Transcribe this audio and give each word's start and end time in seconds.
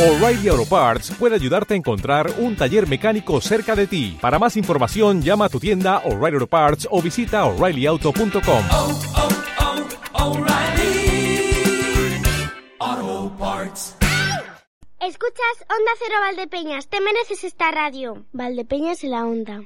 O'Reilly 0.00 0.48
Auto 0.48 0.64
Parts 0.64 1.10
puede 1.18 1.34
ayudarte 1.34 1.74
a 1.74 1.76
encontrar 1.76 2.32
un 2.38 2.56
taller 2.56 2.88
mecánico 2.88 3.38
cerca 3.42 3.76
de 3.76 3.86
ti. 3.86 4.16
Para 4.18 4.38
más 4.38 4.56
información, 4.56 5.20
llama 5.20 5.44
a 5.44 5.48
tu 5.50 5.60
tienda 5.60 5.98
O'Reilly 6.06 6.36
Auto 6.36 6.46
Parts 6.46 6.88
o 6.90 7.02
visita 7.02 7.44
oreillyauto.com. 7.44 8.64
oh, 8.72 9.00
oh, 12.80 13.32
Parts. 13.38 13.96
Escuchas 15.00 15.66
Onda 15.68 15.92
Cero 15.98 16.14
Valdepeñas, 16.22 16.88
te 16.88 17.02
mereces 17.02 17.44
esta 17.44 17.70
radio. 17.70 18.24
Valdepeñas 18.32 19.04
en 19.04 19.10
la 19.10 19.26
onda. 19.26 19.60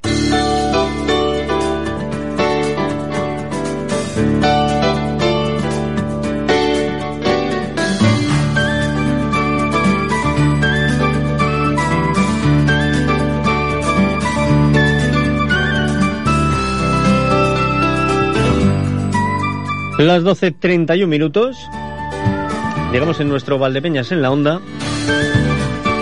Las 19.98 20.24
12.31 20.24 21.06
minutos. 21.06 21.56
Llegamos 22.92 23.20
en 23.20 23.28
nuestro 23.28 23.58
Valdepeñas 23.58 24.10
en 24.10 24.22
la 24.22 24.30
onda. 24.32 24.60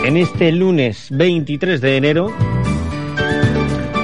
En 0.05 0.17
este 0.17 0.51
lunes 0.51 1.09
23 1.11 1.79
de 1.81 1.97
enero. 1.99 2.33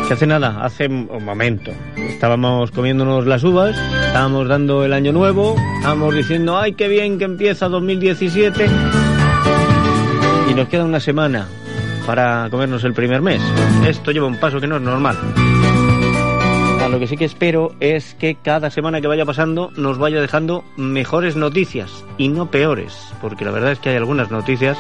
Que 0.07 0.13
hace 0.13 0.27
nada, 0.27 0.63
hace 0.63 0.89
un 0.89 1.25
momento. 1.25 1.73
Estábamos 1.97 2.71
comiéndonos 2.71 3.27
las 3.27 3.43
uvas, 3.45 3.77
estábamos 4.07 4.47
dando 4.47 4.85
el 4.85 4.93
año 4.93 5.13
nuevo, 5.13 5.57
estábamos 5.79 6.15
diciendo, 6.15 6.59
ay, 6.59 6.75
qué 6.75 6.87
bien 6.89 7.19
que 7.19 7.25
empieza 7.25 7.69
2017. 7.69 8.67
Y 10.51 10.55
nos 10.55 10.69
queda 10.69 10.85
una 10.85 11.01
semana 11.01 11.49
para 12.07 12.49
comernos 12.51 12.85
el 12.85 12.93
primer 12.93 13.23
mes. 13.23 13.41
Esto 13.87 14.13
lleva 14.13 14.27
un 14.27 14.39
paso 14.39 14.61
que 14.61 14.67
no 14.67 14.77
es 14.77 14.83
normal. 14.83 15.17
Lo 16.91 16.99
que 16.99 17.07
sí 17.07 17.19
que 17.19 17.27
espero 17.27 17.75
es 17.81 18.15
que 18.15 18.37
cada 18.37 18.71
semana 18.71 19.03
que 19.03 19.07
vaya 19.07 19.27
pasando 19.27 19.71
nos 19.77 19.99
vaya 19.99 20.23
dejando 20.23 20.65
mejores 20.77 21.37
noticias 21.37 22.05
y 22.17 22.29
no 22.29 22.51
peores, 22.51 23.13
porque 23.21 23.45
la 23.45 23.51
verdad 23.51 23.73
es 23.73 23.79
que 23.79 23.91
hay 23.91 23.97
algunas 23.97 24.31
noticias. 24.31 24.79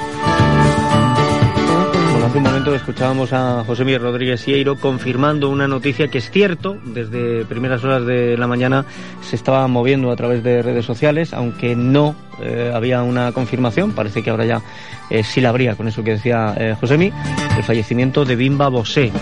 Bueno, 2.11 2.27
hace 2.27 2.39
un 2.39 2.45
momento 2.45 2.75
escuchábamos 2.75 3.35
a 3.35 3.63
José 3.65 3.85
Miguel 3.85 4.01
Rodríguez 4.01 4.41
Sieiro 4.41 4.77
confirmando 4.81 5.51
una 5.51 5.69
noticia 5.69 6.09
que 6.09 6.19
es 6.19 6.31
cierto, 6.31 6.79
desde 6.83 7.45
primeras 7.45 7.85
horas 7.85 8.07
de 8.07 8.39
la 8.39 8.47
mañana 8.47 8.87
se 9.21 9.37
estaba 9.37 9.69
moviendo 9.69 10.11
a 10.11 10.17
través 10.17 10.43
de 10.43 10.63
redes 10.63 10.87
sociales, 10.87 11.35
aunque 11.35 11.77
no 11.77 12.17
eh, 12.41 12.73
había 12.75 13.03
una 13.03 13.33
confirmación, 13.33 13.93
parece 13.93 14.23
que 14.23 14.31
ahora 14.31 14.47
ya 14.47 14.63
eh, 15.11 15.23
sí 15.23 15.43
la 15.43 15.51
habría, 15.51 15.77
con 15.77 15.87
eso 15.89 16.03
que 16.03 16.13
decía 16.13 16.55
eh, 16.57 16.75
Josemi, 16.81 17.13
el 17.57 17.63
fallecimiento 17.63 18.25
de 18.25 18.35
Bimba 18.35 18.69
Bosé 18.69 19.13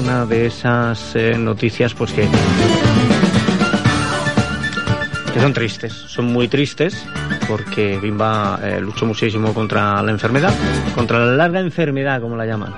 una 0.00 0.26
de 0.26 0.46
esas 0.46 1.14
eh, 1.14 1.36
noticias 1.38 1.94
pues 1.94 2.12
que 2.12 2.28
que 5.32 5.40
son 5.42 5.52
tristes, 5.52 5.92
son 5.92 6.26
muy 6.32 6.48
tristes 6.48 7.06
porque 7.46 7.98
Bimba 7.98 8.58
eh, 8.62 8.80
luchó 8.80 9.04
muchísimo 9.04 9.52
contra 9.52 10.02
la 10.02 10.10
enfermedad, 10.10 10.54
contra 10.94 11.18
la 11.18 11.32
larga 11.32 11.60
enfermedad 11.60 12.20
como 12.20 12.36
la 12.36 12.46
llaman. 12.46 12.72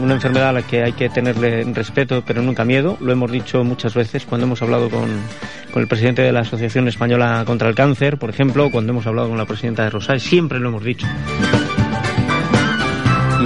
Una 0.00 0.14
enfermedad 0.14 0.50
a 0.50 0.52
la 0.52 0.62
que 0.62 0.82
hay 0.82 0.92
que 0.92 1.08
tenerle 1.08 1.64
respeto 1.72 2.22
pero 2.26 2.42
nunca 2.42 2.64
miedo, 2.64 2.98
lo 3.00 3.12
hemos 3.12 3.30
dicho 3.30 3.64
muchas 3.64 3.94
veces 3.94 4.26
cuando 4.26 4.46
hemos 4.46 4.60
hablado 4.60 4.90
con, 4.90 5.08
con 5.72 5.80
el 5.80 5.88
presidente 5.88 6.22
de 6.22 6.32
la 6.32 6.40
Asociación 6.40 6.88
Española 6.88 7.44
contra 7.46 7.68
el 7.68 7.74
Cáncer, 7.74 8.18
por 8.18 8.28
ejemplo, 8.28 8.70
cuando 8.70 8.92
hemos 8.92 9.06
hablado 9.06 9.28
con 9.28 9.38
la 9.38 9.46
presidenta 9.46 9.84
de 9.84 9.90
Rosal, 9.90 10.20
siempre 10.20 10.58
lo 10.58 10.68
hemos 10.68 10.84
dicho 10.84 11.06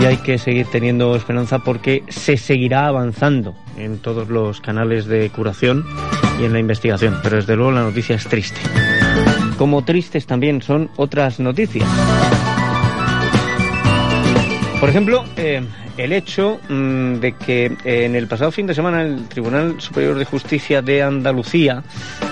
y 0.01 0.05
hay 0.05 0.17
que 0.19 0.39
seguir 0.39 0.67
teniendo 0.67 1.15
esperanza 1.17 1.61
porque 1.61 2.03
se 2.09 2.37
seguirá 2.37 2.87
avanzando 2.87 3.55
en 3.77 3.99
todos 3.99 4.29
los 4.29 4.61
canales 4.61 5.07
de 5.07 5.31
curación 5.31 5.85
y 6.41 6.45
en 6.45 6.53
la 6.53 6.59
investigación. 6.59 7.19
Pero 7.23 7.37
desde 7.37 7.57
luego 7.57 7.73
la 7.73 7.83
noticia 7.83 8.17
es 8.17 8.27
triste. 8.27 8.61
Como 9.59 9.85
tristes 9.85 10.27
también 10.27 10.61
son 10.61 10.91
otras 10.97 11.41
noticias. 11.41 11.89
Por 14.81 14.91
ejemplo, 14.91 15.25
eh, 15.37 15.63
el 15.97 16.13
hecho 16.13 16.61
mmm, 16.69 17.15
de 17.15 17.33
que 17.33 17.67
eh, 17.85 18.05
en 18.05 18.15
el 18.15 18.29
pasado 18.29 18.51
fin 18.51 18.67
de 18.67 18.75
semana 18.75 19.03
el 19.03 19.27
Tribunal 19.29 19.81
Superior 19.81 20.19
de 20.19 20.25
Justicia 20.25 20.83
de 20.83 21.03
Andalucía, 21.03 21.83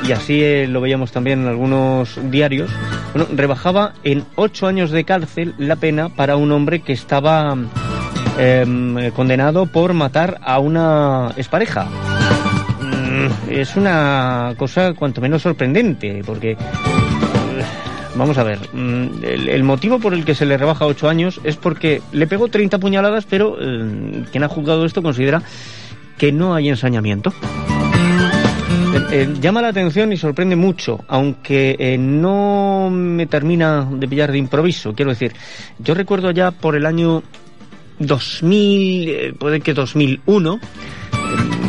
y 0.07 0.13
así 0.13 0.43
eh, 0.43 0.67
lo 0.69 0.81
veíamos 0.81 1.11
también 1.11 1.43
en 1.43 1.49
algunos 1.49 2.19
diarios, 2.31 2.71
bueno, 3.15 3.29
rebajaba 3.35 3.95
en 4.05 4.25
ocho 4.35 4.67
años 4.67 4.91
de 4.91 5.05
cárcel 5.05 5.55
la 5.59 5.77
pena 5.77 6.11
para 6.11 6.37
un 6.37 6.53
hombre 6.53 6.81
que 6.81 6.93
estaba 6.93 7.57
eh, 8.39 9.11
condenado 9.17 9.67
por 9.67 9.95
matar 9.95 10.39
a 10.43 10.59
una 10.59 11.31
expareja. 11.37 11.87
Mm, 12.81 13.51
es 13.51 13.75
una 13.77 14.55
cosa 14.59 14.93
cuanto 14.93 15.21
menos 15.21 15.43
sorprendente, 15.43 16.23
porque 16.27 16.57
Vamos 18.17 18.39
a 18.39 18.45
ver, 18.45 18.61
el, 18.73 19.49
el, 19.49 19.63
motivo 19.65 19.99
por 19.99 20.15
el 20.15 20.25
que 20.25 20.37
se 20.37 20.47
le 20.47 20.57
rebaja 20.57 20.87
ocho 20.87 21.09
años 21.09 21.41
es 21.43 21.57
porque 21.57 22.01
le 22.13 22.29
pegó 22.29 22.47
30 22.47 22.79
puñaladas, 22.79 23.27
pero 23.27 23.57
eh, 23.61 24.25
quien 24.31 24.45
ha 24.45 24.49
juzgado 24.49 24.85
esto 24.85 25.03
considera 25.03 25.43
que 26.17 26.31
no 26.31 26.55
hay 26.55 26.69
ensañamiento. 26.69 27.33
Eh, 28.95 29.03
eh, 29.11 29.35
llama 29.41 29.63
la 29.63 29.69
atención 29.69 30.13
y 30.13 30.17
sorprende 30.17 30.55
mucho, 30.55 31.01
aunque 31.09 31.97
no 31.99 32.89
me 32.89 33.27
termina 33.27 33.89
de 33.91 34.07
pillar 34.07 34.31
de 34.31 34.39
improviso. 34.39 34.95
Quiero 34.95 35.11
decir, 35.11 35.33
yo 35.81 35.95
recuerdo 35.95 36.31
ya 36.31 36.53
por 36.53 36.77
el 36.77 36.87
año 36.87 37.25
2000, 37.99 39.35
puede 39.41 39.61
que 39.61 39.75
2001, 39.75 40.61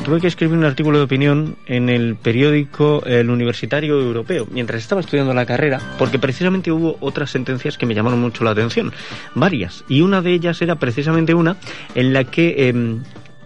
tuve 0.05 0.21
que 0.21 0.27
escribir 0.27 0.55
un 0.55 0.65
artículo 0.65 0.99
de 0.99 1.05
opinión 1.05 1.57
en 1.65 1.89
el 1.89 2.15
periódico 2.15 3.01
El 3.07 3.31
Universitario 3.31 3.99
Europeo 3.99 4.47
mientras 4.51 4.79
estaba 4.79 5.01
estudiando 5.01 5.33
la 5.33 5.47
carrera, 5.47 5.81
porque 5.97 6.19
precisamente 6.19 6.71
hubo 6.71 6.97
otras 6.99 7.31
sentencias 7.31 7.75
que 7.79 7.87
me 7.87 7.95
llamaron 7.95 8.21
mucho 8.21 8.43
la 8.43 8.51
atención, 8.51 8.93
varias, 9.33 9.83
y 9.89 10.01
una 10.01 10.21
de 10.21 10.33
ellas 10.33 10.61
era 10.61 10.75
precisamente 10.75 11.33
una 11.33 11.57
en 11.95 12.13
la 12.13 12.23
que 12.23 12.69
eh, 12.69 12.97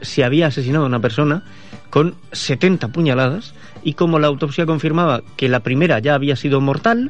se 0.01 0.25
había 0.25 0.47
asesinado 0.47 0.83
a 0.83 0.87
una 0.87 0.99
persona 0.99 1.43
con 1.89 2.15
70 2.33 2.89
puñaladas 2.89 3.53
y 3.81 3.93
como 3.93 4.19
la 4.19 4.27
autopsia 4.27 4.65
confirmaba 4.65 5.21
que 5.37 5.47
la 5.47 5.61
primera 5.61 5.99
ya 5.99 6.13
había 6.13 6.35
sido 6.35 6.59
mortal, 6.59 7.09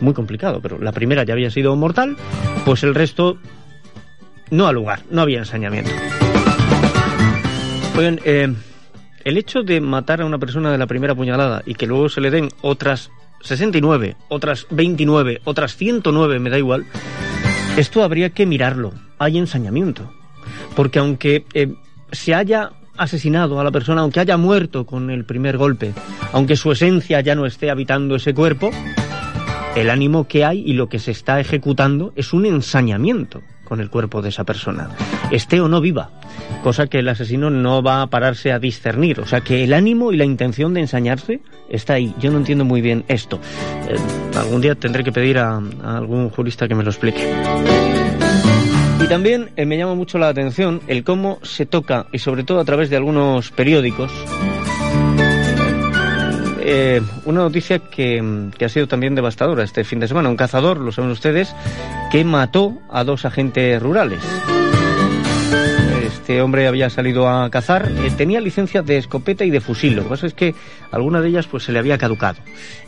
muy 0.00 0.14
complicado, 0.14 0.60
pero 0.62 0.78
la 0.78 0.92
primera 0.92 1.24
ya 1.24 1.34
había 1.34 1.50
sido 1.50 1.76
mortal, 1.76 2.16
pues 2.64 2.82
el 2.84 2.94
resto 2.94 3.36
no 4.50 4.66
al 4.66 4.76
lugar, 4.76 5.02
no 5.10 5.20
había 5.20 5.40
ensañamiento. 5.40 5.90
Oigan, 7.96 8.20
eh, 8.24 8.52
el 9.24 9.36
hecho 9.36 9.62
de 9.62 9.80
matar 9.80 10.22
a 10.22 10.24
una 10.26 10.38
persona 10.38 10.72
de 10.72 10.78
la 10.78 10.86
primera 10.86 11.14
puñalada 11.14 11.62
y 11.66 11.74
que 11.74 11.86
luego 11.86 12.08
se 12.08 12.20
le 12.20 12.30
den 12.30 12.48
otras 12.62 13.10
69, 13.42 14.16
otras 14.28 14.66
29, 14.70 15.42
otras 15.44 15.76
109, 15.76 16.38
me 16.38 16.50
da 16.50 16.58
igual, 16.58 16.86
esto 17.76 18.02
habría 18.02 18.30
que 18.30 18.46
mirarlo. 18.46 18.92
Hay 19.18 19.38
ensañamiento. 19.38 20.10
Porque 20.74 20.98
aunque 20.98 21.44
eh, 21.54 21.74
se 22.12 22.34
haya 22.34 22.72
asesinado 22.96 23.60
a 23.60 23.64
la 23.64 23.70
persona, 23.70 24.02
aunque 24.02 24.20
haya 24.20 24.36
muerto 24.36 24.86
con 24.86 25.10
el 25.10 25.24
primer 25.24 25.56
golpe, 25.56 25.92
aunque 26.32 26.56
su 26.56 26.72
esencia 26.72 27.20
ya 27.20 27.34
no 27.34 27.46
esté 27.46 27.70
habitando 27.70 28.16
ese 28.16 28.34
cuerpo, 28.34 28.70
el 29.76 29.90
ánimo 29.90 30.28
que 30.28 30.44
hay 30.44 30.60
y 30.60 30.74
lo 30.74 30.88
que 30.88 30.98
se 30.98 31.10
está 31.10 31.40
ejecutando 31.40 32.12
es 32.16 32.32
un 32.32 32.46
ensañamiento 32.46 33.42
con 33.64 33.80
el 33.80 33.88
cuerpo 33.88 34.20
de 34.20 34.28
esa 34.28 34.44
persona, 34.44 34.90
esté 35.30 35.60
o 35.60 35.68
no 35.68 35.80
viva, 35.80 36.10
cosa 36.62 36.86
que 36.86 37.00
el 37.00 37.08
asesino 37.08 37.50
no 37.50 37.82
va 37.82 38.02
a 38.02 38.06
pararse 38.08 38.52
a 38.52 38.58
discernir, 38.58 39.20
o 39.20 39.26
sea 39.26 39.40
que 39.40 39.64
el 39.64 39.72
ánimo 39.72 40.12
y 40.12 40.16
la 40.16 40.24
intención 40.24 40.74
de 40.74 40.80
ensañarse 40.80 41.40
está 41.68 41.94
ahí. 41.94 42.14
Yo 42.18 42.30
no 42.30 42.38
entiendo 42.38 42.64
muy 42.64 42.80
bien 42.80 43.04
esto. 43.08 43.40
Eh, 43.88 43.96
algún 44.38 44.60
día 44.60 44.74
tendré 44.74 45.04
que 45.04 45.12
pedir 45.12 45.38
a, 45.38 45.60
algún 45.84 46.30
jurista 46.30 46.68
que 46.68 46.74
me 46.74 46.84
lo 46.84 46.90
explique. 46.90 47.28
Y 49.00 49.06
también 49.08 49.50
eh, 49.56 49.66
me 49.66 49.76
llama 49.76 49.94
mucho 49.94 50.18
la 50.18 50.28
atención 50.28 50.80
el 50.86 51.02
cómo 51.02 51.38
se 51.42 51.66
toca, 51.66 52.06
y 52.12 52.18
sobre 52.18 52.44
todo 52.44 52.60
a 52.60 52.64
través 52.64 52.88
de 52.90 52.96
algunos 52.96 53.50
periódicos, 53.50 54.12
eh, 56.64 57.02
una 57.24 57.40
noticia 57.40 57.80
que, 57.80 58.22
ha 58.64 58.68
sido 58.68 58.86
también 58.86 59.14
devastadora 59.14 59.64
este 59.64 59.82
fin 59.82 59.98
de 59.98 60.06
semana. 60.06 60.28
Un 60.28 60.36
cazador, 60.36 60.78
lo 60.78 60.92
saben 60.92 61.10
ustedes, 61.10 61.54
que 62.10 62.24
mató 62.24 62.78
a 62.90 63.02
dos 63.02 63.24
agentes 63.24 63.82
rurales. 63.82 64.22
Este 66.22 66.40
hombre 66.40 66.68
había 66.68 66.88
salido 66.88 67.28
a 67.28 67.50
cazar, 67.50 67.90
eh, 67.90 68.12
tenía 68.16 68.40
licencia 68.40 68.80
de 68.82 68.96
escopeta 68.96 69.44
y 69.44 69.50
de 69.50 69.60
fusil. 69.60 69.96
Lo 69.96 70.04
que 70.04 70.08
pasa 70.10 70.28
es 70.28 70.34
que 70.34 70.54
alguna 70.92 71.20
de 71.20 71.30
ellas 71.30 71.48
pues 71.48 71.64
se 71.64 71.72
le 71.72 71.80
había 71.80 71.98
caducado. 71.98 72.38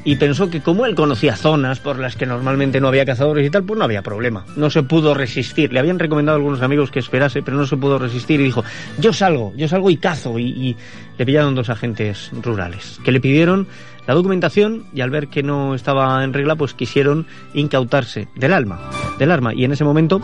Y 0.04 0.14
pensó 0.14 0.50
que 0.50 0.60
como 0.60 0.86
él 0.86 0.94
conocía 0.94 1.34
zonas 1.34 1.80
por 1.80 1.98
las 1.98 2.14
que 2.14 2.26
normalmente 2.26 2.80
no 2.80 2.86
había 2.86 3.04
cazadores 3.04 3.44
y 3.44 3.50
tal, 3.50 3.64
pues 3.64 3.76
no 3.76 3.84
había 3.86 4.02
problema. 4.02 4.46
No 4.54 4.70
se 4.70 4.84
pudo 4.84 5.14
resistir. 5.14 5.72
Le 5.72 5.80
habían 5.80 5.98
recomendado 5.98 6.36
a 6.36 6.38
algunos 6.38 6.62
amigos 6.62 6.92
que 6.92 7.00
esperase, 7.00 7.42
pero 7.42 7.56
no 7.56 7.66
se 7.66 7.76
pudo 7.76 7.98
resistir 7.98 8.40
y 8.40 8.44
dijo, 8.44 8.62
yo 9.00 9.12
salgo, 9.12 9.52
yo 9.56 9.66
salgo 9.66 9.90
y 9.90 9.96
cazo. 9.96 10.38
Y, 10.38 10.44
y 10.50 10.76
le 11.18 11.26
pillaron 11.26 11.56
dos 11.56 11.70
agentes 11.70 12.30
rurales 12.40 13.00
que 13.04 13.10
le 13.10 13.20
pidieron 13.20 13.66
la 14.06 14.14
documentación 14.14 14.84
y 14.94 15.00
al 15.00 15.10
ver 15.10 15.26
que 15.26 15.42
no 15.42 15.74
estaba 15.74 16.22
en 16.22 16.32
regla, 16.32 16.54
pues 16.54 16.72
quisieron 16.72 17.26
incautarse 17.52 18.28
del 18.36 18.52
alma, 18.52 18.78
del 19.18 19.32
arma. 19.32 19.52
Y 19.54 19.64
en 19.64 19.72
ese 19.72 19.82
momento 19.82 20.20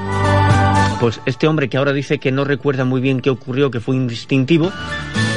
pues 1.01 1.21
este 1.25 1.49
hombre 1.49 1.71
que 1.71 1.79
ahora 1.79 1.95
dice 1.95 2.19
que 2.19 2.31
no 2.31 2.45
recuerda 2.45 2.85
muy 2.85 3.01
bien 3.01 3.21
qué 3.21 3.31
ocurrió, 3.31 3.71
que 3.71 3.81
fue 3.81 3.97
instintivo, 3.97 4.71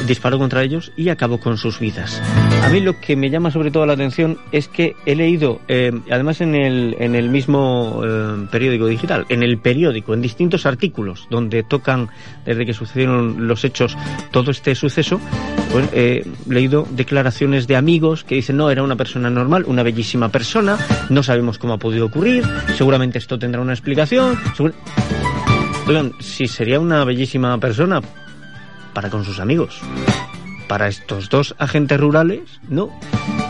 disparó 0.06 0.38
contra 0.38 0.62
ellos 0.62 0.92
y 0.98 1.07
acabó 1.07 1.39
con 1.39 1.57
sus 1.57 1.80
vidas. 1.80 2.21
A 2.62 2.69
mí 2.69 2.81
lo 2.81 3.00
que 3.00 3.15
me 3.15 3.30
llama 3.30 3.50
sobre 3.50 3.71
todo 3.71 3.86
la 3.86 3.94
atención 3.94 4.38
es 4.51 4.68
que 4.68 4.95
he 5.06 5.15
leído, 5.15 5.62
eh, 5.69 5.92
además 6.12 6.42
en 6.42 6.56
el, 6.56 6.98
en 7.00 7.15
el 7.15 7.30
mismo 7.30 8.01
eh, 8.06 8.48
periódico 8.51 8.88
digital, 8.88 9.25
en 9.30 9.42
el 9.42 9.57
periódico, 9.57 10.13
en 10.13 10.21
distintos 10.21 10.65
artículos 10.65 11.27
donde 11.30 11.63
tocan 11.63 12.10
desde 12.45 12.65
que 12.65 12.74
sucedieron 12.74 13.48
los 13.48 13.63
hechos 13.63 13.98
todo 14.31 14.51
este 14.51 14.75
suceso, 14.75 15.21
pues 15.71 15.88
he 15.94 16.25
leído 16.48 16.86
declaraciones 16.92 17.68
de 17.68 17.77
amigos 17.77 18.25
que 18.25 18.36
dicen 18.36 18.57
no, 18.57 18.69
era 18.69 18.83
una 18.83 18.98
persona 18.98 19.30
normal, 19.30 19.63
una 19.65 19.83
bellísima 19.83 20.27
persona, 20.30 20.77
no 21.10 21.24
sabemos 21.24 21.57
cómo 21.57 21.74
ha 21.74 21.77
podido 21.77 22.07
ocurrir, 22.07 22.44
seguramente 22.75 23.18
esto 23.18 23.39
tendrá 23.39 23.62
una 23.62 23.74
explicación. 23.74 24.38
Si 26.19 26.47
sería 26.47 26.80
una 26.80 27.03
bellísima 27.03 27.57
persona 27.59 28.01
para 28.94 29.09
con 29.09 29.25
sus 29.25 29.39
amigos, 29.39 29.80
para 30.68 30.88
estos 30.88 31.30
dos 31.30 31.56
agentes 31.59 32.00
rurales, 32.00 32.62
no. 32.69 32.89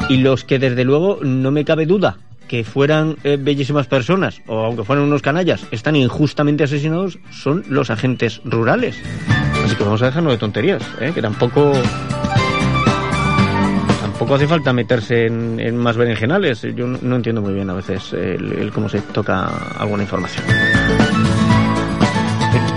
Y 0.09 0.18
los 0.18 0.44
que 0.44 0.57
desde 0.57 0.83
luego 0.83 1.19
no 1.21 1.51
me 1.51 1.63
cabe 1.63 1.85
duda 1.85 2.18
que 2.47 2.63
fueran 2.63 3.18
eh, 3.24 3.38
bellísimas 3.39 3.88
personas 3.88 4.41
o 4.47 4.65
aunque 4.65 4.83
fueran 4.83 5.06
unos 5.06 5.21
canallas, 5.21 5.65
están 5.71 5.95
injustamente 5.95 6.63
asesinados, 6.63 7.19
son 7.31 7.63
los 7.69 7.89
agentes 7.89 8.41
rurales. 8.44 9.00
Así 9.63 9.75
que 9.75 9.83
vamos 9.83 10.01
a 10.01 10.07
dejarnos 10.07 10.33
de 10.33 10.39
tonterías, 10.39 10.83
¿eh? 11.00 11.12
que 11.13 11.21
tampoco 11.21 11.71
tampoco 14.01 14.36
hace 14.36 14.47
falta 14.47 14.74
meterse 14.74 15.27
en, 15.27 15.77
más 15.77 15.95
berenjenales. 15.97 16.63
Yo 16.75 16.88
no, 16.88 17.15
entiendo 17.15 17.41
muy 17.41 17.53
bien 17.53 17.69
a 17.69 17.74
veces 17.74 18.12
el 18.13 18.71
cómo 18.74 18.89
se 18.89 19.01
toca 19.01 19.47
alguna 19.77 20.03
información. 20.03 20.44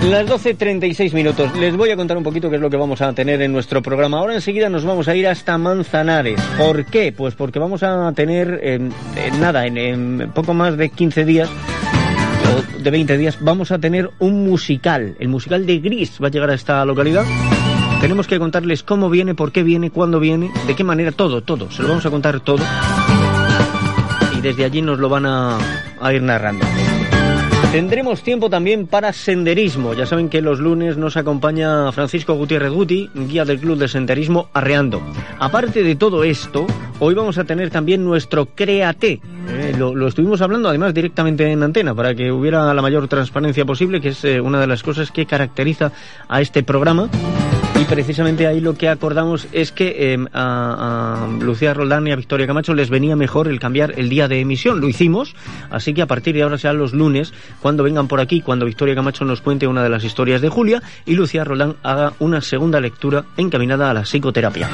Las 0.03 0.25
12.36 0.25 1.13
minutos. 1.13 1.53
Les 1.57 1.75
voy 1.75 1.89
a 1.89 1.97
contar 1.97 2.15
un 2.15 2.23
poquito 2.23 2.49
qué 2.49 2.55
es 2.55 2.61
lo 2.61 2.69
que 2.69 2.77
vamos 2.77 3.01
a 3.01 3.11
tener 3.13 3.41
en 3.41 3.51
nuestro 3.51 3.81
programa. 3.81 4.19
Ahora 4.19 4.35
enseguida 4.35 4.69
nos 4.69 4.85
vamos 4.85 5.09
a 5.09 5.15
ir 5.15 5.27
hasta 5.27 5.57
Manzanares. 5.57 6.39
¿Por 6.57 6.85
qué? 6.85 7.11
Pues 7.11 7.35
porque 7.35 7.59
vamos 7.59 7.83
a 7.83 8.11
tener, 8.13 8.59
en, 8.63 8.93
en 9.17 9.41
nada, 9.41 9.65
en, 9.65 10.31
poco 10.33 10.53
más 10.53 10.77
de 10.77 10.89
15 10.89 11.25
días, 11.25 11.49
o 11.49 12.81
de 12.81 12.89
20 12.89 13.17
días, 13.17 13.37
vamos 13.41 13.71
a 13.71 13.79
tener 13.79 14.09
un 14.19 14.45
musical. 14.45 15.15
El 15.19 15.27
musical 15.27 15.65
de 15.65 15.79
Gris 15.79 16.19
va 16.23 16.27
a 16.27 16.31
llegar 16.31 16.51
a 16.51 16.53
esta 16.53 16.85
localidad. 16.85 17.25
Tenemos 17.99 18.27
que 18.27 18.39
contarles 18.39 18.83
cómo 18.83 19.09
viene, 19.09 19.35
por 19.35 19.51
qué 19.51 19.63
viene, 19.63 19.89
cuándo 19.89 20.21
viene, 20.21 20.51
de 20.67 20.75
qué 20.75 20.85
manera, 20.85 21.11
todo, 21.11 21.41
todo. 21.41 21.69
Se 21.69 21.81
lo 21.81 21.89
vamos 21.89 22.05
a 22.05 22.09
contar 22.09 22.39
todo. 22.39 22.63
Y 24.37 24.41
desde 24.41 24.63
allí 24.63 24.81
nos 24.81 24.99
lo 24.99 25.09
van 25.09 25.25
a 25.25 25.57
ir 26.13 26.21
narrando. 26.21 26.65
Tendremos 27.71 28.23
tiempo 28.23 28.49
también 28.49 28.87
para 28.87 29.11
senderismo. 29.11 29.93
Ya 29.93 30.05
saben 30.05 30.29
que 30.29 30.41
los 30.41 30.59
lunes 30.59 30.97
nos 30.97 31.17
acompaña 31.17 31.91
Francisco 31.91 32.33
Gutiérrez 32.33 32.71
Guti, 32.71 33.09
guía 33.13 33.43
del 33.43 33.59
Club 33.59 33.77
de 33.77 33.89
Senderismo 33.89 34.49
Arreando. 34.53 35.01
Aparte 35.37 35.83
de 35.83 35.95
todo 35.95 36.23
esto, 36.23 36.65
hoy 36.99 37.13
vamos 37.13 37.37
a 37.37 37.43
tener 37.43 37.69
también 37.69 38.05
nuestro 38.05 38.45
Créate. 38.47 39.19
Eh, 39.49 39.75
lo, 39.77 39.93
lo 39.93 40.07
estuvimos 40.07 40.41
hablando 40.41 40.69
además 40.69 40.93
directamente 40.93 41.51
en 41.51 41.61
antena 41.61 41.93
para 41.93 42.15
que 42.15 42.31
hubiera 42.31 42.73
la 42.73 42.81
mayor 42.81 43.07
transparencia 43.09 43.65
posible, 43.65 43.99
que 43.99 44.09
es 44.09 44.23
eh, 44.23 44.39
una 44.39 44.61
de 44.61 44.67
las 44.67 44.81
cosas 44.81 45.11
que 45.11 45.25
caracteriza 45.25 45.91
a 46.29 46.41
este 46.41 46.63
programa. 46.63 47.09
Y 47.79 47.85
precisamente 47.85 48.47
ahí 48.47 48.59
lo 48.59 48.73
que 48.73 48.89
acordamos 48.89 49.47
es 49.51 49.71
que 49.71 50.13
eh, 50.13 50.25
a, 50.33 51.27
Lucía 51.39 51.75
Roldán 51.75 52.07
y 52.07 52.11
a 52.11 52.15
Victoria 52.15 52.47
Camacho 52.47 52.73
les 52.73 52.89
venía 52.89 53.15
mejor 53.15 53.47
el 53.47 53.59
cambiar 53.59 53.93
el 53.97 54.09
día 54.09 54.27
de 54.27 54.39
emisión. 54.39 54.81
Lo 54.81 54.89
hicimos, 54.89 55.35
así 55.69 55.93
que 55.93 56.01
a 56.01 56.07
partir 56.07 56.33
de 56.33 56.41
ahora 56.41 56.57
serán 56.57 56.79
los 56.79 56.93
lunes 56.93 57.33
cuando 57.61 57.83
vengan 57.83 58.07
por 58.07 58.19
aquí, 58.19 58.41
cuando 58.41 58.65
Victoria 58.65 58.95
Camacho 58.95 59.25
nos 59.25 59.41
cuente 59.41 59.67
una 59.67 59.83
de 59.83 59.89
las 59.89 60.03
historias 60.03 60.41
de 60.41 60.49
Julia 60.49 60.81
y 61.05 61.13
Lucía 61.13 61.43
Roldán 61.43 61.75
haga 61.83 62.13
una 62.19 62.41
segunda 62.41 62.81
lectura 62.81 63.25
encaminada 63.37 63.91
a 63.91 63.93
la 63.93 64.01
psicoterapia. 64.01 64.69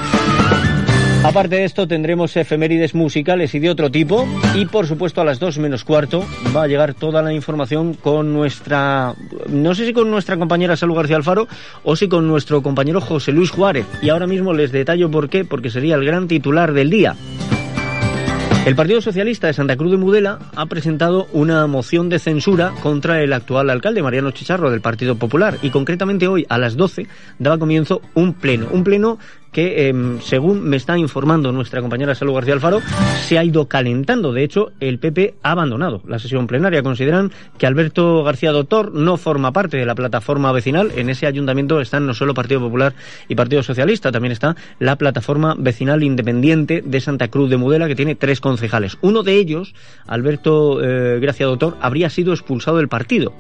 Aparte 1.34 1.56
de 1.56 1.64
esto 1.64 1.88
tendremos 1.88 2.36
efemérides 2.36 2.94
musicales 2.94 3.56
y 3.56 3.60
de 3.60 3.70
otro 3.70 3.90
tipo 3.90 4.28
y 4.56 4.66
por 4.66 4.88
supuesto 4.88 5.22
a 5.22 5.26
las 5.26 5.40
2 5.40 5.58
menos 5.60 5.86
cuarto 5.86 6.26
va 6.54 6.64
a 6.64 6.68
llegar 6.68 6.94
toda 6.94 7.22
la 7.22 7.34
información 7.34 7.94
con 7.94 8.34
nuestra, 8.34 9.14
no 9.48 9.74
sé 9.74 9.86
si 9.86 9.94
con 9.94 10.12
nuestra 10.12 10.38
compañera 10.38 10.76
Salud 10.76 10.96
García 10.96 11.16
Alfaro 11.16 11.48
o 11.84 11.96
si 11.96 12.10
con 12.10 12.28
nuestro 12.28 12.62
compañero 12.62 13.00
José 13.00 13.32
Luis 13.32 13.52
Juárez 13.52 13.86
y 14.02 14.10
ahora 14.10 14.28
mismo 14.28 14.54
les 14.54 14.74
detallo 14.74 15.10
por 15.10 15.30
qué, 15.30 15.46
porque 15.46 15.70
sería 15.70 15.96
el 15.96 16.04
gran 16.04 16.28
titular 16.28 16.74
del 16.74 16.90
día. 16.90 17.16
El 18.66 18.78
Partido 18.78 19.02
Socialista 19.02 19.48
de 19.48 19.54
Santa 19.54 19.76
Cruz 19.76 19.92
de 19.92 19.98
Mudela 19.98 20.40
ha 20.56 20.66
presentado 20.68 21.28
una 21.34 21.68
moción 21.68 22.08
de 22.08 22.18
censura 22.18 22.72
contra 22.82 23.22
el 23.22 23.34
actual 23.34 23.70
alcalde, 23.70 24.02
Mariano 24.02 24.32
Chicharro, 24.32 24.72
del 24.72 24.80
Partido 24.80 25.18
Popular. 25.18 25.58
Y 25.62 25.70
concretamente 25.70 26.30
hoy, 26.30 26.46
a 26.48 26.58
las 26.58 26.78
12, 26.78 27.06
daba 27.40 27.58
comienzo 27.58 28.02
un 28.14 28.34
pleno. 28.34 28.68
Un 28.72 28.86
pleno 28.86 29.20
que, 29.54 29.90
eh, 29.90 29.94
según 30.22 30.64
me 30.64 30.76
está 30.76 30.98
informando 30.98 31.52
nuestra 31.52 31.80
compañera 31.80 32.16
Salud 32.16 32.34
García 32.34 32.56
Alfaro, 32.56 32.82
se 33.26 33.38
ha 33.38 33.44
ido 33.44 33.68
calentando. 33.68 34.34
De 34.34 34.44
hecho, 34.44 34.72
el 34.80 35.00
PP 35.00 35.36
ha 35.44 35.52
abandonado 35.52 36.02
la 36.08 36.20
sesión 36.20 36.48
plenaria. 36.48 36.84
Consideran 36.84 37.32
que 37.58 37.68
Alberto 37.68 38.24
García 38.24 38.52
Doctor 38.52 38.94
no 38.94 39.18
forma 39.18 39.54
parte 39.54 39.78
de 39.78 39.86
la 39.86 39.96
plataforma 39.96 40.52
vecinal. 40.52 40.92
En 40.96 41.10
ese 41.10 41.28
ayuntamiento 41.28 41.80
están 41.80 42.06
no 42.06 42.14
solo 42.14 42.34
Partido 42.34 42.60
Popular 42.60 42.94
y 43.30 43.36
Partido 43.36 43.64
Socialista, 43.64 44.12
también 44.12 44.32
está 44.32 44.56
la 44.80 44.98
plataforma 44.98 45.56
vecinal 45.58 46.04
independiente 46.04 46.82
de 46.84 47.00
Santa 47.00 47.28
Cruz 47.28 47.50
de 47.50 47.58
Mudela, 47.58 47.88
que 47.88 47.96
tiene 47.96 48.16
tres 48.16 48.42
concejales. 48.42 48.98
Uno 49.02 49.24
de 49.24 49.36
ellos, 49.36 49.76
Alberto 50.08 50.84
eh, 50.84 51.20
Gracia 51.20 51.46
Doctor, 51.46 51.78
habría 51.80 52.10
sido 52.10 52.34
expulsado 52.34 52.78
del 52.78 52.88
partido. 52.88 53.34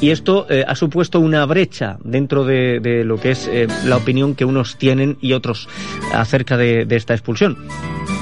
Y 0.00 0.10
esto 0.10 0.46
eh, 0.50 0.64
ha 0.66 0.74
supuesto 0.74 1.18
una 1.20 1.46
brecha 1.46 1.96
dentro 2.04 2.44
de, 2.44 3.02
lo 3.04 3.18
que 3.18 3.30
es 3.30 3.48
eh, 3.48 3.66
la 3.86 3.96
opinión 3.96 4.34
que 4.34 4.44
unos 4.44 4.76
tienen 4.76 5.16
y 5.20 5.32
otros 5.32 5.68
acerca 6.12 6.56
de, 6.56 6.86
esta 6.90 7.14
expulsión. 7.14 7.56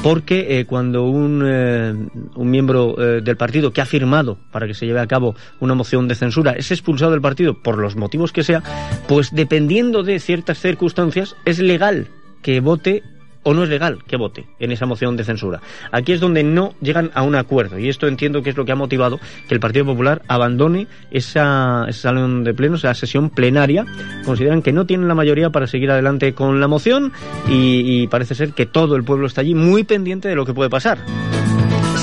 Porque 0.02 0.58
eh, 0.58 0.64
cuando 0.64 1.04
un, 1.04 1.42
un 1.42 2.50
miembro 2.50 2.94
del 2.94 3.36
partido 3.36 3.72
que 3.72 3.80
ha 3.80 3.86
firmado 3.86 4.38
para 4.50 4.66
que 4.66 4.74
se 4.74 4.86
lleve 4.86 5.00
a 5.00 5.06
cabo 5.06 5.34
una 5.60 5.74
moción 5.74 6.08
de 6.08 6.14
censura 6.14 6.52
es 6.52 6.70
expulsado 6.70 7.12
del 7.12 7.20
partido 7.20 7.60
por 7.62 7.78
los 7.78 7.96
motivos 7.96 8.32
que 8.32 8.44
sea, 8.44 8.62
pues 9.08 9.32
dependiendo 9.32 10.02
de 10.02 10.18
ciertas 10.18 10.58
circunstancias 10.58 11.36
es 11.44 11.58
legal 11.58 12.08
que 12.42 12.60
vote 12.60 13.02
o 13.42 13.54
no 13.54 13.64
es 13.64 13.68
legal 13.68 13.98
que 14.06 14.16
vote 14.16 14.46
en 14.58 14.72
esa 14.72 14.86
moción 14.86 15.16
de 15.16 15.24
censura. 15.24 15.60
Aquí 15.90 16.12
es 16.12 16.20
donde 16.20 16.42
no 16.42 16.74
llegan 16.80 17.10
a 17.14 17.22
un 17.22 17.34
acuerdo 17.34 17.78
y 17.78 17.88
esto 17.88 18.06
entiendo 18.06 18.42
que 18.42 18.50
es 18.50 18.56
lo 18.56 18.64
que 18.64 18.72
ha 18.72 18.76
motivado 18.76 19.18
que 19.48 19.54
el 19.54 19.60
Partido 19.60 19.84
Popular 19.86 20.22
abandone 20.28 20.86
esa, 21.10 21.86
ese 21.88 22.00
salón 22.00 22.44
de 22.44 22.54
plenos, 22.54 22.80
esa 22.80 22.94
sesión 22.94 23.30
plenaria. 23.30 23.86
Consideran 24.24 24.62
que 24.62 24.72
no 24.72 24.86
tienen 24.86 25.08
la 25.08 25.14
mayoría 25.14 25.50
para 25.50 25.66
seguir 25.66 25.90
adelante 25.90 26.34
con 26.34 26.60
la 26.60 26.68
moción 26.68 27.12
y, 27.48 28.02
y 28.02 28.06
parece 28.08 28.34
ser 28.34 28.52
que 28.52 28.66
todo 28.66 28.96
el 28.96 29.04
pueblo 29.04 29.26
está 29.26 29.40
allí 29.40 29.54
muy 29.54 29.84
pendiente 29.84 30.28
de 30.28 30.34
lo 30.34 30.46
que 30.46 30.54
puede 30.54 30.70
pasar. 30.70 30.98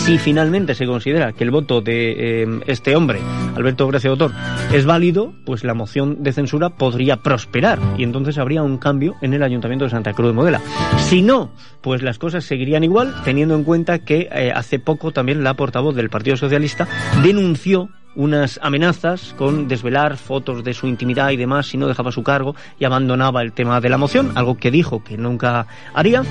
Si 0.09 0.17
finalmente 0.17 0.73
se 0.73 0.87
considera 0.87 1.33
que 1.33 1.43
el 1.43 1.51
voto 1.51 1.81
de 1.81 2.41
eh, 2.41 2.59
este 2.65 2.95
hombre, 2.95 3.19
Alberto 3.55 3.85
Grecia 3.85 4.09
Autor, 4.09 4.31
es 4.73 4.87
válido, 4.87 5.35
pues 5.45 5.63
la 5.63 5.75
moción 5.75 6.23
de 6.23 6.33
censura 6.33 6.71
podría 6.71 7.17
prosperar 7.17 7.77
y 7.95 8.01
entonces 8.01 8.39
habría 8.39 8.63
un 8.63 8.79
cambio 8.79 9.17
en 9.21 9.35
el 9.35 9.43
Ayuntamiento 9.43 9.85
de 9.85 9.91
Santa 9.91 10.13
Cruz 10.13 10.29
de 10.29 10.33
Modela. 10.33 10.61
Si 10.97 11.21
no, 11.21 11.51
pues 11.81 12.01
las 12.01 12.17
cosas 12.17 12.43
seguirían 12.43 12.83
igual, 12.83 13.13
teniendo 13.23 13.53
en 13.53 13.63
cuenta 13.63 13.99
que 13.99 14.27
eh, 14.31 14.51
hace 14.51 14.79
poco 14.79 15.11
también 15.11 15.43
la 15.43 15.53
portavoz 15.53 15.93
del 15.93 16.09
Partido 16.09 16.37
Socialista 16.37 16.87
denunció 17.21 17.89
unas 18.15 18.59
amenazas 18.63 19.35
con 19.37 19.67
desvelar 19.67 20.17
fotos 20.17 20.63
de 20.63 20.73
su 20.73 20.87
intimidad 20.87 21.29
y 21.29 21.37
demás 21.37 21.67
si 21.67 21.77
no 21.77 21.85
dejaba 21.85 22.11
su 22.11 22.23
cargo 22.23 22.55
y 22.79 22.85
abandonaba 22.85 23.43
el 23.43 23.53
tema 23.53 23.79
de 23.79 23.89
la 23.89 23.99
moción, 23.99 24.31
algo 24.33 24.57
que 24.57 24.71
dijo 24.71 25.03
que 25.03 25.19
nunca 25.19 25.67
haría. 25.93 26.23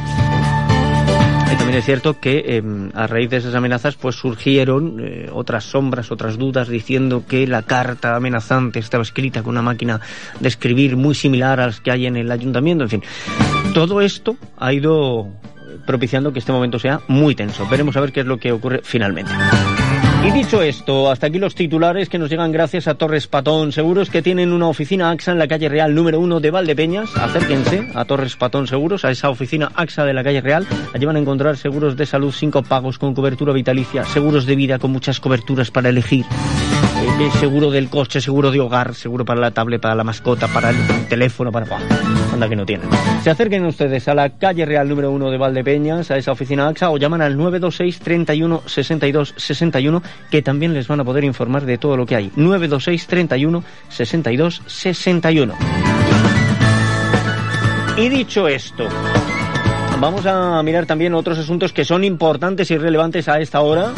También 1.58 1.78
es 1.78 1.84
cierto 1.84 2.18
que 2.20 2.44
eh, 2.46 2.62
a 2.94 3.06
raíz 3.06 3.30
de 3.30 3.36
esas 3.38 3.54
amenazas 3.54 3.96
pues 3.96 4.16
surgieron 4.16 5.00
eh, 5.00 5.28
otras 5.32 5.64
sombras, 5.64 6.10
otras 6.10 6.38
dudas 6.38 6.68
diciendo 6.68 7.24
que 7.28 7.46
la 7.46 7.62
carta 7.62 8.16
amenazante 8.16 8.78
estaba 8.78 9.02
escrita 9.02 9.42
con 9.42 9.50
una 9.50 9.62
máquina 9.62 10.00
de 10.40 10.48
escribir 10.48 10.96
muy 10.96 11.14
similar 11.14 11.60
a 11.60 11.66
las 11.66 11.80
que 11.80 11.90
hay 11.90 12.06
en 12.06 12.16
el 12.16 12.30
ayuntamiento, 12.30 12.84
en 12.84 12.90
fin. 12.90 13.02
Todo 13.74 14.00
esto 14.00 14.36
ha 14.56 14.72
ido 14.72 15.28
propiciando 15.86 16.32
que 16.32 16.38
este 16.38 16.52
momento 16.52 16.78
sea 16.78 17.00
muy 17.08 17.34
tenso. 17.34 17.66
Veremos 17.68 17.96
a 17.96 18.00
ver 18.00 18.12
qué 18.12 18.20
es 18.20 18.26
lo 18.26 18.38
que 18.38 18.52
ocurre 18.52 18.80
finalmente. 18.82 19.32
Y 20.24 20.30
dicho 20.32 20.60
esto, 20.62 21.10
hasta 21.10 21.28
aquí 21.28 21.38
los 21.38 21.54
titulares 21.54 22.08
que 22.08 22.18
nos 22.18 22.28
llegan 22.28 22.52
gracias 22.52 22.88
a 22.88 22.94
Torres 22.94 23.26
Patón 23.28 23.72
Seguros, 23.72 24.10
que 24.10 24.20
tienen 24.20 24.52
una 24.52 24.66
oficina 24.66 25.10
AXA 25.10 25.32
en 25.32 25.38
la 25.38 25.48
calle 25.48 25.68
Real 25.68 25.94
número 25.94 26.20
1 26.20 26.40
de 26.40 26.50
Valdepeñas. 26.50 27.16
Acérquense 27.16 27.88
a 27.94 28.04
Torres 28.04 28.36
Patón 28.36 28.66
Seguros, 28.66 29.04
a 29.04 29.10
esa 29.10 29.30
oficina 29.30 29.70
AXA 29.74 30.04
de 30.04 30.12
la 30.12 30.24
calle 30.24 30.40
Real. 30.40 30.66
Allí 30.92 31.06
van 31.06 31.16
a 31.16 31.20
encontrar 31.20 31.56
seguros 31.56 31.96
de 31.96 32.04
salud 32.04 32.32
sin 32.32 32.50
pagos 32.50 32.98
con 32.98 33.14
cobertura 33.14 33.52
vitalicia, 33.52 34.04
seguros 34.04 34.44
de 34.44 34.56
vida 34.56 34.78
con 34.78 34.90
muchas 34.90 35.20
coberturas 35.20 35.70
para 35.70 35.88
elegir. 35.88 36.26
Seguro 37.18 37.70
del 37.70 37.88
coche, 37.88 38.20
seguro 38.20 38.50
de 38.52 38.60
hogar, 38.60 38.94
seguro 38.94 39.24
para 39.24 39.40
la 39.40 39.50
tablet, 39.50 39.80
para 39.80 39.94
la 39.94 40.04
mascota, 40.04 40.46
para 40.48 40.70
el 40.70 41.08
teléfono, 41.08 41.50
para... 41.50 41.66
¡Buah! 41.66 41.80
Anda 42.32 42.48
que 42.48 42.54
no 42.54 42.64
tienen. 42.64 42.88
Se 43.22 43.30
acerquen 43.30 43.66
ustedes 43.66 44.06
a 44.06 44.14
la 44.14 44.30
calle 44.30 44.64
Real 44.64 44.88
número 44.88 45.10
1 45.10 45.30
de 45.30 45.36
Valdepeñas, 45.36 46.10
a 46.12 46.16
esa 46.16 46.30
oficina 46.32 46.68
AXA, 46.68 46.90
o 46.90 46.96
llaman 46.96 47.20
al 47.20 47.36
926 47.36 47.98
31 48.00 48.62
62 48.66 49.34
61, 49.36 50.02
que 50.30 50.42
también 50.42 50.74
les 50.74 50.86
van 50.86 51.00
a 51.00 51.04
poder 51.04 51.24
informar 51.24 51.64
de 51.64 51.76
todo 51.76 51.96
lo 51.96 52.06
que 52.06 52.14
hay. 52.14 52.32
926 52.36 53.06
31 53.08 53.64
62 53.88 54.62
61. 54.66 55.54
Y 57.96 58.08
dicho 58.08 58.46
esto, 58.46 58.88
vamos 60.00 60.24
a 60.24 60.62
mirar 60.62 60.86
también 60.86 61.14
otros 61.14 61.38
asuntos 61.38 61.72
que 61.72 61.84
son 61.84 62.04
importantes 62.04 62.70
y 62.70 62.78
relevantes 62.78 63.28
a 63.28 63.40
esta 63.40 63.60
hora. 63.60 63.92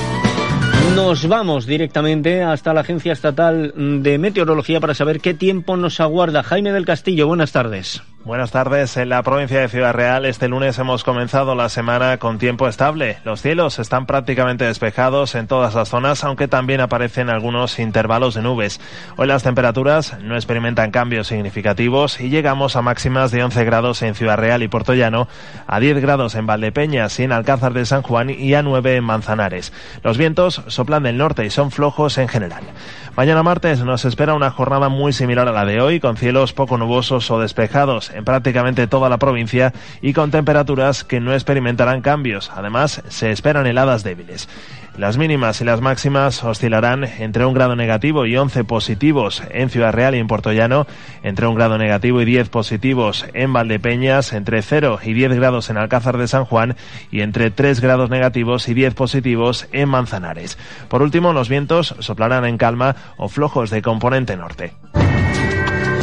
Nos 0.95 1.27
vamos 1.29 1.67
directamente 1.67 2.43
hasta 2.43 2.75
la 2.75 2.81
Agencia 2.81 3.13
Estatal 3.13 3.73
de 4.03 4.19
Meteorología 4.19 4.81
para 4.81 4.95
saber 4.95 5.21
qué 5.21 5.35
tiempo 5.35 5.77
nos 5.77 6.01
aguarda. 6.01 6.43
Jaime 6.43 6.73
del 6.73 6.85
Castillo, 6.85 7.27
buenas 7.27 7.53
tardes. 7.53 8.03
Buenas 8.23 8.51
tardes. 8.51 8.99
En 8.99 9.09
la 9.09 9.23
provincia 9.23 9.61
de 9.61 9.69
Ciudad 9.69 9.95
Real 9.95 10.27
este 10.27 10.47
lunes 10.47 10.79
hemos 10.79 11.05
comenzado 11.05 11.55
la 11.55 11.71
semana 11.71 12.19
con 12.19 12.39
tiempo 12.39 12.69
estable. 12.69 13.17
Los 13.25 13.41
cielos 13.41 13.79
están 13.79 14.05
prácticamente 14.05 14.67
despejados 14.67 15.35
en 15.35 15.47
todas 15.47 15.75
las 15.75 15.89
zonas, 15.89 16.23
aunque 16.23 16.47
también 16.47 16.83
aparecen 16.83 17.31
algunos 17.31 17.79
intervalos 17.79 18.35
de 18.35 18.43
nubes. 18.43 18.79
Hoy 19.17 19.27
las 19.27 19.43
temperaturas 19.43 20.19
no 20.21 20.35
experimentan 20.35 20.91
cambios 20.91 21.29
significativos 21.29 22.21
y 22.21 22.29
llegamos 22.29 22.77
a 22.77 22.83
máximas 22.83 23.31
de 23.31 23.43
11 23.43 23.65
grados 23.65 24.03
en 24.03 24.15
Ciudad 24.15 24.37
Real 24.37 24.63
y 24.63 24.69
Portollano, 24.69 25.27
a 25.67 25.81
10 25.81 26.03
grados 26.03 26.35
en 26.35 26.47
Valdepeñas 26.47 27.19
y 27.21 27.23
en 27.23 27.33
Alcázar 27.33 27.73
de 27.73 27.87
San 27.87 28.03
Juan 28.03 28.29
y 28.29 28.53
a 28.53 28.63
9 28.63 28.97
en 28.97 29.05
Manzanares. 29.05 29.73
Los 30.03 30.19
vientos 30.19 30.63
soplan 30.67 31.05
del 31.05 31.17
norte 31.17 31.47
y 31.47 31.51
son 31.51 31.71
flojos 31.71 32.19
en 32.19 32.29
general. 32.29 32.65
Mañana 33.17 33.43
martes 33.43 33.85
nos 33.85 34.05
espera 34.05 34.35
una 34.35 34.51
jornada 34.51 34.89
muy 34.89 35.13
similar 35.13 35.49
a 35.49 35.53
la 35.53 35.65
de 35.65 35.81
hoy, 35.81 36.01
con 36.01 36.17
cielos 36.17 36.53
poco 36.53 36.79
nubosos 36.79 37.31
o 37.31 37.41
despejados 37.41 38.11
en 38.11 38.25
prácticamente 38.25 38.87
toda 38.87 39.09
la 39.09 39.19
provincia 39.19 39.73
y 40.01 40.13
con 40.13 40.31
temperaturas 40.31 41.05
que 41.05 41.21
no 41.21 41.35
experimentarán 41.35 42.03
cambios. 42.03 42.51
Además, 42.55 43.03
se 43.09 43.33
esperan 43.33 43.67
heladas 43.67 44.05
débiles. 44.05 44.49
Las 45.01 45.17
mínimas 45.17 45.59
y 45.63 45.65
las 45.65 45.81
máximas 45.81 46.45
oscilarán 46.45 47.05
entre 47.05 47.47
un 47.47 47.55
grado 47.55 47.75
negativo 47.75 48.27
y 48.27 48.37
11 48.37 48.65
positivos 48.65 49.43
en 49.49 49.71
Ciudad 49.71 49.95
Real 49.95 50.15
y 50.15 50.19
en 50.19 50.29
Llano, 50.29 50.87
entre 51.23 51.47
un 51.47 51.55
grado 51.55 51.79
negativo 51.79 52.21
y 52.21 52.27
10 52.27 52.51
positivos 52.51 53.25
en 53.33 53.51
Valdepeñas, 53.51 54.35
entre 54.35 54.61
0 54.61 54.99
y 55.03 55.15
10 55.15 55.37
grados 55.37 55.71
en 55.71 55.79
Alcázar 55.79 56.19
de 56.19 56.29
San 56.29 56.45
Juan 56.45 56.77
y 57.11 57.23
entre 57.23 57.51
3 57.51 57.81
grados 57.81 58.11
negativos 58.11 58.69
y 58.69 58.75
10 58.75 58.93
positivos 58.93 59.69
en 59.73 59.89
Manzanares. 59.89 60.59
Por 60.89 61.01
último, 61.01 61.33
los 61.33 61.49
vientos 61.49 61.95
soplarán 62.01 62.45
en 62.45 62.59
calma 62.59 62.95
o 63.17 63.31
flojos 63.31 63.71
de 63.71 63.81
componente 63.81 64.37
norte. 64.37 64.75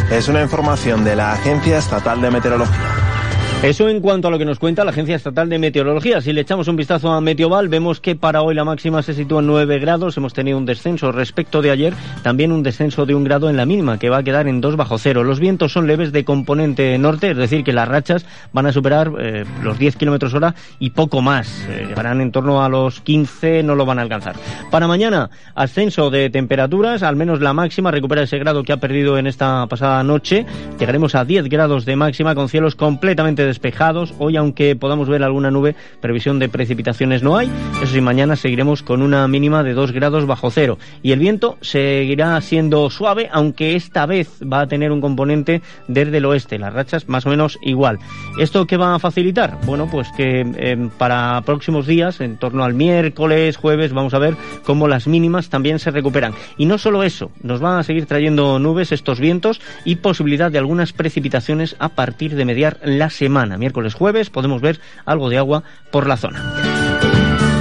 Es 0.09 0.27
una 0.27 0.41
información 0.41 1.03
de 1.03 1.15
la 1.15 1.33
Agencia 1.33 1.77
Estatal 1.77 2.19
de 2.19 2.31
Meteorología. 2.31 3.16
Eso 3.63 3.89
en 3.89 4.01
cuanto 4.01 4.27
a 4.27 4.31
lo 4.31 4.37
que 4.37 4.45
nos 4.45 4.59
cuenta 4.59 4.85
la 4.85 4.91
Agencia 4.91 5.15
Estatal 5.15 5.49
de 5.49 5.57
Meteorología. 5.57 6.21
Si 6.21 6.31
le 6.31 6.41
echamos 6.41 6.67
un 6.67 6.75
vistazo 6.75 7.11
a 7.11 7.19
Meteoval, 7.19 7.69
vemos 7.69 7.99
que 7.99 8.15
para 8.15 8.43
hoy 8.43 8.53
la 8.53 8.63
máxima 8.63 9.01
se 9.01 9.15
sitúa 9.15 9.41
en 9.41 9.47
9 9.47 9.79
grados. 9.79 10.15
Hemos 10.15 10.35
tenido 10.35 10.59
un 10.59 10.65
descenso 10.65 11.11
respecto 11.11 11.63
de 11.63 11.71
ayer, 11.71 11.93
también 12.21 12.51
un 12.51 12.61
descenso 12.61 13.07
de 13.07 13.15
un 13.15 13.23
grado 13.23 13.49
en 13.49 13.57
la 13.57 13.65
mínima, 13.65 13.97
que 13.97 14.11
va 14.11 14.17
a 14.17 14.23
quedar 14.23 14.47
en 14.47 14.61
2 14.61 14.75
bajo 14.75 14.99
cero. 14.99 15.23
Los 15.23 15.39
vientos 15.39 15.73
son 15.73 15.87
leves 15.87 16.11
de 16.11 16.23
componente 16.23 16.95
norte, 16.99 17.31
es 17.31 17.37
decir, 17.37 17.63
que 17.63 17.73
las 17.73 17.87
rachas 17.87 18.27
van 18.53 18.67
a 18.67 18.71
superar 18.71 19.11
eh, 19.19 19.43
los 19.63 19.79
10 19.79 19.95
kilómetros 19.95 20.35
hora 20.35 20.53
y 20.77 20.91
poco 20.91 21.23
más. 21.23 21.65
Eh, 21.67 21.87
llegarán 21.89 22.21
en 22.21 22.31
torno 22.31 22.63
a 22.63 22.69
los 22.69 23.01
15, 23.01 23.63
no 23.63 23.73
lo 23.73 23.87
van 23.87 23.97
a 23.97 24.03
alcanzar. 24.03 24.35
Para 24.69 24.87
mañana, 24.87 25.31
ascenso 25.55 26.11
de 26.11 26.29
temperaturas, 26.29 27.01
al 27.01 27.15
menos 27.15 27.41
la 27.41 27.53
máxima 27.53 27.89
recupera 27.89 28.21
ese 28.21 28.37
grado 28.37 28.63
que 28.63 28.71
ha 28.71 28.77
perdido 28.77 29.17
en 29.17 29.25
esta 29.25 29.65
pasada 29.65 30.03
noche. 30.03 30.45
Llegaremos 30.79 31.15
a 31.15 31.25
10 31.25 31.49
grados 31.49 31.85
de 31.85 31.95
máxima 31.95 32.35
con 32.35 32.49
cielos 32.49 32.75
completamente 32.75 33.46
despejados. 33.47 34.13
Hoy, 34.19 34.37
aunque 34.37 34.75
podamos 34.75 35.09
ver 35.09 35.23
alguna 35.23 35.49
nube, 35.49 35.75
previsión 36.01 36.39
de 36.39 36.49
precipitaciones 36.49 37.23
no 37.23 37.37
hay. 37.37 37.49
Eso 37.81 37.93
sí, 37.93 38.01
mañana 38.01 38.35
seguiremos 38.35 38.83
con 38.83 39.01
una 39.01 39.27
mínima 39.27 39.63
de 39.63 39.73
2 39.73 39.91
grados 39.91 40.25
bajo 40.25 40.51
cero. 40.51 40.77
Y 41.01 41.11
el 41.11 41.19
viento 41.19 41.57
seguirá 41.61 42.39
siendo 42.41 42.89
suave, 42.89 43.29
aunque 43.31 43.75
esta 43.75 44.05
vez 44.05 44.29
va 44.41 44.61
a 44.61 44.67
tener 44.67 44.91
un 44.91 45.01
componente 45.01 45.61
desde 45.87 46.17
el 46.17 46.25
oeste. 46.25 46.59
Las 46.59 46.73
rachas 46.73 47.07
más 47.09 47.25
o 47.25 47.29
menos 47.29 47.57
igual. 47.61 47.99
¿Esto 48.39 48.67
qué 48.67 48.77
va 48.77 48.95
a 48.95 48.99
facilitar? 48.99 49.57
Bueno, 49.65 49.87
pues 49.89 50.09
que 50.15 50.41
eh, 50.41 50.89
para 50.97 51.41
próximos 51.41 51.87
días, 51.87 52.21
en 52.21 52.37
torno 52.37 52.63
al 52.63 52.73
miércoles, 52.73 53.57
jueves, 53.57 53.93
vamos 53.93 54.13
a 54.13 54.19
ver 54.19 54.35
cómo 54.65 54.87
las 54.87 55.07
mínimas 55.07 55.49
también 55.49 55.79
se 55.79 55.91
recuperan. 55.91 56.33
Y 56.57 56.65
no 56.65 56.77
solo 56.77 57.03
eso, 57.03 57.31
nos 57.41 57.59
van 57.59 57.79
a 57.79 57.83
seguir 57.83 58.05
trayendo 58.05 58.59
nubes 58.59 58.91
estos 58.91 59.19
vientos 59.19 59.61
y 59.85 59.95
posibilidad 59.95 60.51
de 60.51 60.59
algunas 60.59 60.93
precipitaciones 60.93 61.75
a 61.79 61.89
partir 61.89 62.35
de 62.35 62.45
mediar 62.45 62.79
la 62.83 63.09
semana 63.09 63.36
miércoles, 63.45 63.93
jueves, 63.93 64.29
podemos 64.29 64.61
ver 64.61 64.79
algo 65.05 65.29
de 65.29 65.37
agua 65.37 65.63
por 65.91 66.07
la 66.07 66.17
zona. 66.17 66.66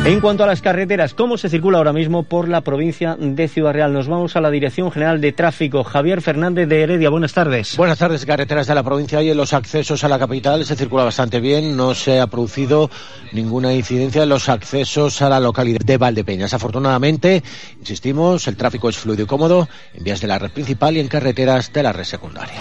En 0.06 0.20
cuanto 0.20 0.44
a 0.44 0.46
las 0.46 0.62
carreteras, 0.62 1.14
¿cómo 1.14 1.36
se 1.36 1.48
circula 1.48 1.78
ahora 1.78 1.92
mismo 1.92 2.22
por 2.22 2.48
la 2.48 2.60
provincia 2.60 3.16
de 3.18 3.48
Ciudad 3.48 3.72
Real? 3.72 3.92
Nos 3.92 4.06
vamos 4.06 4.36
a 4.36 4.40
la 4.40 4.52
Dirección 4.52 4.92
General 4.92 5.20
de 5.20 5.32
Tráfico. 5.32 5.82
Javier 5.82 6.22
Fernández 6.22 6.68
de 6.68 6.80
Heredia, 6.80 7.10
buenas 7.10 7.32
tardes. 7.32 7.76
Buenas 7.76 7.98
tardes, 7.98 8.24
carreteras 8.24 8.68
de 8.68 8.76
la 8.76 8.84
provincia 8.84 9.20
y 9.20 9.30
en 9.30 9.36
los 9.36 9.52
accesos 9.52 10.04
a 10.04 10.08
la 10.08 10.20
capital 10.20 10.64
se 10.64 10.76
circula 10.76 11.02
bastante 11.02 11.40
bien. 11.40 11.76
No 11.76 11.92
se 11.92 12.20
ha 12.20 12.28
producido 12.28 12.88
ninguna 13.32 13.74
incidencia 13.74 14.22
en 14.22 14.28
los 14.28 14.48
accesos 14.48 15.20
a 15.22 15.28
la 15.28 15.40
localidad 15.40 15.80
de 15.84 15.98
Valdepeñas. 15.98 16.54
Afortunadamente, 16.54 17.42
insistimos, 17.80 18.46
el 18.46 18.56
tráfico 18.56 18.88
es 18.88 18.96
fluido 18.96 19.24
y 19.24 19.26
cómodo 19.26 19.68
en 19.92 20.04
vías 20.04 20.20
de 20.20 20.28
la 20.28 20.38
red 20.38 20.52
principal 20.52 20.96
y 20.96 21.00
en 21.00 21.08
carreteras 21.08 21.72
de 21.72 21.82
la 21.82 21.92
red 21.92 22.04
secundaria. 22.04 22.60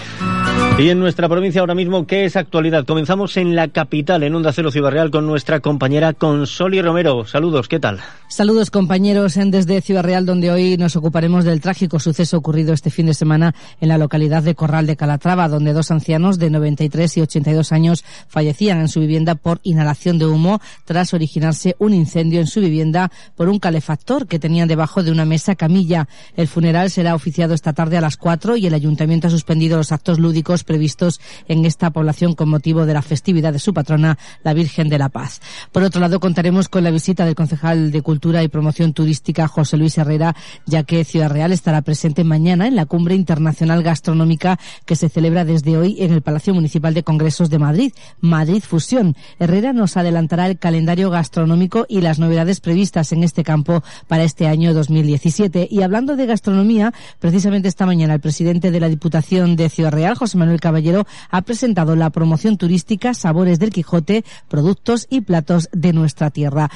Y 0.78 0.90
en 0.90 0.98
nuestra 0.98 1.28
provincia 1.28 1.60
ahora 1.60 1.76
mismo, 1.76 2.08
¿qué 2.08 2.24
es 2.24 2.34
actualidad? 2.34 2.84
Comenzamos 2.84 3.36
en 3.36 3.54
la 3.54 3.68
capital, 3.68 4.24
en 4.24 4.34
Onda 4.34 4.52
Cero 4.52 4.72
Ciudad 4.72 4.90
Real, 4.90 5.12
con 5.12 5.26
nuestra 5.26 5.60
compañera 5.60 6.12
Consoli 6.12 6.82
Romero. 6.82 7.24
Saludos, 7.36 7.68
¿qué 7.68 7.78
tal? 7.78 8.00
Saludos 8.28 8.70
compañeros 8.70 9.36
en 9.36 9.50
desde 9.50 9.82
Ciudad 9.82 10.02
Real, 10.02 10.24
donde 10.24 10.50
hoy 10.50 10.78
nos 10.78 10.96
ocuparemos 10.96 11.44
del 11.44 11.60
trágico 11.60 12.00
suceso 12.00 12.38
ocurrido 12.38 12.72
este 12.72 12.90
fin 12.90 13.04
de 13.04 13.12
semana 13.12 13.54
en 13.78 13.90
la 13.90 13.98
localidad 13.98 14.42
de 14.42 14.54
Corral 14.54 14.86
de 14.86 14.96
Calatrava, 14.96 15.46
donde 15.46 15.74
dos 15.74 15.90
ancianos 15.90 16.38
de 16.38 16.48
93 16.48 17.18
y 17.18 17.20
82 17.20 17.72
años 17.72 18.04
fallecían 18.26 18.80
en 18.80 18.88
su 18.88 19.00
vivienda 19.00 19.34
por 19.34 19.60
inhalación 19.64 20.18
de 20.18 20.26
humo 20.26 20.62
tras 20.86 21.12
originarse 21.12 21.76
un 21.78 21.92
incendio 21.92 22.40
en 22.40 22.46
su 22.46 22.60
vivienda 22.60 23.12
por 23.36 23.50
un 23.50 23.58
calefactor 23.58 24.26
que 24.26 24.38
tenían 24.38 24.66
debajo 24.66 25.02
de 25.02 25.12
una 25.12 25.26
mesa 25.26 25.56
camilla. 25.56 26.08
El 26.36 26.48
funeral 26.48 26.90
será 26.90 27.14
oficiado 27.14 27.52
esta 27.52 27.74
tarde 27.74 27.98
a 27.98 28.00
las 28.00 28.16
4 28.16 28.56
y 28.56 28.66
el 28.66 28.72
ayuntamiento 28.72 29.28
ha 29.28 29.30
suspendido 29.30 29.76
los 29.76 29.92
actos 29.92 30.18
lúdicos 30.18 30.64
previstos 30.64 31.20
en 31.48 31.66
esta 31.66 31.90
población 31.90 32.34
con 32.34 32.48
motivo 32.48 32.86
de 32.86 32.94
la 32.94 33.02
festividad 33.02 33.52
de 33.52 33.58
su 33.58 33.74
patrona, 33.74 34.16
la 34.42 34.54
Virgen 34.54 34.88
de 34.88 34.98
la 34.98 35.10
Paz. 35.10 35.42
Por 35.70 35.82
otro 35.82 36.00
lado, 36.00 36.18
contaremos 36.18 36.70
con 36.70 36.82
la 36.82 36.90
visita 36.90 37.25
del 37.26 37.34
concejal 37.34 37.90
de 37.90 38.02
Cultura 38.02 38.42
y 38.42 38.48
Promoción 38.48 38.92
Turística, 38.92 39.48
José 39.48 39.76
Luis 39.76 39.98
Herrera, 39.98 40.34
ya 40.64 40.84
que 40.84 41.04
Ciudad 41.04 41.30
Real 41.30 41.52
estará 41.52 41.82
presente 41.82 42.24
mañana 42.24 42.66
en 42.66 42.76
la 42.76 42.86
Cumbre 42.86 43.14
Internacional 43.14 43.82
Gastronómica 43.82 44.58
que 44.84 44.96
se 44.96 45.08
celebra 45.08 45.44
desde 45.44 45.76
hoy 45.76 45.96
en 46.00 46.12
el 46.12 46.22
Palacio 46.22 46.54
Municipal 46.54 46.94
de 46.94 47.02
Congresos 47.02 47.50
de 47.50 47.58
Madrid, 47.58 47.92
Madrid 48.20 48.62
Fusión. 48.66 49.16
Herrera 49.38 49.72
nos 49.72 49.96
adelantará 49.96 50.46
el 50.46 50.58
calendario 50.58 51.10
gastronómico 51.10 51.86
y 51.88 52.00
las 52.00 52.18
novedades 52.18 52.60
previstas 52.60 53.12
en 53.12 53.22
este 53.22 53.44
campo 53.44 53.82
para 54.08 54.24
este 54.24 54.46
año 54.46 54.72
2017. 54.72 55.68
Y 55.70 55.82
hablando 55.82 56.16
de 56.16 56.26
gastronomía, 56.26 56.94
precisamente 57.18 57.68
esta 57.68 57.86
mañana 57.86 58.14
el 58.14 58.20
presidente 58.20 58.70
de 58.70 58.80
la 58.80 58.88
Diputación 58.88 59.56
de 59.56 59.68
Ciudad 59.68 59.92
Real, 59.92 60.14
José 60.14 60.38
Manuel 60.38 60.60
Caballero, 60.60 61.06
ha 61.30 61.42
presentado 61.42 61.96
la 61.96 62.10
promoción 62.10 62.56
turística 62.56 63.14
Sabores 63.14 63.58
del 63.58 63.70
Quijote, 63.70 64.24
productos 64.48 65.06
y 65.10 65.22
platos 65.22 65.68
de 65.72 65.92
nuestra 65.92 66.30
tierra. 66.30 66.70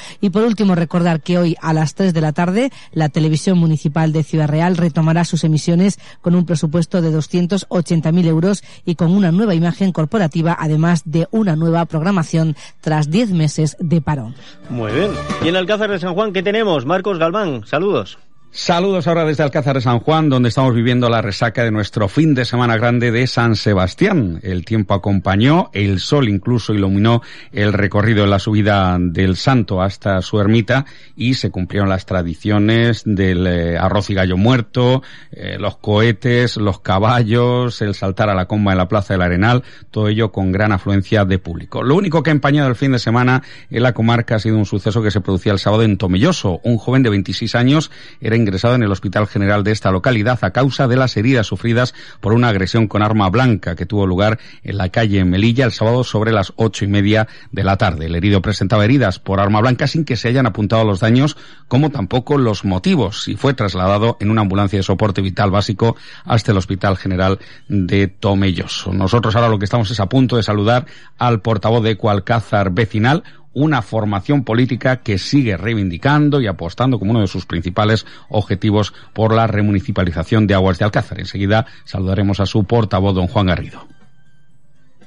Último, 0.46 0.74
recordar 0.74 1.20
que 1.20 1.38
hoy 1.38 1.56
a 1.60 1.72
las 1.72 1.94
3 1.94 2.14
de 2.14 2.20
la 2.20 2.32
tarde 2.32 2.70
la 2.92 3.08
Televisión 3.08 3.58
Municipal 3.58 4.12
de 4.12 4.22
Ciudad 4.22 4.48
Real 4.48 4.76
retomará 4.76 5.24
sus 5.24 5.44
emisiones 5.44 5.98
con 6.20 6.34
un 6.34 6.46
presupuesto 6.46 7.02
de 7.02 7.10
280.000 7.10 8.26
euros 8.26 8.62
y 8.84 8.94
con 8.94 9.12
una 9.12 9.32
nueva 9.32 9.54
imagen 9.54 9.92
corporativa, 9.92 10.56
además 10.58 11.02
de 11.04 11.28
una 11.30 11.56
nueva 11.56 11.84
programación 11.86 12.56
tras 12.80 13.10
10 13.10 13.32
meses 13.32 13.76
de 13.80 14.00
parón. 14.00 14.34
Muy 14.68 14.92
bien. 14.92 15.10
Y 15.44 15.48
en 15.48 15.56
Alcázar 15.56 15.90
de 15.90 15.98
San 15.98 16.14
Juan, 16.14 16.32
¿qué 16.32 16.42
tenemos? 16.42 16.86
Marcos 16.86 17.18
Galván, 17.18 17.66
saludos. 17.66 18.18
Saludos 18.52 19.06
ahora 19.06 19.24
desde 19.24 19.44
Alcázar 19.44 19.76
de 19.76 19.80
San 19.80 20.00
Juan, 20.00 20.28
donde 20.28 20.48
estamos 20.48 20.74
viviendo 20.74 21.08
la 21.08 21.22
resaca 21.22 21.62
de 21.62 21.70
nuestro 21.70 22.08
fin 22.08 22.34
de 22.34 22.44
semana 22.44 22.76
grande 22.76 23.12
de 23.12 23.28
San 23.28 23.54
Sebastián. 23.54 24.40
El 24.42 24.64
tiempo 24.64 24.92
acompañó, 24.92 25.70
el 25.72 26.00
sol 26.00 26.28
incluso 26.28 26.74
iluminó 26.74 27.22
el 27.52 27.72
recorrido 27.72 28.24
de 28.24 28.28
la 28.28 28.40
subida 28.40 28.98
del 28.98 29.36
santo 29.36 29.80
hasta 29.80 30.20
su 30.20 30.40
ermita 30.40 30.84
y 31.14 31.34
se 31.34 31.52
cumplieron 31.52 31.88
las 31.88 32.06
tradiciones 32.06 33.02
del 33.06 33.46
eh, 33.46 33.78
arroz 33.78 34.10
y 34.10 34.14
gallo 34.14 34.36
muerto, 34.36 35.04
eh, 35.30 35.56
los 35.56 35.76
cohetes, 35.76 36.56
los 36.56 36.80
caballos, 36.80 37.80
el 37.82 37.94
saltar 37.94 38.30
a 38.30 38.34
la 38.34 38.46
comba 38.46 38.72
en 38.72 38.78
la 38.78 38.88
Plaza 38.88 39.14
del 39.14 39.22
Arenal, 39.22 39.62
todo 39.92 40.08
ello 40.08 40.32
con 40.32 40.50
gran 40.50 40.72
afluencia 40.72 41.24
de 41.24 41.38
público. 41.38 41.84
Lo 41.84 41.94
único 41.94 42.24
que 42.24 42.30
ha 42.30 42.32
empañado 42.32 42.68
el 42.68 42.74
fin 42.74 42.90
de 42.90 42.98
semana 42.98 43.44
en 43.70 43.84
la 43.84 43.94
comarca 43.94 44.34
ha 44.34 44.40
sido 44.40 44.58
un 44.58 44.66
suceso 44.66 45.02
que 45.02 45.12
se 45.12 45.20
producía 45.20 45.52
el 45.52 45.60
sábado 45.60 45.84
en 45.84 45.98
Tomelloso. 45.98 46.60
Un 46.64 46.78
joven 46.78 47.04
de 47.04 47.10
26 47.10 47.54
años 47.54 47.92
era 48.20 48.39
ingresado 48.40 48.74
en 48.74 48.82
el 48.82 48.90
Hospital 48.92 49.26
General 49.26 49.64
de 49.64 49.72
esta 49.72 49.90
localidad 49.90 50.38
a 50.42 50.50
causa 50.50 50.88
de 50.88 50.96
las 50.96 51.16
heridas 51.16 51.46
sufridas 51.46 51.94
por 52.20 52.32
una 52.32 52.48
agresión 52.48 52.88
con 52.88 53.02
arma 53.02 53.28
blanca 53.30 53.76
que 53.76 53.86
tuvo 53.86 54.06
lugar 54.06 54.38
en 54.62 54.76
la 54.76 54.88
calle 54.88 55.24
Melilla 55.24 55.64
el 55.64 55.72
sábado 55.72 56.04
sobre 56.04 56.32
las 56.32 56.52
ocho 56.56 56.84
y 56.84 56.88
media 56.88 57.28
de 57.52 57.64
la 57.64 57.76
tarde. 57.76 58.06
El 58.06 58.14
herido 58.14 58.42
presentaba 58.42 58.84
heridas 58.84 59.18
por 59.18 59.40
arma 59.40 59.60
blanca 59.60 59.86
sin 59.86 60.04
que 60.04 60.16
se 60.16 60.28
hayan 60.28 60.46
apuntado 60.46 60.84
los 60.84 61.00
daños, 61.00 61.36
como 61.68 61.90
tampoco 61.90 62.38
los 62.38 62.64
motivos, 62.64 63.28
y 63.28 63.36
fue 63.36 63.54
trasladado 63.54 64.16
en 64.20 64.30
una 64.30 64.42
ambulancia 64.42 64.78
de 64.78 64.82
soporte 64.82 65.22
vital 65.22 65.50
básico 65.50 65.96
hasta 66.24 66.52
el 66.52 66.58
Hospital 66.58 66.96
General 66.96 67.38
de 67.68 68.08
Tomelloso. 68.08 68.92
Nosotros 68.92 69.36
ahora 69.36 69.48
lo 69.48 69.58
que 69.58 69.64
estamos 69.64 69.90
es 69.90 70.00
a 70.00 70.08
punto 70.08 70.36
de 70.36 70.42
saludar 70.42 70.86
al 71.18 71.40
portavoz 71.40 71.82
de 71.82 71.96
Cualcázar 71.96 72.72
Vecinal, 72.72 73.22
una 73.52 73.82
formación 73.82 74.44
política 74.44 74.96
que 74.96 75.18
sigue 75.18 75.56
reivindicando 75.56 76.40
y 76.40 76.46
apostando 76.46 76.98
como 76.98 77.10
uno 77.12 77.20
de 77.20 77.26
sus 77.26 77.46
principales 77.46 78.06
objetivos 78.28 78.92
por 79.12 79.34
la 79.34 79.46
remunicipalización 79.46 80.46
de 80.46 80.54
Aguas 80.54 80.78
de 80.78 80.84
Alcázar. 80.84 81.20
Enseguida 81.20 81.66
saludaremos 81.84 82.40
a 82.40 82.46
su 82.46 82.64
portavoz, 82.64 83.14
don 83.14 83.26
Juan 83.26 83.46
Garrido. 83.46 83.86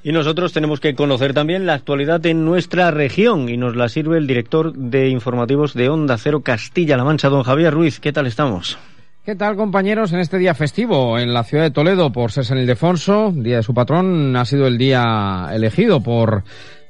Y 0.05 0.11
nosotros 0.11 0.51
tenemos 0.51 0.81
que 0.81 0.95
conocer 0.95 1.33
también 1.33 1.65
la 1.65 1.75
actualidad 1.75 2.25
en 2.25 2.43
nuestra 2.43 2.91
región 2.91 3.47
y 3.47 3.55
nos 3.55 3.77
la 3.77 3.87
sirve 3.87 4.17
el 4.17 4.27
director 4.27 4.73
de 4.73 5.07
informativos 5.07 5.73
de 5.73 5.87
Onda 5.87 6.17
Cero 6.17 6.41
Castilla-La 6.41 7.05
Mancha, 7.05 7.29
don 7.29 7.43
Javier 7.43 7.73
Ruiz. 7.73 8.01
¿Qué 8.01 8.11
tal 8.11 8.27
estamos? 8.27 8.77
¿Qué 9.25 9.37
tal, 9.37 9.55
compañeros? 9.55 10.11
En 10.11 10.19
este 10.19 10.37
día 10.37 10.53
festivo 10.53 11.17
en 11.17 11.33
la 11.33 11.45
ciudad 11.45 11.63
de 11.63 11.71
Toledo 11.71 12.11
por 12.11 12.33
ser 12.33 12.43
San 12.43 12.57
Ildefonso, 12.57 13.31
día 13.33 13.55
de 13.55 13.63
su 13.63 13.73
patrón, 13.73 14.35
ha 14.35 14.43
sido 14.43 14.67
el 14.67 14.77
día 14.77 15.47
elegido 15.53 16.01
por 16.01 16.43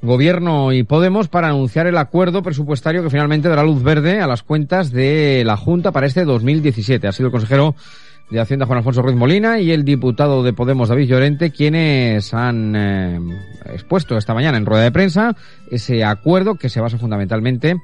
Gobierno 0.04 0.72
y 0.72 0.84
Podemos 0.84 1.28
para 1.28 1.48
anunciar 1.48 1.86
el 1.86 1.96
acuerdo 1.96 2.42
presupuestario 2.42 3.02
que 3.02 3.10
finalmente 3.10 3.48
dará 3.48 3.64
luz 3.64 3.82
verde 3.82 4.20
a 4.20 4.26
las 4.26 4.42
cuentas 4.42 4.92
de 4.92 5.42
la 5.44 5.56
Junta 5.56 5.92
para 5.92 6.06
este 6.06 6.24
2017. 6.24 7.08
Ha 7.08 7.12
sido 7.12 7.28
el 7.28 7.32
consejero 7.32 7.74
de 8.30 8.40
Hacienda 8.40 8.66
Juan 8.66 8.78
Alfonso 8.78 9.02
Ruiz 9.02 9.16
Molina 9.16 9.60
y 9.60 9.72
el 9.72 9.84
diputado 9.84 10.42
de 10.42 10.52
Podemos 10.52 10.88
David 10.88 11.08
Llorente 11.08 11.50
quienes 11.50 12.32
han 12.34 12.74
eh, 12.76 13.20
expuesto 13.72 14.16
esta 14.16 14.34
mañana 14.34 14.56
en 14.58 14.66
rueda 14.66 14.82
de 14.82 14.92
prensa 14.92 15.36
ese 15.70 16.04
acuerdo 16.04 16.54
que 16.54 16.68
se 16.68 16.80
basa 16.80 16.98
fundamentalmente 16.98 17.76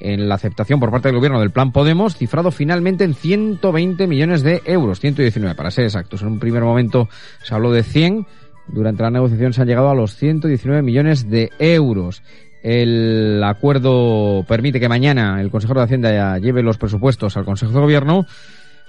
en 0.00 0.28
la 0.28 0.34
aceptación 0.34 0.80
por 0.80 0.90
parte 0.90 1.08
del 1.08 1.16
gobierno 1.16 1.40
del 1.40 1.50
plan 1.50 1.72
Podemos, 1.72 2.16
cifrado 2.16 2.50
finalmente 2.50 3.04
en 3.04 3.14
120 3.14 4.06
millones 4.06 4.42
de 4.42 4.62
euros, 4.66 5.00
119 5.00 5.54
para 5.54 5.70
ser 5.70 5.84
exactos. 5.84 6.22
En 6.22 6.28
un 6.28 6.38
primer 6.38 6.62
momento 6.62 7.08
se 7.42 7.54
habló 7.54 7.72
de 7.72 7.82
100 7.82 8.26
durante 8.68 9.02
la 9.02 9.10
negociación 9.10 9.52
se 9.52 9.62
han 9.62 9.68
llegado 9.68 9.90
a 9.90 9.94
los 9.94 10.16
119 10.16 10.82
millones 10.82 11.28
de 11.28 11.50
euros. 11.58 12.22
El 12.62 13.42
acuerdo 13.44 14.44
permite 14.48 14.80
que 14.80 14.88
mañana 14.88 15.40
el 15.40 15.50
consejero 15.50 15.80
de 15.80 15.84
Hacienda 15.84 16.38
lleve 16.38 16.62
los 16.62 16.78
presupuestos 16.78 17.36
al 17.36 17.44
Consejo 17.44 17.72
de 17.72 17.80
Gobierno, 17.80 18.26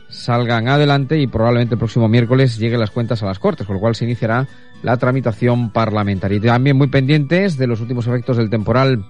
salgan 0.10 0.68
adelante 0.68 1.20
y 1.20 1.28
probablemente 1.28 1.76
el 1.76 1.80
próximo 1.80 2.08
miércoles 2.08 2.58
lleguen 2.58 2.80
las 2.80 2.92
cuentas 2.92 3.22
a 3.22 3.28
las 3.28 3.40
Cortes, 3.40 3.68
con 3.68 3.76
lo 3.76 3.80
cual 3.80 3.94
se 3.94 4.06
iniciará 4.06 4.48
la 4.82 4.98
tramitación 4.98 5.72
parlamentaria. 5.72 6.38
Y 6.38 6.42
también 6.42 6.78
muy 6.78 6.88
pendientes 6.88 7.58
de 7.58 7.68
los 7.68 7.82
últimos 7.82 8.08
efectos 8.08 8.38
del 8.38 8.50
temporal 8.50 9.06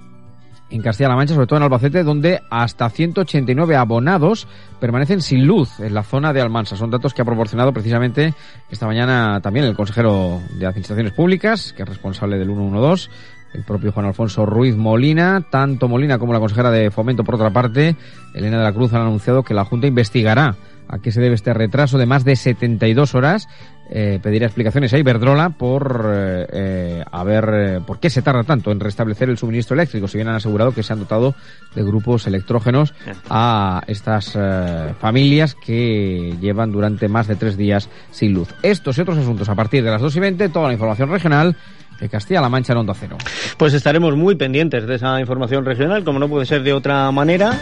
en 0.70 0.82
Castilla-La 0.82 1.16
Mancha, 1.16 1.34
sobre 1.34 1.48
todo 1.48 1.58
en 1.58 1.64
Albacete, 1.64 2.04
donde 2.04 2.42
hasta 2.50 2.90
189 2.90 3.76
abonados 3.76 4.48
permanecen 4.80 5.22
sin 5.22 5.46
luz 5.48 5.80
en 5.80 5.94
la 5.94 6.04
zona 6.04 6.34
de 6.34 6.42
Almansa. 6.42 6.76
Son 6.76 6.92
datos 6.92 7.14
que 7.14 7.22
ha 7.22 7.26
proporcionado 7.26 7.74
precisamente 7.74 8.34
esta 8.70 8.86
mañana 8.86 9.40
también 9.42 9.66
el 9.66 9.76
consejero 9.76 10.42
de 10.60 10.66
Administraciones 10.66 11.14
Públicas, 11.14 11.74
que 11.74 11.84
es 11.84 11.90
responsable 11.90 12.38
del 12.38 12.48
112, 12.48 13.10
el 13.54 13.64
propio 13.64 13.92
Juan 13.92 14.08
Alfonso 14.08 14.46
Ruiz 14.46 14.76
Molina, 14.76 15.46
tanto 15.50 15.88
Molina 15.88 16.20
como 16.20 16.34
la 16.34 16.40
consejera 16.40 16.70
de 16.70 16.92
Fomento, 16.92 17.24
por 17.24 17.36
otra 17.36 17.52
parte, 17.52 17.96
Elena 18.34 18.58
de 18.58 18.64
la 18.64 18.74
Cruz, 18.74 18.94
han 18.94 19.02
anunciado 19.02 19.44
que 19.44 19.54
la 19.54 19.66
Junta 19.66 19.88
investigará 19.88 20.56
a 20.90 21.00
qué 21.00 21.12
se 21.12 21.22
debe 21.22 21.36
este 21.36 21.54
retraso 21.54 21.98
de 21.98 22.06
más 22.06 22.24
de 22.24 22.36
72 22.36 23.16
horas 23.16 23.48
eh, 23.90 24.20
pedirá 24.22 24.46
explicaciones 24.46 24.94
a 24.94 24.98
Iberdrola 24.98 25.50
por 25.52 26.06
eh, 26.14 26.48
eh 26.52 27.04
a 27.10 27.24
ver 27.24 27.50
eh, 27.54 27.80
por 27.86 28.00
qué 28.00 28.10
se 28.10 28.22
tarda 28.22 28.44
tanto 28.44 28.72
en 28.72 28.80
restablecer 28.80 29.30
el 29.30 29.38
suministro 29.38 29.76
eléctrico, 29.76 30.08
si 30.08 30.18
bien 30.18 30.28
han 30.28 30.36
asegurado 30.36 30.74
que 30.74 30.84
se 30.84 30.94
han 30.94 31.00
dotado 31.00 31.36
de 31.74 31.84
grupos 31.84 32.28
electrógenos 32.28 32.94
a 33.30 33.82
estas 33.88 34.34
eh, 34.36 34.94
familias 35.00 35.56
que 35.56 36.36
llevan 36.42 36.72
durante 36.72 37.08
más 37.08 37.28
de 37.28 37.36
tres 37.36 37.56
días 37.56 37.90
sin 38.12 38.34
luz. 38.34 38.50
Estos 38.62 38.98
y 38.98 39.02
otros 39.02 39.18
asuntos 39.18 39.48
a 39.48 39.56
partir 39.56 39.84
de 39.84 39.92
las 39.92 40.02
2 40.02 40.16
y 40.16 40.20
20, 40.20 40.50
toda 40.50 40.68
la 40.68 40.74
información 40.74 41.10
regional 41.10 41.56
de 42.00 42.10
Castilla-La 42.10 42.50
Mancha 42.50 42.74
en 42.74 42.80
Onda 42.80 42.94
Cero. 42.94 43.18
Pues 43.58 43.74
estaremos 43.74 44.16
muy 44.16 44.36
pendientes 44.36 44.86
de 44.86 44.96
esa 44.96 45.20
información 45.20 45.66
regional, 45.66 46.04
como 46.04 46.20
no 46.20 46.28
puede 46.28 46.46
ser 46.46 46.62
de 46.64 46.74
otra 46.74 47.10
manera 47.12 47.60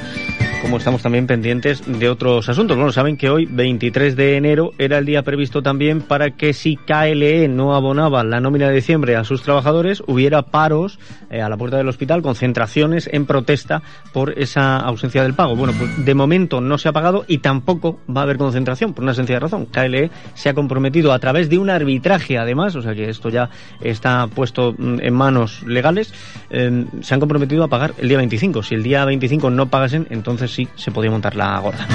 como 0.65 0.77
estamos 0.77 1.03
también 1.03 1.27
pendientes 1.27 1.83
de 1.85 2.09
otros 2.09 2.49
asuntos. 2.49 2.75
Bueno, 2.75 2.91
saben 2.91 3.17
que 3.17 3.29
hoy, 3.29 3.45
23 3.45 4.15
de 4.15 4.35
enero, 4.35 4.71
era 4.79 4.97
el 4.97 5.05
día 5.05 5.21
previsto 5.21 5.61
también 5.61 6.01
para 6.01 6.31
que 6.31 6.53
si 6.53 6.75
KLE 6.75 7.47
no 7.47 7.75
abonaba 7.75 8.23
la 8.23 8.39
nómina 8.39 8.67
de 8.69 8.73
diciembre 8.73 9.15
a 9.15 9.23
sus 9.23 9.43
trabajadores, 9.43 10.01
hubiera 10.07 10.41
paros 10.41 10.97
eh, 11.29 11.39
a 11.39 11.49
la 11.49 11.57
puerta 11.57 11.77
del 11.77 11.87
hospital, 11.87 12.23
concentraciones 12.23 13.07
en 13.13 13.27
protesta 13.27 13.83
por 14.11 14.39
esa 14.39 14.77
ausencia 14.77 15.21
del 15.21 15.35
pago. 15.35 15.55
Bueno, 15.55 15.73
pues 15.77 16.03
de 16.03 16.15
momento 16.15 16.61
no 16.61 16.79
se 16.79 16.89
ha 16.89 16.93
pagado 16.93 17.25
y 17.27 17.37
tampoco 17.37 17.99
va 18.09 18.21
a 18.21 18.23
haber 18.23 18.37
concentración, 18.37 18.95
por 18.95 19.03
una 19.03 19.13
sencilla 19.13 19.39
razón. 19.39 19.67
KLE 19.67 20.09
se 20.33 20.49
ha 20.49 20.55
comprometido 20.55 21.13
a 21.13 21.19
través 21.19 21.47
de 21.47 21.59
un 21.59 21.69
arbitraje, 21.69 22.39
además, 22.39 22.75
o 22.75 22.81
sea 22.81 22.95
que 22.95 23.07
esto 23.07 23.29
ya 23.29 23.51
está 23.81 24.25
puesto 24.33 24.73
mm, 24.75 24.97
en 25.01 25.13
manos 25.13 25.61
legales, 25.61 26.11
eh, 26.49 26.85
se 27.01 27.13
han 27.13 27.19
comprometido 27.19 27.63
a 27.63 27.67
pagar 27.67 27.93
el 27.99 28.09
día 28.09 28.17
25. 28.17 28.63
Si 28.63 28.73
el 28.73 28.81
día 28.81 29.05
25 29.05 29.51
no 29.51 29.69
pagasen, 29.69 30.07
entonces 30.09 30.54
sí 30.55 30.67
se 30.75 30.91
podía 30.91 31.11
montar 31.11 31.35
la 31.35 31.59
gorda. 31.59 31.85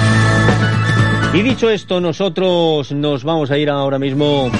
Y 1.33 1.41
dicho 1.41 1.69
esto, 1.69 1.99
nosotros 1.99 2.91
nos 2.91 3.23
vamos 3.23 3.49
a 3.51 3.57
ir 3.57 3.69
ahora 3.69 3.97
mismo 3.97 4.51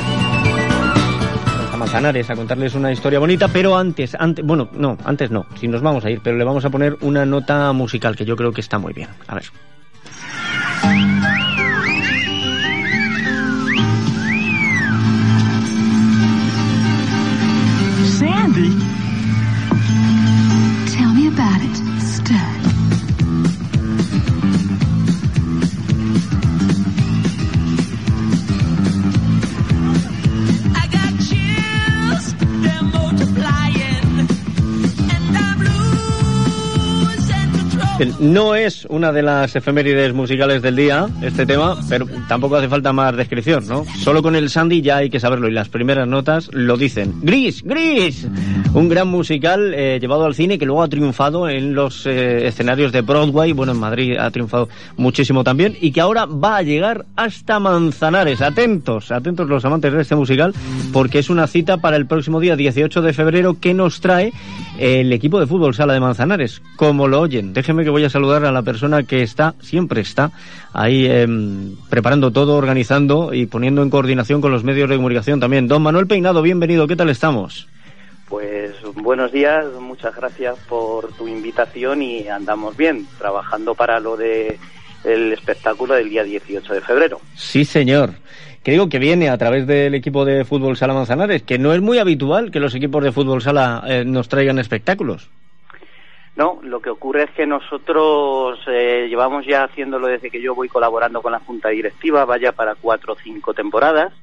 a 1.72 1.78
Manzanares 1.78 2.30
a 2.30 2.36
contarles 2.36 2.74
una 2.74 2.92
historia 2.92 3.20
bonita, 3.20 3.48
pero 3.48 3.78
antes, 3.78 4.16
antes, 4.18 4.44
bueno, 4.44 4.70
no, 4.74 4.98
antes 5.06 5.30
no, 5.30 5.46
si 5.60 5.68
nos 5.68 5.82
vamos 5.82 6.04
a 6.06 6.10
ir, 6.10 6.22
pero 6.24 6.38
le 6.38 6.44
vamos 6.44 6.66
a 6.66 6.70
poner 6.70 6.98
una 7.02 7.26
nota 7.26 7.72
musical 7.74 8.16
que 8.16 8.26
yo 8.26 8.36
creo 8.36 8.52
que 8.52 8.62
está 8.62 8.80
muy 8.80 8.94
bien. 8.94 9.10
A 9.28 9.36
ver. 9.36 9.44
Sandy, 18.18 18.91
No 38.20 38.56
es 38.56 38.86
una 38.90 39.12
de 39.12 39.22
las 39.22 39.56
efemérides 39.56 40.12
musicales 40.14 40.64
del 40.64 40.76
día, 40.76 41.08
este 41.22 41.46
tema, 41.46 41.78
pero 41.88 42.08
tampoco 42.28 42.56
hace 42.56 42.68
falta 42.68 42.92
más 42.94 43.16
descripción, 43.16 43.68
¿no? 43.68 43.86
Solo 44.00 44.24
con 44.24 44.36
el 44.36 44.50
Sandy 44.50 44.82
ya 44.82 44.98
hay 44.98 45.12
que 45.12 45.20
saberlo 45.20 45.48
y 45.48 45.52
las 45.52 45.70
primeras 45.70 46.08
notas 46.08 46.50
lo 46.52 46.78
dicen. 46.78 47.14
Gris, 47.22 47.62
Gris, 47.64 48.28
un 48.74 48.90
gran 48.90 49.08
musical 49.08 49.74
eh, 49.76 50.00
llevado 50.02 50.26
al 50.26 50.34
cine 50.34 50.58
que 50.58 50.66
luego 50.66 50.82
ha 50.82 50.88
triunfado 50.88 51.48
en 51.48 51.76
los 51.76 52.08
eh, 52.08 52.48
escenarios 52.48 52.92
de 52.92 53.02
Broadway, 53.02 53.52
bueno, 53.52 53.74
en 53.74 53.80
Madrid 53.80 54.18
ha 54.18 54.32
triunfado 54.32 54.68
muchísimo 54.98 55.44
también 55.44 55.78
y 55.80 55.92
que 55.92 56.02
ahora 56.02 56.26
va 56.26 56.58
a 56.58 56.62
llegar 56.64 57.06
hasta 57.16 57.60
Manzanares. 57.60 58.42
Atentos, 58.42 59.12
atentos 59.12 59.48
los 59.48 59.64
amantes 59.64 59.94
de 59.94 60.02
este 60.02 60.16
musical, 60.16 60.56
porque 60.92 61.20
es 61.20 61.30
una 61.30 61.46
cita 61.46 61.78
para 61.78 61.98
el 61.98 62.08
próximo 62.08 62.40
día 62.40 62.56
18 62.56 63.04
de 63.04 63.14
febrero 63.14 63.60
que 63.60 63.76
nos 63.76 64.02
trae 64.02 64.34
el 64.80 65.14
equipo 65.14 65.40
de 65.40 65.46
fútbol 65.46 65.76
Sala 65.76 65.94
de 65.94 66.00
Manzanares. 66.00 66.64
Como 66.76 67.08
lo 67.08 67.22
oyen, 67.22 67.54
déjenme 67.54 67.84
que 67.84 67.91
voy 67.92 68.04
a 68.04 68.10
saludar 68.10 68.46
a 68.46 68.52
la 68.52 68.64
persona 68.64 69.04
que 69.04 69.22
está, 69.22 69.54
siempre 69.62 70.02
está, 70.02 70.32
ahí 70.74 71.06
em, 71.06 71.76
preparando 71.90 72.32
todo, 72.32 72.56
organizando 72.56 73.34
y 73.34 73.46
poniendo 73.46 73.84
en 73.84 73.90
coordinación 73.90 74.42
con 74.42 74.52
los 74.52 74.64
medios 74.64 74.90
de 74.90 74.96
comunicación 74.96 75.40
también. 75.40 75.68
Don 75.68 75.82
Manuel 75.84 76.08
Peinado, 76.08 76.42
bienvenido, 76.42 76.88
¿qué 76.88 76.96
tal 76.96 77.10
estamos? 77.10 77.68
Pues 78.28 78.74
buenos 78.96 79.32
días, 79.32 79.66
muchas 79.80 80.16
gracias 80.16 80.58
por 80.70 81.12
tu 81.14 81.28
invitación 81.28 82.02
y 82.02 82.28
andamos 82.30 82.78
bien, 82.78 83.06
trabajando 83.20 83.76
para 83.76 84.00
lo 84.00 84.16
de 84.16 84.58
el 85.04 85.34
espectáculo 85.34 85.96
del 85.96 86.10
día 86.10 86.24
18 86.24 86.74
de 86.74 86.82
febrero. 86.82 87.20
Sí, 87.36 87.66
señor. 87.66 88.12
Creo 88.64 88.90
que 88.90 89.00
viene 89.00 89.30
a 89.30 89.38
través 89.38 89.66
del 89.66 89.96
equipo 89.96 90.24
de 90.24 90.46
fútbol 90.46 90.78
sala 90.78 90.94
Manzanares, 90.94 91.42
que 91.42 91.58
no 91.58 91.74
es 91.74 91.82
muy 91.82 91.98
habitual 91.98 92.52
que 92.52 92.60
los 92.60 92.76
equipos 92.76 93.04
de 93.04 93.12
fútbol 93.12 93.42
sala 93.42 93.84
eh, 93.88 94.06
nos 94.06 94.30
traigan 94.30 94.60
espectáculos. 94.60 95.30
No, 96.36 96.60
lo 96.64 96.80
que 96.80 96.90
ocurre 96.90 97.24
es 97.24 97.32
que 97.32 97.46
nosotros 97.46 98.60
eh, 98.68 99.08
llevamos 99.10 99.46
ya 99.46 99.64
haciéndolo 99.66 100.08
desde 100.08 100.30
que 100.30 100.42
yo 100.42 100.56
voy 100.56 100.70
colaborando 100.70 101.22
con 101.22 101.34
la 101.34 101.40
Junta 101.40 101.70
Directiva, 101.70 102.24
vaya 102.24 102.54
para 102.54 102.76
cuatro 102.76 103.14
o 103.14 103.18
cinco 103.18 103.54
temporadas. 103.54 104.14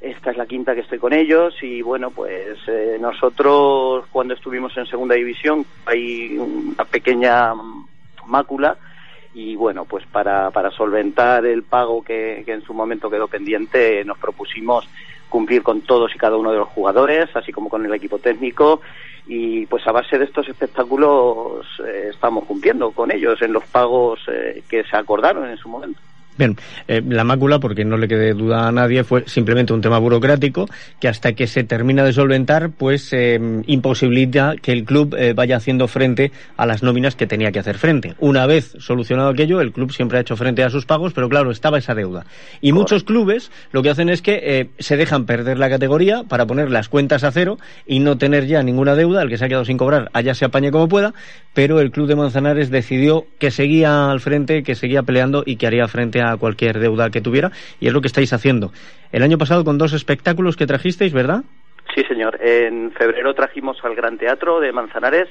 Esta 0.00 0.32
es 0.32 0.36
la 0.36 0.46
quinta 0.46 0.74
que 0.74 0.80
estoy 0.80 0.98
con 0.98 1.12
ellos 1.12 1.54
y 1.62 1.80
bueno, 1.80 2.10
pues 2.10 2.58
eh, 2.66 2.98
nosotros 3.00 4.04
cuando 4.10 4.34
estuvimos 4.34 4.76
en 4.76 4.86
segunda 4.86 5.14
división 5.14 5.64
hay 5.86 6.36
una 6.36 6.84
pequeña 6.84 7.54
mácula 8.26 8.76
y 9.32 9.56
bueno, 9.56 9.86
pues 9.86 10.04
para, 10.06 10.50
para 10.50 10.70
solventar 10.72 11.46
el 11.46 11.62
pago 11.62 12.02
que, 12.02 12.42
que 12.44 12.52
en 12.52 12.62
su 12.62 12.74
momento 12.74 13.08
quedó 13.08 13.28
pendiente 13.28 14.04
nos 14.04 14.18
propusimos 14.18 14.86
cumplir 15.32 15.62
con 15.62 15.80
todos 15.80 16.14
y 16.14 16.18
cada 16.18 16.36
uno 16.36 16.52
de 16.52 16.58
los 16.58 16.68
jugadores, 16.68 17.34
así 17.34 17.52
como 17.52 17.70
con 17.70 17.86
el 17.86 17.94
equipo 17.94 18.18
técnico 18.18 18.82
y 19.26 19.64
pues 19.64 19.86
a 19.86 19.92
base 19.92 20.18
de 20.18 20.26
estos 20.26 20.46
espectáculos 20.46 21.66
eh, 21.86 22.10
estamos 22.10 22.44
cumpliendo 22.44 22.90
con 22.90 23.10
ellos 23.10 23.40
en 23.40 23.54
los 23.54 23.64
pagos 23.64 24.20
eh, 24.28 24.62
que 24.68 24.84
se 24.84 24.94
acordaron 24.94 25.48
en 25.48 25.56
su 25.56 25.70
momento. 25.70 25.98
Bien, 26.38 26.56
eh, 26.88 27.02
la 27.06 27.24
mácula, 27.24 27.58
porque 27.58 27.84
no 27.84 27.96
le 27.96 28.08
quede 28.08 28.32
duda 28.32 28.68
a 28.68 28.72
nadie, 28.72 29.04
fue 29.04 29.24
simplemente 29.26 29.72
un 29.72 29.80
tema 29.82 29.98
burocrático 29.98 30.66
que 30.98 31.08
hasta 31.08 31.34
que 31.34 31.46
se 31.46 31.64
termina 31.64 32.04
de 32.04 32.12
solventar, 32.12 32.70
pues 32.70 33.12
eh, 33.12 33.38
imposibilita 33.66 34.54
que 34.60 34.72
el 34.72 34.84
club 34.84 35.14
eh, 35.18 35.34
vaya 35.34 35.56
haciendo 35.56 35.88
frente 35.88 36.32
a 36.56 36.64
las 36.64 36.82
nóminas 36.82 37.16
que 37.16 37.26
tenía 37.26 37.52
que 37.52 37.58
hacer 37.58 37.76
frente. 37.76 38.14
Una 38.18 38.46
vez 38.46 38.74
solucionado 38.78 39.28
aquello, 39.28 39.60
el 39.60 39.72
club 39.72 39.92
siempre 39.92 40.18
ha 40.18 40.20
hecho 40.22 40.36
frente 40.36 40.62
a 40.64 40.70
sus 40.70 40.86
pagos, 40.86 41.12
pero 41.12 41.28
claro, 41.28 41.50
estaba 41.50 41.78
esa 41.78 41.94
deuda. 41.94 42.24
Y 42.60 42.72
muchos 42.72 43.04
clubes 43.04 43.50
lo 43.72 43.82
que 43.82 43.90
hacen 43.90 44.08
es 44.08 44.22
que 44.22 44.40
eh, 44.42 44.70
se 44.78 44.96
dejan 44.96 45.26
perder 45.26 45.58
la 45.58 45.68
categoría 45.68 46.24
para 46.24 46.46
poner 46.46 46.70
las 46.70 46.88
cuentas 46.88 47.24
a 47.24 47.32
cero 47.32 47.58
y 47.86 48.00
no 48.00 48.16
tener 48.16 48.46
ya 48.46 48.62
ninguna 48.62 48.94
deuda, 48.94 49.22
el 49.22 49.28
que 49.28 49.36
se 49.36 49.44
ha 49.44 49.48
quedado 49.48 49.64
sin 49.64 49.76
cobrar 49.76 50.10
allá 50.12 50.34
se 50.34 50.44
apañe 50.44 50.70
como 50.70 50.88
pueda, 50.88 51.12
pero 51.54 51.80
el 51.80 51.90
club 51.90 52.08
de 52.08 52.16
Manzanares 52.16 52.70
decidió 52.70 53.26
que 53.38 53.50
seguía 53.50 54.10
al 54.10 54.20
frente, 54.20 54.62
que 54.62 54.74
seguía 54.74 55.02
peleando 55.02 55.42
y 55.44 55.56
que 55.56 55.66
haría 55.66 55.88
frente 55.88 56.20
a 56.20 56.21
cualquier 56.38 56.78
deuda 56.78 57.10
que 57.10 57.20
tuviera, 57.20 57.50
y 57.80 57.86
es 57.86 57.92
lo 57.92 58.00
que 58.00 58.08
estáis 58.08 58.32
haciendo. 58.32 58.72
El 59.12 59.22
año 59.22 59.38
pasado 59.38 59.64
con 59.64 59.78
dos 59.78 59.92
espectáculos 59.92 60.56
que 60.56 60.66
trajisteis, 60.66 61.12
¿verdad? 61.12 61.42
Sí, 61.94 62.02
señor. 62.04 62.38
En 62.40 62.92
febrero 62.92 63.34
trajimos 63.34 63.76
al 63.84 63.94
Gran 63.94 64.18
Teatro 64.18 64.60
de 64.60 64.72
Manzanares 64.72 65.28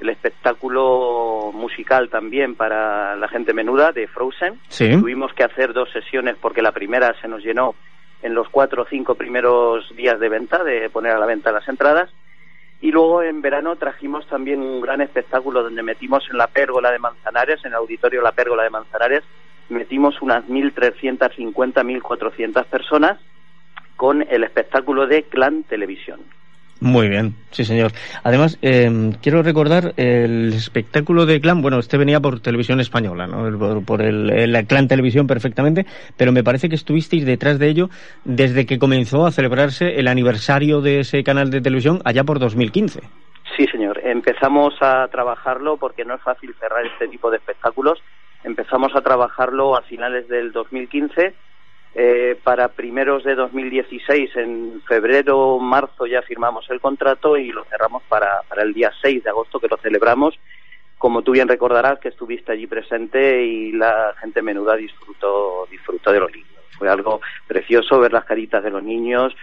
el 0.00 0.10
espectáculo 0.10 1.50
musical 1.52 2.08
también 2.08 2.54
para 2.54 3.16
la 3.16 3.28
gente 3.28 3.52
menuda 3.52 3.92
de 3.92 4.06
Frozen. 4.06 4.60
Sí. 4.68 4.90
Tuvimos 4.92 5.32
que 5.34 5.44
hacer 5.44 5.72
dos 5.72 5.90
sesiones 5.90 6.36
porque 6.40 6.62
la 6.62 6.72
primera 6.72 7.14
se 7.20 7.28
nos 7.28 7.42
llenó 7.42 7.74
en 8.22 8.34
los 8.34 8.48
cuatro 8.48 8.82
o 8.82 8.86
cinco 8.88 9.14
primeros 9.14 9.94
días 9.96 10.18
de 10.20 10.28
venta, 10.28 10.62
de 10.62 10.88
poner 10.90 11.12
a 11.12 11.18
la 11.18 11.26
venta 11.26 11.52
las 11.52 11.68
entradas. 11.68 12.10
Y 12.80 12.92
luego 12.92 13.22
en 13.22 13.42
verano 13.42 13.74
trajimos 13.74 14.26
también 14.28 14.60
un 14.60 14.80
gran 14.80 15.00
espectáculo 15.00 15.64
donde 15.64 15.82
metimos 15.82 16.24
en 16.30 16.38
la 16.38 16.46
pérgola 16.46 16.92
de 16.92 17.00
Manzanares, 17.00 17.64
en 17.64 17.72
el 17.72 17.78
auditorio 17.78 18.22
La 18.22 18.32
Pérgola 18.32 18.62
de 18.62 18.70
Manzanares, 18.70 19.24
metimos 19.68 20.20
unas 20.22 20.44
1.350, 20.46 21.52
1.400 21.54 22.64
personas 22.66 23.18
con 23.96 24.22
el 24.22 24.44
espectáculo 24.44 25.06
de 25.06 25.24
Clan 25.24 25.64
Televisión. 25.64 26.20
Muy 26.80 27.08
bien, 27.08 27.34
sí 27.50 27.64
señor. 27.64 27.90
Además, 28.22 28.56
eh, 28.62 29.10
quiero 29.20 29.42
recordar 29.42 29.94
el 29.96 30.52
espectáculo 30.52 31.26
de 31.26 31.40
Clan, 31.40 31.60
bueno, 31.60 31.80
este 31.80 31.98
venía 31.98 32.20
por 32.20 32.38
televisión 32.38 32.78
española, 32.78 33.26
¿no? 33.26 33.58
Por, 33.58 33.84
por 33.84 34.02
el, 34.02 34.30
el 34.30 34.66
Clan 34.68 34.86
Televisión 34.86 35.26
perfectamente, 35.26 35.86
pero 36.16 36.30
me 36.30 36.44
parece 36.44 36.68
que 36.68 36.76
estuvisteis 36.76 37.26
detrás 37.26 37.58
de 37.58 37.68
ello 37.68 37.88
desde 38.24 38.64
que 38.64 38.78
comenzó 38.78 39.26
a 39.26 39.32
celebrarse 39.32 39.98
el 39.98 40.06
aniversario 40.06 40.80
de 40.80 41.00
ese 41.00 41.24
canal 41.24 41.50
de 41.50 41.60
televisión 41.60 42.00
allá 42.04 42.22
por 42.22 42.38
2015. 42.38 43.00
Sí, 43.56 43.66
señor. 43.72 44.00
Empezamos 44.04 44.74
a 44.80 45.08
trabajarlo 45.08 45.78
porque 45.78 46.04
no 46.04 46.14
es 46.14 46.22
fácil 46.22 46.54
cerrar 46.60 46.86
este 46.86 47.08
tipo 47.08 47.28
de 47.28 47.38
espectáculos. 47.38 47.98
Empezamos 48.48 48.96
a 48.96 49.02
trabajarlo 49.02 49.76
a 49.76 49.82
finales 49.82 50.26
del 50.26 50.52
2015. 50.52 51.34
Eh, 51.94 52.34
para 52.42 52.68
primeros 52.68 53.22
de 53.22 53.34
2016, 53.34 54.36
en 54.36 54.82
febrero, 54.88 55.58
marzo, 55.58 56.06
ya 56.06 56.22
firmamos 56.22 56.64
el 56.70 56.80
contrato 56.80 57.36
y 57.36 57.52
lo 57.52 57.64
cerramos 57.64 58.02
para, 58.04 58.40
para 58.48 58.62
el 58.62 58.72
día 58.72 58.90
6 59.02 59.22
de 59.22 59.28
agosto, 59.28 59.60
que 59.60 59.68
lo 59.68 59.76
celebramos. 59.76 60.38
Como 60.96 61.20
tú 61.20 61.32
bien 61.32 61.46
recordarás, 61.46 61.98
que 61.98 62.08
estuviste 62.08 62.52
allí 62.52 62.66
presente 62.66 63.44
y 63.44 63.72
la 63.72 64.14
gente 64.18 64.40
menuda 64.40 64.76
disfrutó, 64.76 65.68
disfrutó 65.70 66.10
de 66.10 66.20
los 66.20 66.32
niños. 66.32 66.48
Fue 66.78 66.88
algo 66.88 67.20
precioso 67.46 68.00
ver 68.00 68.14
las 68.14 68.24
caritas 68.24 68.64
de 68.64 68.70
los 68.70 68.82
niños, 68.82 69.36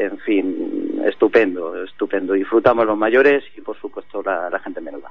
en 0.00 0.18
fin, 0.20 1.02
estupendo, 1.06 1.84
estupendo. 1.84 2.32
Disfrutamos 2.32 2.86
los 2.86 2.96
mayores 2.96 3.44
y, 3.56 3.60
por 3.60 3.78
supuesto, 3.78 4.22
la, 4.22 4.48
la 4.48 4.58
gente 4.58 4.80
menuda. 4.80 5.10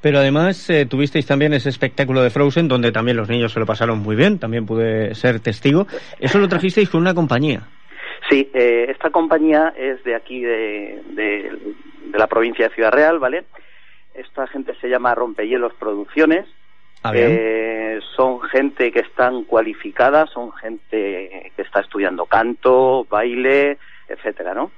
Pero 0.00 0.18
además 0.18 0.70
eh, 0.70 0.86
tuvisteis 0.86 1.26
también 1.26 1.52
ese 1.52 1.68
espectáculo 1.68 2.22
de 2.22 2.30
Frozen 2.30 2.68
donde 2.68 2.92
también 2.92 3.16
los 3.16 3.28
niños 3.28 3.52
se 3.52 3.60
lo 3.60 3.66
pasaron 3.66 3.98
muy 3.98 4.14
bien, 4.14 4.38
también 4.38 4.66
pude 4.66 5.14
ser 5.14 5.40
testigo. 5.40 5.86
Eso 6.20 6.38
lo 6.38 6.48
trajisteis 6.48 6.88
con 6.88 7.00
una 7.00 7.14
compañía. 7.14 7.62
Sí, 8.30 8.48
eh, 8.54 8.86
esta 8.88 9.10
compañía 9.10 9.74
es 9.76 10.02
de 10.04 10.14
aquí, 10.14 10.40
de, 10.40 11.02
de, 11.10 11.58
de 12.06 12.18
la 12.18 12.28
provincia 12.28 12.68
de 12.68 12.74
Ciudad 12.74 12.92
Real, 12.92 13.18
¿vale? 13.18 13.44
Esta 14.14 14.46
gente 14.46 14.74
se 14.80 14.88
llama 14.88 15.14
Rompehielos 15.14 15.74
Producciones. 15.74 16.46
Ah. 17.02 17.12
Eh, 17.14 17.98
son 18.14 18.40
gente 18.42 18.92
que 18.92 19.00
están 19.00 19.44
cualificada, 19.44 20.26
son 20.26 20.52
gente 20.52 21.50
que 21.56 21.62
está 21.62 21.80
estudiando 21.80 22.26
canto, 22.26 23.06
baile, 23.10 23.78
etcétera, 24.10 24.54
¿no? 24.54 24.70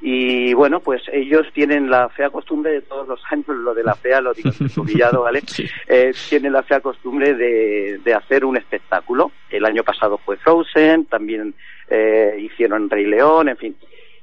Y 0.00 0.52
bueno, 0.52 0.80
pues 0.80 1.02
ellos 1.10 1.46
tienen 1.54 1.88
la 1.88 2.08
fea 2.10 2.28
costumbre 2.28 2.70
de 2.72 2.82
todos 2.82 3.08
los 3.08 3.20
años, 3.30 3.46
lo 3.48 3.74
de 3.74 3.82
la 3.82 3.94
fea 3.94 4.20
lo 4.20 4.34
digo 4.34 4.50
humillado, 4.76 5.22
¿vale? 5.22 5.42
Eh, 5.88 6.12
tienen 6.28 6.52
la 6.52 6.62
fea 6.62 6.80
costumbre 6.80 7.34
de, 7.34 8.00
de 8.04 8.14
hacer 8.14 8.44
un 8.44 8.56
espectáculo. 8.56 9.30
El 9.48 9.64
año 9.64 9.84
pasado 9.84 10.18
fue 10.18 10.36
Frozen, 10.36 11.06
también 11.06 11.54
eh, 11.88 12.36
hicieron 12.40 12.90
Rey 12.90 13.06
León, 13.06 13.48
en 13.48 13.56
fin. 13.56 13.76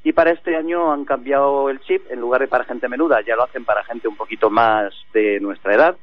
Y 0.04 0.12
para 0.12 0.32
este 0.32 0.56
año 0.56 0.91
han 0.91 1.06
cambiado 1.06 1.69
el 1.69 1.80
chip, 1.80 2.12
en 2.12 2.19
lugar 2.19 2.41
de 2.41 2.47
para 2.47 2.65
gente 2.65 2.89
menuda, 2.89 3.21
ya 3.21 3.36
lo 3.36 3.43
hacen 3.43 3.63
para 3.63 3.84
gente 3.86 4.08
un 4.08 4.17
poquito 4.17 4.49
más 4.49 4.93
de 5.13 5.39
nuestra 5.39 5.73
edad, 5.73 5.97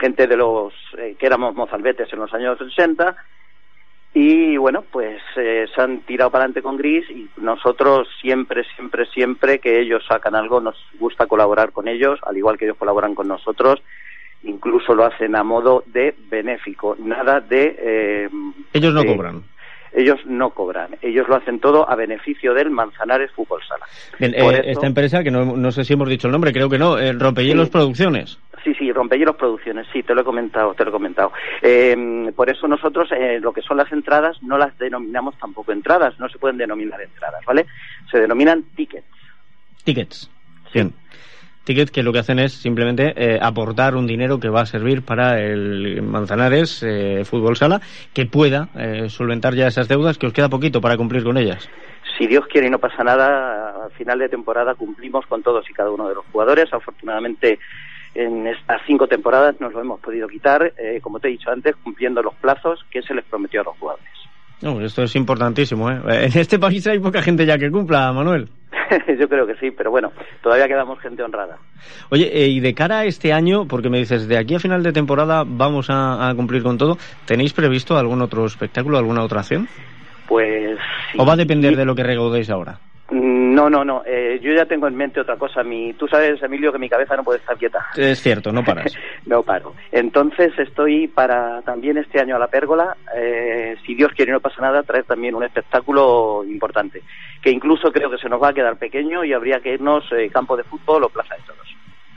gente 0.00 0.26
de 0.26 0.36
los 0.36 0.72
eh, 0.98 1.14
que 1.18 1.26
éramos 1.26 1.54
mozalbetes 1.54 2.12
en 2.12 2.18
los 2.18 2.34
años 2.34 2.60
80, 2.60 3.16
y 4.20 4.56
bueno, 4.56 4.82
pues 4.90 5.20
eh, 5.36 5.66
se 5.72 5.80
han 5.80 6.00
tirado 6.00 6.30
para 6.32 6.42
adelante 6.42 6.60
con 6.62 6.76
Gris 6.76 7.08
y 7.08 7.28
nosotros 7.40 8.08
siempre, 8.20 8.64
siempre, 8.74 9.06
siempre 9.06 9.58
que 9.60 9.80
ellos 9.80 10.02
sacan 10.08 10.34
algo 10.34 10.60
nos 10.60 10.74
gusta 10.98 11.26
colaborar 11.26 11.70
con 11.70 11.86
ellos, 11.86 12.18
al 12.26 12.36
igual 12.36 12.58
que 12.58 12.64
ellos 12.64 12.76
colaboran 12.76 13.14
con 13.14 13.28
nosotros, 13.28 13.80
incluso 14.42 14.92
lo 14.94 15.04
hacen 15.04 15.36
a 15.36 15.44
modo 15.44 15.84
de 15.86 16.16
benéfico, 16.28 16.96
nada 16.98 17.38
de... 17.38 17.76
eh, 17.78 18.28
Ellos 18.72 18.92
no 18.92 19.04
cobran. 19.04 19.42
Ellos 19.92 20.18
no 20.26 20.50
cobran, 20.50 20.96
ellos 21.00 21.26
lo 21.28 21.36
hacen 21.36 21.60
todo 21.60 21.88
a 21.88 21.94
beneficio 21.94 22.52
del 22.54 22.70
Manzanares 22.70 23.30
Fútbol 23.32 23.60
Sala. 23.66 23.86
Bien, 24.18 24.34
eh, 24.34 24.62
Esta 24.66 24.86
empresa, 24.86 25.22
que 25.22 25.30
no, 25.30 25.44
no 25.56 25.70
sé 25.72 25.84
si 25.84 25.94
hemos 25.94 26.08
dicho 26.08 26.26
el 26.26 26.32
nombre, 26.32 26.52
creo 26.52 26.68
que 26.68 26.78
no, 26.78 26.98
eh, 26.98 27.12
Rompehielos 27.12 27.66
Sí. 27.66 27.72
Producciones. 27.72 28.38
Sí, 28.64 28.74
sí, 28.74 28.92
Rompehielos 28.92 29.36
Producciones, 29.36 29.86
sí, 29.92 30.02
te 30.02 30.14
lo 30.14 30.22
he 30.22 30.24
comentado, 30.24 30.74
te 30.74 30.84
lo 30.84 30.90
he 30.90 30.92
comentado. 30.92 31.32
Eh, 31.62 32.32
por 32.34 32.50
eso 32.50 32.66
nosotros 32.66 33.08
eh, 33.12 33.38
lo 33.40 33.52
que 33.52 33.62
son 33.62 33.76
las 33.76 33.90
entradas 33.92 34.42
no 34.42 34.58
las 34.58 34.76
denominamos 34.78 35.36
tampoco 35.38 35.72
entradas, 35.72 36.18
no 36.18 36.28
se 36.28 36.38
pueden 36.38 36.58
denominar 36.58 37.00
entradas, 37.00 37.44
¿vale? 37.46 37.66
Se 38.10 38.18
denominan 38.18 38.62
tickets. 38.74 39.06
Tickets. 39.84 40.30
Bien. 40.72 40.92
Tickets 41.68 41.90
que 41.90 42.02
lo 42.02 42.14
que 42.14 42.20
hacen 42.20 42.38
es 42.38 42.54
simplemente 42.54 43.12
eh, 43.14 43.38
aportar 43.42 43.94
un 43.94 44.06
dinero 44.06 44.40
que 44.40 44.48
va 44.48 44.62
a 44.62 44.66
servir 44.66 45.02
para 45.02 45.38
el 45.38 46.00
Manzanares 46.00 46.82
eh, 46.82 47.26
Fútbol 47.26 47.56
Sala 47.56 47.82
que 48.14 48.24
pueda 48.24 48.70
eh, 48.74 49.10
solventar 49.10 49.54
ya 49.54 49.66
esas 49.66 49.86
deudas 49.86 50.16
que 50.16 50.26
os 50.26 50.32
queda 50.32 50.48
poquito 50.48 50.80
para 50.80 50.96
cumplir 50.96 51.24
con 51.24 51.36
ellas. 51.36 51.68
Si 52.16 52.26
Dios 52.26 52.46
quiere 52.46 52.68
y 52.68 52.70
no 52.70 52.78
pasa 52.78 53.04
nada, 53.04 53.84
al 53.84 53.90
final 53.90 54.18
de 54.18 54.30
temporada 54.30 54.74
cumplimos 54.76 55.26
con 55.26 55.42
todos 55.42 55.68
y 55.68 55.74
cada 55.74 55.90
uno 55.90 56.08
de 56.08 56.14
los 56.14 56.24
jugadores. 56.32 56.72
Afortunadamente, 56.72 57.58
en 58.18 58.48
estas 58.48 58.82
cinco 58.84 59.06
temporadas 59.06 59.60
nos 59.60 59.72
lo 59.72 59.80
hemos 59.80 60.00
podido 60.00 60.26
quitar, 60.26 60.72
eh, 60.76 60.98
como 61.00 61.20
te 61.20 61.28
he 61.28 61.30
dicho 61.30 61.50
antes, 61.50 61.76
cumpliendo 61.76 62.20
los 62.20 62.34
plazos 62.34 62.84
que 62.90 63.00
se 63.02 63.14
les 63.14 63.24
prometió 63.24 63.60
a 63.60 63.64
los 63.64 63.78
jugadores. 63.78 64.08
No, 64.60 64.80
esto 64.80 65.04
es 65.04 65.14
importantísimo. 65.14 65.88
¿eh? 65.88 66.00
En 66.08 66.36
este 66.36 66.58
país 66.58 66.84
hay 66.88 66.98
poca 66.98 67.22
gente 67.22 67.46
ya 67.46 67.56
que 67.56 67.70
cumpla, 67.70 68.12
Manuel. 68.12 68.48
Yo 69.20 69.28
creo 69.28 69.46
que 69.46 69.54
sí, 69.56 69.70
pero 69.70 69.92
bueno, 69.92 70.10
todavía 70.42 70.66
quedamos 70.66 70.98
gente 70.98 71.22
honrada. 71.22 71.58
Oye, 72.10 72.28
eh, 72.32 72.48
y 72.48 72.58
de 72.58 72.74
cara 72.74 73.00
a 73.00 73.04
este 73.04 73.32
año, 73.32 73.68
porque 73.68 73.88
me 73.88 73.98
dices, 73.98 74.26
de 74.26 74.36
aquí 74.36 74.56
a 74.56 74.58
final 74.58 74.82
de 74.82 74.92
temporada 74.92 75.44
vamos 75.46 75.88
a, 75.88 76.28
a 76.28 76.34
cumplir 76.34 76.64
con 76.64 76.76
todo, 76.76 76.98
¿tenéis 77.24 77.52
previsto 77.52 77.96
algún 77.96 78.20
otro 78.20 78.44
espectáculo, 78.46 78.98
alguna 78.98 79.22
otra 79.22 79.40
acción? 79.40 79.68
Pues 80.26 80.76
¿O 81.16 81.24
va 81.24 81.34
a 81.34 81.36
depender 81.36 81.76
de 81.76 81.84
lo 81.84 81.94
que 81.94 82.02
recaudéis 82.02 82.50
ahora? 82.50 82.80
No, 83.10 83.70
no, 83.70 83.84
no. 83.84 84.02
eh, 84.04 84.38
yo 84.42 84.52
ya 84.52 84.66
tengo 84.66 84.86
en 84.86 84.94
mente 84.94 85.20
otra 85.20 85.36
cosa. 85.36 85.62
Mi, 85.62 85.94
tú 85.94 86.06
sabes, 86.06 86.42
Emilio, 86.42 86.70
que 86.70 86.78
mi 86.78 86.90
cabeza 86.90 87.16
no 87.16 87.24
puede 87.24 87.38
estar 87.38 87.56
quieta. 87.56 87.86
Es 87.96 88.20
cierto, 88.20 88.52
no 88.52 88.62
paras. 88.62 88.92
no 89.26 89.42
paro. 89.42 89.74
Entonces 89.90 90.52
estoy 90.58 91.08
para 91.08 91.62
también 91.62 91.96
este 91.96 92.20
año 92.20 92.36
a 92.36 92.38
la 92.38 92.48
pérgola, 92.48 92.96
eh, 93.16 93.76
si 93.86 93.94
Dios 93.94 94.12
quiere 94.14 94.30
y 94.30 94.34
no 94.34 94.40
pasa 94.40 94.60
nada, 94.60 94.82
traer 94.82 95.04
también 95.04 95.34
un 95.34 95.42
espectáculo 95.44 96.44
importante, 96.44 97.02
que 97.40 97.50
incluso 97.50 97.90
creo 97.90 98.10
que 98.10 98.18
se 98.18 98.28
nos 98.28 98.42
va 98.42 98.50
a 98.50 98.54
quedar 98.54 98.76
pequeño 98.76 99.24
y 99.24 99.32
habría 99.32 99.60
que 99.60 99.72
irnos 99.72 100.04
eh, 100.12 100.28
campo 100.30 100.56
de 100.56 100.64
fútbol 100.64 101.04
o 101.04 101.08
plaza 101.08 101.34
de 101.34 101.42
toros. 101.42 101.76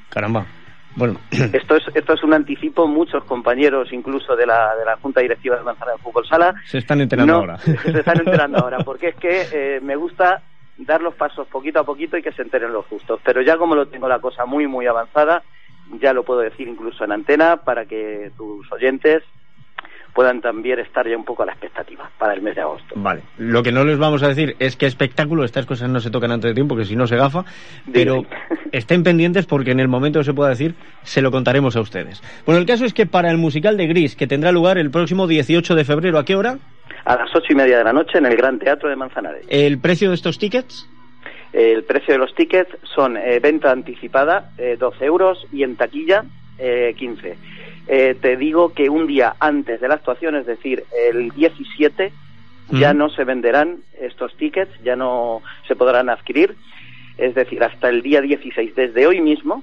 Caramba. 0.10 0.46
Bueno, 0.94 1.22
Esto 1.54 1.78
es, 1.78 1.84
esto 1.96 2.14
es 2.14 2.24
un 2.24 2.34
anticipo, 2.34 2.86
muchos 2.86 3.24
compañeros 3.24 3.94
incluso 3.94 4.36
de 4.36 4.46
la, 4.46 4.76
de 4.76 4.84
la 4.84 4.98
Junta 4.98 5.22
Directiva 5.22 5.56
de 5.56 5.64
Manzana 5.64 5.94
de 5.94 6.00
Fútbol 6.00 6.28
Sala 6.28 6.54
se 6.66 6.80
están 6.80 7.00
enterando 7.00 7.32
no, 7.32 7.40
ahora. 7.40 7.58
Se 7.60 7.72
están 7.98 8.20
enterando 8.20 8.58
ahora, 8.62 8.80
porque 8.80 9.08
es 9.10 9.16
que 9.16 9.48
eh, 9.54 9.80
me 9.82 9.96
gusta 9.96 10.42
dar 10.86 11.02
los 11.02 11.16
pasos 11.16 11.48
poquito 11.48 11.80
a 11.80 11.84
poquito 11.84 12.18
y 12.18 12.22
que 12.22 12.32
se 12.32 12.42
enteren 12.42 12.74
los 12.74 12.86
justos. 12.86 13.20
Pero 13.24 13.42
ya 13.42 13.58
como 13.58 13.76
lo 13.76 13.88
tengo 13.88 14.08
la 14.08 14.20
cosa 14.20 14.46
muy, 14.46 14.68
muy 14.68 14.88
avanzada, 14.88 15.44
ya 16.02 16.14
lo 16.14 16.24
puedo 16.24 16.42
decir 16.42 16.68
incluso 16.68 17.04
en 17.04 17.12
antena 17.12 17.58
para 17.58 17.86
que 17.86 18.32
tus 18.38 18.72
oyentes 18.72 19.24
puedan 20.14 20.42
también 20.42 20.80
estar 20.80 21.08
ya 21.08 21.16
un 21.16 21.24
poco 21.24 21.44
a 21.44 21.46
la 21.46 21.54
expectativa 21.54 22.10
para 22.18 22.34
el 22.34 22.42
mes 22.42 22.56
de 22.56 22.62
agosto. 22.62 22.96
Vale. 22.98 23.22
Lo 23.38 23.64
que 23.64 23.72
no 23.72 23.84
les 23.84 23.98
vamos 23.98 24.24
a 24.24 24.28
decir 24.28 24.56
es 24.60 24.76
que 24.76 24.86
espectáculo, 24.86 25.44
estas 25.44 25.66
cosas 25.66 25.90
no 25.90 26.00
se 26.00 26.10
tocan 26.10 26.32
antes 26.32 26.50
de 26.50 26.56
tiempo, 26.56 26.76
que 26.76 26.86
si 26.86 26.96
no 26.96 27.08
se 27.08 27.16
gafa, 27.16 27.46
pero 27.94 28.24
estén 28.72 29.04
pendientes 29.04 29.46
porque 29.46 29.72
en 29.72 29.80
el 29.80 29.88
momento 29.88 30.20
que 30.20 30.26
se 30.26 30.34
pueda 30.34 30.50
decir, 30.50 30.76
se 31.04 31.22
lo 31.22 31.32
contaremos 31.32 31.76
a 31.76 31.82
ustedes. 31.82 32.22
Bueno, 32.46 32.60
el 32.60 32.68
caso 32.68 32.86
es 32.86 32.94
que 32.94 33.06
para 33.06 33.32
el 33.32 33.38
musical 33.38 33.78
de 33.78 33.88
Gris, 33.88 34.16
que 34.16 34.28
tendrá 34.28 34.52
lugar 34.52 34.78
el 34.78 34.92
próximo 34.92 35.28
18 35.28 35.76
de 35.76 35.86
febrero, 35.86 36.20
¿a 36.20 36.26
qué 36.26 36.36
hora? 36.36 36.58
A 37.06 37.16
las 37.16 37.36
ocho 37.36 37.48
y 37.52 37.56
media 37.56 37.78
de 37.78 37.84
la 37.84 37.94
noche 37.94 38.18
en 38.18 38.26
el 38.26 38.36
Gran 38.36 38.60
Teatro 38.60 38.90
de 38.90 38.96
Manzanares. 38.96 39.46
¿El 39.50 39.80
precio 39.80 40.10
de 40.10 40.16
estos 40.16 40.38
tickets? 40.38 40.88
El 41.54 41.84
precio 41.84 42.14
de 42.14 42.18
los 42.20 42.34
tickets 42.34 42.72
son 42.96 43.18
eh, 43.18 43.40
venta 43.40 43.72
anticipada, 43.72 44.52
eh, 44.58 44.78
12 44.80 45.06
euros, 45.06 45.46
y 45.52 45.64
en 45.64 45.76
taquilla, 45.76 46.24
eh, 46.58 46.94
15. 46.98 47.38
Eh, 47.88 48.16
te 48.22 48.38
digo 48.38 48.74
que 48.74 48.90
un 48.90 49.08
día 49.08 49.36
antes 49.40 49.82
de 49.82 49.88
la 49.88 49.96
actuación, 49.96 50.36
es 50.36 50.46
decir, 50.46 50.84
el 51.10 51.32
17, 51.32 52.14
ya 52.70 52.94
no 52.94 53.10
se 53.10 53.26
venderán 53.26 53.80
estos 54.00 54.34
tickets, 54.38 54.72
ya 54.82 54.96
no 54.96 55.42
se 55.68 55.76
podrán 55.76 56.10
adquirir. 56.10 56.56
Es 57.18 57.36
decir, 57.36 57.62
hasta 57.64 57.90
el 57.90 58.02
día 58.02 58.22
16, 58.22 58.76
desde 58.76 59.08
hoy 59.08 59.20
mismo, 59.20 59.62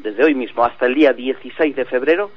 desde 0.00 0.24
hoy 0.24 0.34
mismo 0.34 0.64
hasta 0.64 0.86
el 0.86 0.94
día 0.94 1.12
16 1.12 1.76
de 1.76 1.84
febrero, 1.84 2.32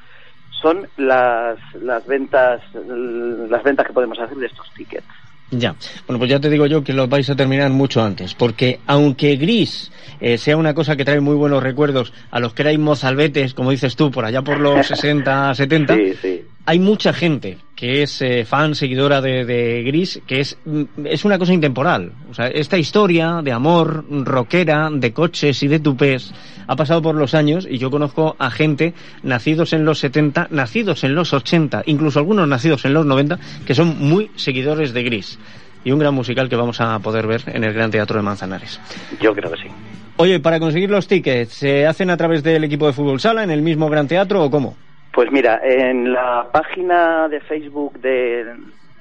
son 0.62 0.88
las, 0.98 1.58
las 1.82 2.06
ventas 2.08 2.62
las 2.74 3.63
ventas 3.63 3.86
que 3.88 3.94
podemos 3.94 4.18
hacer 4.20 4.38
de 4.38 4.46
estos 4.48 4.66
tickets. 4.76 5.06
Ya. 5.52 5.76
Bueno, 6.08 6.18
pues 6.18 6.32
ya 6.32 6.39
te 6.39 6.50
digo 6.50 6.66
yo 6.66 6.84
que 6.84 6.94
los 6.94 7.08
vais 7.08 7.30
a 7.30 7.36
terminar 7.36 7.70
mucho 7.70 8.02
antes, 8.02 8.34
porque 8.34 8.80
aunque 8.88 9.36
Gris 9.36 9.92
eh, 10.20 10.38
sea 10.39 10.58
una 10.58 10.74
cosa 10.74 10.96
que 10.96 11.06
trae 11.06 11.20
muy 11.20 11.36
buenos 11.36 11.62
recuerdos 11.62 12.12
a 12.32 12.39
los 12.39 12.54
que 12.56 12.63
erais 12.63 12.80
mozalbetes, 12.80 13.54
como 13.54 13.70
dices 13.70 13.96
tú, 13.96 14.10
por 14.10 14.26
allá 14.26 14.42
por 14.42 14.60
los 14.60 14.88
60, 14.88 15.54
70, 15.54 15.96
Sí, 15.96 16.13
sí. 16.22 16.42
hay 16.66 16.80
mucha 16.80 17.13
gente 17.13 17.58
que 17.84 18.02
es 18.02 18.22
eh, 18.22 18.46
fan, 18.46 18.76
seguidora 18.76 19.19
de, 19.19 19.43
de 19.43 19.84
Gris, 19.84 20.22
que 20.26 20.39
es, 20.39 20.58
mm, 20.63 20.84
es 21.04 21.26
una 21.26 21.38
cosa 21.38 21.52
intemporal. 21.52 22.13
O 22.32 22.34
sea, 22.34 22.48
esta 22.48 22.78
historia 22.78 23.41
de 23.43 23.52
amor, 23.52 24.06
rockera, 24.10 24.89
de 24.89 25.12
coches 25.12 25.62
y 25.63 25.67
de 25.67 25.82
tupés, 25.82 26.34
ha 26.65 26.78
pasado 26.78 27.02
por 27.02 27.15
los 27.15 27.34
años 27.34 27.67
y 27.69 27.80
yo 27.80 27.91
conozco 27.91 28.38
a 28.39 28.52
gente 28.52 28.93
nacidos 29.22 29.74
en 29.74 29.84
los 29.84 30.00
70, 30.00 30.48
nacidos 30.50 31.04
en 31.04 31.13
los 31.13 31.34
80, 31.34 31.84
incluso 31.86 32.19
algunos 32.19 32.48
nacidos 32.48 32.86
en 32.86 32.93
los 32.93 33.06
90, 33.06 33.38
que 33.65 33.76
son 33.76 34.00
muy 34.00 34.32
seguidores 34.38 34.93
de 34.93 35.04
Gris. 35.04 35.38
Y 35.84 35.91
un 35.91 36.00
gran 36.00 36.13
musical 36.13 36.48
que 36.48 36.56
vamos 36.56 36.80
a 36.80 36.98
poder 37.00 37.28
ver 37.28 37.41
en 37.48 37.65
el 37.65 37.74
Gran 37.74 37.91
Teatro 37.91 38.15
de 38.15 38.24
Manzanares. 38.24 38.80
Yo 39.19 39.36
creo 39.36 39.52
que 39.52 39.58
sí. 39.58 39.67
Oye, 40.15 40.39
para 40.39 40.58
conseguir 40.62 40.89
los 40.89 41.10
tickets, 41.10 41.52
¿se 41.52 41.86
hacen 41.86 42.10
a 42.12 42.15
través 42.15 42.43
del 42.43 42.63
equipo 42.63 42.88
de 42.88 42.93
fútbol 42.93 43.19
sala 43.19 43.43
en 43.43 43.52
el 43.52 43.62
mismo 43.62 43.89
Gran 43.89 44.08
Teatro 44.08 44.41
o 44.41 44.50
cómo? 44.50 44.78
Pues 45.13 45.32
mira, 45.32 45.62
en 45.63 46.12
la 46.12 46.47
página 46.52 47.28
de 47.30 47.39
Facebook 47.41 47.99
de, 47.99 48.45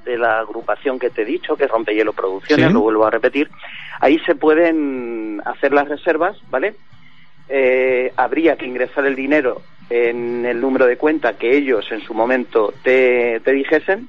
de 0.04 0.18
la 0.18 0.40
agrupación 0.40 0.98
que 0.98 1.08
te 1.10 1.22
he 1.22 1.24
dicho, 1.24 1.56
que 1.56 1.64
es 1.64 1.70
Rompehielo 1.70 2.12
Producciones, 2.12 2.66
Sí. 2.68 2.72
lo 2.72 2.80
vuelvo 2.80 3.06
a 3.06 3.10
repetir, 3.10 3.48
ahí 3.98 4.18
se 4.26 4.34
pueden 4.34 5.40
hacer 5.44 5.72
las 5.72 5.88
reservas, 5.88 6.36
¿vale? 6.50 6.74
Eh, 7.48 8.12
habría 8.16 8.56
que 8.56 8.66
ingresar 8.66 9.06
el 9.06 9.16
dinero 9.16 9.62
en 9.88 10.44
el 10.44 10.60
número 10.60 10.86
de 10.86 10.96
cuenta 10.98 11.38
que 11.38 11.56
ellos 11.56 11.90
en 11.90 12.00
su 12.02 12.12
momento 12.14 12.72
te, 12.82 13.40
te 13.40 13.52
dijesen 13.52 14.08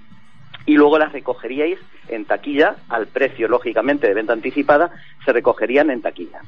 y 0.65 0.75
luego 0.75 0.97
las 0.97 1.11
recogeríais 1.13 1.79
en 2.09 2.25
taquilla 2.25 2.75
al 2.89 3.07
precio, 3.07 3.47
lógicamente, 3.47 4.07
de 4.07 4.13
venta 4.13 4.33
anticipada, 4.33 4.91
se 5.25 5.31
recogerían 5.31 5.89
en 5.89 6.01
taquilla. 6.01 6.39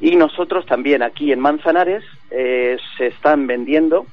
Y 0.00 0.16
nosotros 0.16 0.66
también 0.66 1.02
aquí 1.04 1.30
en 1.32 1.38
Manzanares 1.38 2.02
eh, 2.32 2.76
se 2.96 3.06
están 3.08 3.46
vendiendo 3.46 4.06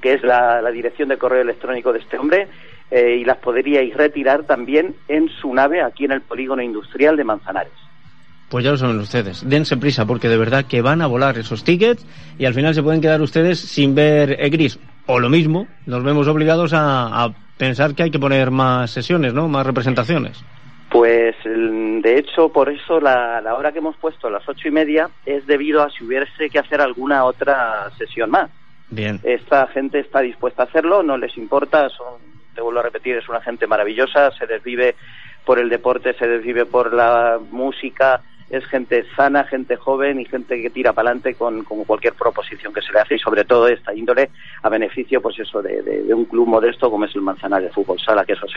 que 0.00 0.14
es 0.14 0.22
la, 0.22 0.62
la 0.62 0.70
dirección 0.70 1.08
de 1.08 1.18
correo 1.18 1.42
electrónico 1.42 1.92
de 1.92 1.98
este 1.98 2.18
hombre, 2.18 2.48
eh, 2.90 3.18
y 3.20 3.24
las 3.24 3.36
podríais 3.38 3.92
retirar 3.94 4.44
también 4.44 4.94
en 5.08 5.28
su 5.40 5.52
nave 5.54 5.82
aquí 5.82 6.04
en 6.04 6.12
el 6.12 6.20
polígono 6.20 6.62
industrial 6.62 7.16
de 7.16 7.24
Manzanares. 7.24 7.72
Pues 8.50 8.64
ya 8.66 8.70
lo 8.70 8.76
saben 8.76 8.98
ustedes. 8.98 9.48
Dense 9.48 9.78
prisa 9.78 10.04
porque 10.04 10.28
de 10.28 10.36
verdad 10.36 10.66
que 10.66 10.82
van 10.82 11.00
a 11.00 11.06
volar 11.06 11.38
esos 11.38 11.64
tickets 11.64 12.04
y 12.38 12.44
al 12.44 12.52
final 12.52 12.74
se 12.74 12.82
pueden 12.82 13.00
quedar 13.00 13.22
ustedes 13.22 13.58
sin 13.58 13.94
ver 13.94 14.36
eh, 14.38 14.50
gris. 14.50 14.78
O 15.06 15.18
lo 15.18 15.30
mismo, 15.30 15.66
nos 15.86 16.04
vemos 16.04 16.28
obligados 16.28 16.74
a, 16.74 17.24
a 17.24 17.34
pensar 17.62 17.94
que 17.94 18.02
hay 18.02 18.10
que 18.10 18.18
poner 18.18 18.50
más 18.50 18.90
sesiones, 18.90 19.32
¿no? 19.32 19.46
Más 19.46 19.64
representaciones. 19.64 20.44
Pues 20.90 21.36
de 21.44 22.18
hecho, 22.18 22.48
por 22.48 22.68
eso 22.68 22.98
la, 22.98 23.40
la 23.40 23.54
hora 23.54 23.70
que 23.70 23.78
hemos 23.78 23.96
puesto, 23.98 24.28
las 24.28 24.48
ocho 24.48 24.66
y 24.66 24.72
media, 24.72 25.08
es 25.24 25.46
debido 25.46 25.80
a 25.80 25.88
si 25.88 26.02
hubiese 26.02 26.50
que 26.50 26.58
hacer 26.58 26.80
alguna 26.80 27.24
otra 27.24 27.88
sesión 27.96 28.30
más. 28.30 28.50
Bien. 28.90 29.20
Esta 29.22 29.68
gente 29.68 30.00
está 30.00 30.22
dispuesta 30.22 30.64
a 30.64 30.66
hacerlo, 30.66 31.04
no 31.04 31.16
les 31.16 31.38
importa, 31.38 31.88
son, 31.90 32.14
te 32.52 32.60
vuelvo 32.60 32.80
a 32.80 32.82
repetir, 32.82 33.16
es 33.16 33.28
una 33.28 33.40
gente 33.40 33.68
maravillosa, 33.68 34.32
se 34.32 34.48
desvive 34.48 34.96
por 35.46 35.60
el 35.60 35.68
deporte, 35.68 36.14
se 36.14 36.26
desvive 36.26 36.66
por 36.66 36.92
la 36.92 37.38
música, 37.52 38.22
es 38.52 38.64
gente 38.66 39.04
sana, 39.16 39.44
gente 39.44 39.76
joven 39.76 40.20
y 40.20 40.24
gente 40.26 40.60
que 40.62 40.70
tira 40.70 40.92
para 40.92 41.08
adelante 41.08 41.34
con, 41.34 41.64
cualquier 41.64 42.12
proposición 42.12 42.72
que 42.72 42.82
se 42.82 42.92
le 42.92 43.00
hace 43.00 43.16
y 43.16 43.18
sobre 43.18 43.44
todo 43.44 43.66
esta 43.66 43.94
índole 43.94 44.30
a 44.62 44.68
beneficio 44.68 45.20
pues 45.20 45.38
eso 45.40 45.60
de, 45.60 46.14
un 46.14 46.26
club 46.26 46.46
modesto 46.46 46.90
como 46.90 47.06
es 47.06 47.14
el 47.16 47.22
Manzanares 47.22 47.68
de 47.68 47.74
Fútbol 47.74 47.98
Sala, 47.98 48.24
que 48.24 48.34
eso 48.34 48.46
es. 48.46 48.52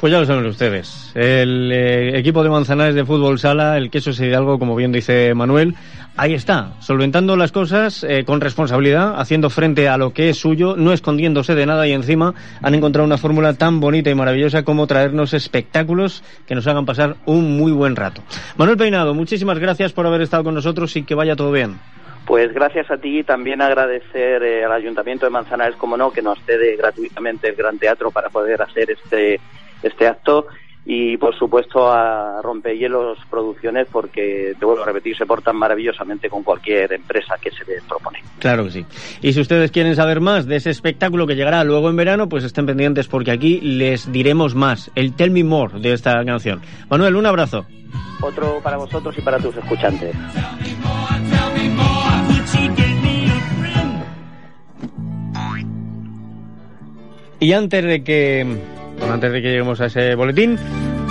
Pues 0.00 0.12
ya 0.12 0.20
lo 0.20 0.24
saben 0.24 0.46
ustedes. 0.46 1.12
El 1.14 1.70
eh, 1.70 2.18
equipo 2.18 2.42
de 2.42 2.48
Manzanares 2.48 2.94
de 2.94 3.04
Fútbol 3.04 3.38
Sala, 3.38 3.76
el 3.76 3.90
queso 3.90 4.10
es 4.10 4.20
Hidalgo, 4.20 4.58
como 4.58 4.74
bien 4.74 4.92
dice 4.92 5.34
Manuel, 5.34 5.74
ahí 6.16 6.32
está, 6.32 6.72
solventando 6.80 7.36
las 7.36 7.52
cosas 7.52 8.02
eh, 8.04 8.24
con 8.24 8.40
responsabilidad, 8.40 9.20
haciendo 9.20 9.50
frente 9.50 9.88
a 9.88 9.98
lo 9.98 10.14
que 10.14 10.30
es 10.30 10.38
suyo, 10.38 10.74
no 10.74 10.94
escondiéndose 10.94 11.54
de 11.54 11.66
nada 11.66 11.86
y 11.86 11.92
encima 11.92 12.34
han 12.62 12.74
encontrado 12.74 13.06
una 13.06 13.18
fórmula 13.18 13.52
tan 13.54 13.80
bonita 13.80 14.08
y 14.08 14.14
maravillosa 14.14 14.62
como 14.62 14.86
traernos 14.86 15.34
espectáculos 15.34 16.22
que 16.46 16.54
nos 16.54 16.66
hagan 16.66 16.86
pasar 16.86 17.16
un 17.26 17.58
muy 17.58 17.72
buen 17.72 17.94
rato. 17.94 18.22
Manuel 18.56 18.76
Peinado, 18.76 19.14
muchísimas 19.14 19.58
gracias 19.58 19.92
por 19.92 20.06
haber 20.06 20.22
estado 20.22 20.44
con 20.44 20.54
nosotros 20.54 20.94
y 20.96 21.04
que 21.04 21.14
vaya 21.14 21.36
todo 21.36 21.52
bien. 21.52 21.78
Pues 22.26 22.52
gracias 22.52 22.90
a 22.90 22.98
ti 22.98 23.20
y 23.20 23.24
también 23.24 23.60
agradecer 23.62 24.42
eh, 24.42 24.64
al 24.64 24.72
Ayuntamiento 24.72 25.26
de 25.26 25.30
Manzanares, 25.30 25.76
como 25.76 25.96
no, 25.96 26.12
que 26.12 26.22
nos 26.22 26.38
cede 26.44 26.76
gratuitamente 26.76 27.48
el 27.48 27.56
Gran 27.56 27.78
Teatro 27.78 28.10
para 28.10 28.28
poder 28.28 28.62
hacer 28.62 28.90
este, 28.90 29.40
este 29.82 30.06
acto 30.06 30.46
y 30.92 31.16
por 31.18 31.38
supuesto 31.38 31.88
a 31.88 32.42
Rompehielos 32.42 33.16
Producciones 33.30 33.86
porque, 33.92 34.54
te 34.58 34.64
vuelvo 34.64 34.82
a 34.82 34.86
repetir, 34.86 35.16
se 35.16 35.24
portan 35.24 35.54
maravillosamente 35.54 36.28
con 36.28 36.42
cualquier 36.42 36.92
empresa 36.92 37.36
que 37.40 37.52
se 37.52 37.64
les 37.64 37.84
propone. 37.84 38.18
Claro 38.40 38.64
que 38.64 38.72
sí. 38.72 38.86
Y 39.22 39.32
si 39.32 39.40
ustedes 39.40 39.70
quieren 39.70 39.94
saber 39.94 40.20
más 40.20 40.46
de 40.46 40.56
ese 40.56 40.70
espectáculo 40.70 41.28
que 41.28 41.36
llegará 41.36 41.62
luego 41.62 41.90
en 41.90 41.94
verano, 41.94 42.28
pues 42.28 42.42
estén 42.42 42.66
pendientes 42.66 43.06
porque 43.06 43.30
aquí 43.30 43.60
les 43.60 44.10
diremos 44.10 44.56
más, 44.56 44.90
el 44.96 45.14
Tell 45.14 45.30
Me 45.30 45.44
More 45.44 45.78
de 45.78 45.92
esta 45.92 46.24
canción. 46.24 46.60
Manuel, 46.88 47.14
un 47.14 47.26
abrazo. 47.26 47.66
Otro 48.20 48.58
para 48.60 48.76
vosotros 48.76 49.16
y 49.16 49.20
para 49.20 49.38
tus 49.38 49.56
escuchantes. 49.56 50.16
Y 57.38 57.52
antes 57.52 57.84
de 57.84 58.02
que 58.02 58.58
bueno, 59.00 59.14
antes 59.14 59.32
de 59.32 59.40
que 59.40 59.48
lleguemos 59.48 59.80
a 59.80 59.86
ese 59.86 60.14
boletín, 60.14 60.58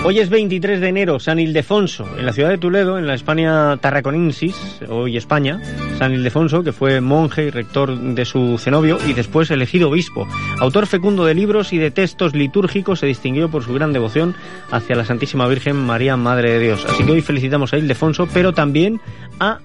hoy 0.03 0.19
es 0.19 0.29
23 0.29 0.81
de 0.81 0.87
enero, 0.87 1.19
San 1.19 1.39
Ildefonso, 1.39 2.07
en 2.17 2.25
la 2.25 2.33
ciudad 2.33 2.49
de 2.49 2.57
Toledo, 2.57 2.97
en 2.97 3.07
la 3.07 3.13
España 3.13 3.77
Tarraconensis, 3.77 4.81
hoy 4.87 5.17
España, 5.17 5.61
San 5.97 6.13
Ildefonso, 6.13 6.63
que 6.63 6.71
fue 6.71 7.01
monje 7.01 7.45
y 7.45 7.49
rector 7.49 7.97
de 7.97 8.25
su 8.25 8.57
cenobio 8.57 8.97
y 9.07 9.13
después 9.13 9.51
elegido 9.51 9.89
obispo. 9.89 10.27
Autor 10.59 10.87
fecundo 10.87 11.25
de 11.25 11.33
libros 11.33 11.73
y 11.73 11.77
de 11.77 11.91
textos 11.91 12.33
litúrgicos, 12.33 12.99
se 12.99 13.05
distinguió 13.05 13.49
por 13.49 13.63
su 13.63 13.73
gran 13.73 13.93
devoción 13.93 14.35
hacia 14.71 14.95
la 14.95 15.05
Santísima 15.05 15.47
Virgen 15.47 15.75
María, 15.75 16.17
Madre 16.17 16.51
de 16.51 16.59
Dios. 16.59 16.85
Así 16.85 17.03
que 17.03 17.11
hoy 17.11 17.21
felicitamos 17.21 17.73
a 17.73 17.77
Ildefonso, 17.77 18.27
pero 18.33 18.53
también 18.53 18.99
a 19.39 19.59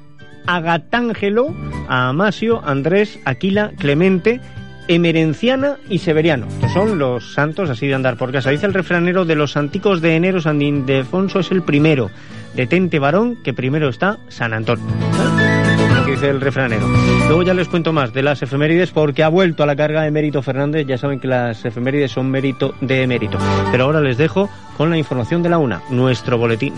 Agatángelo, 0.46 1.54
a 1.88 2.08
Amasio, 2.08 2.62
Andrés, 2.64 3.18
Aquila, 3.24 3.72
Clemente, 3.78 4.40
Emerenciana 4.88 5.76
y 5.88 5.98
Severiano. 5.98 6.46
Estos 6.46 6.72
son 6.72 6.98
los 6.98 7.34
santos 7.34 7.70
así 7.70 7.86
de 7.86 7.94
andar 7.94 8.16
por 8.16 8.32
casa. 8.32 8.50
Dice 8.50 8.66
el 8.66 8.74
refranero 8.74 9.24
de 9.24 9.34
los 9.34 9.56
anticos 9.56 10.00
de 10.00 10.16
enero, 10.16 10.40
San 10.40 10.60
Ildefonso 10.60 11.40
es 11.40 11.50
el 11.50 11.62
primero. 11.62 12.10
Detente 12.54 12.98
varón, 12.98 13.36
que 13.42 13.52
primero 13.52 13.88
está 13.88 14.18
San 14.28 14.64
que 14.64 16.10
dice 16.10 16.28
el 16.28 16.40
refranero. 16.40 16.86
Luego 17.28 17.42
ya 17.42 17.54
les 17.54 17.68
cuento 17.68 17.92
más 17.92 18.12
de 18.12 18.22
las 18.22 18.42
efemérides 18.42 18.90
porque 18.90 19.22
ha 19.22 19.28
vuelto 19.28 19.62
a 19.62 19.66
la 19.66 19.74
carga 19.74 20.02
de 20.02 20.10
mérito 20.10 20.42
Fernández. 20.42 20.86
Ya 20.86 20.98
saben 20.98 21.18
que 21.18 21.28
las 21.28 21.64
efemérides 21.64 22.12
son 22.12 22.30
mérito 22.30 22.74
de 22.80 23.06
mérito. 23.06 23.38
Pero 23.70 23.84
ahora 23.84 24.00
les 24.00 24.18
dejo 24.18 24.50
con 24.76 24.90
la 24.90 24.98
información 24.98 25.42
de 25.42 25.48
la 25.48 25.58
una, 25.58 25.82
nuestro 25.90 26.36
boletín. 26.38 26.74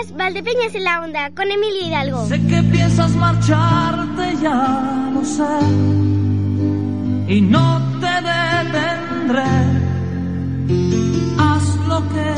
Escuchas 0.00 0.16
Valdepeñas 0.16 0.74
en 0.74 0.84
la 0.84 1.02
onda 1.02 1.30
con 1.30 1.50
Emilio 1.50 1.86
Hidalgo. 1.86 2.26
Sé 2.26 2.40
que 2.46 2.62
piensas 2.62 3.10
marcharte, 3.12 4.36
ya 4.40 5.10
lo 5.12 5.24
sé. 5.24 5.58
Y 7.28 7.40
no 7.40 7.80
te 8.00 8.06
detendré. 8.30 9.42
Haz 11.38 11.76
lo 11.86 12.00
que 12.08 12.34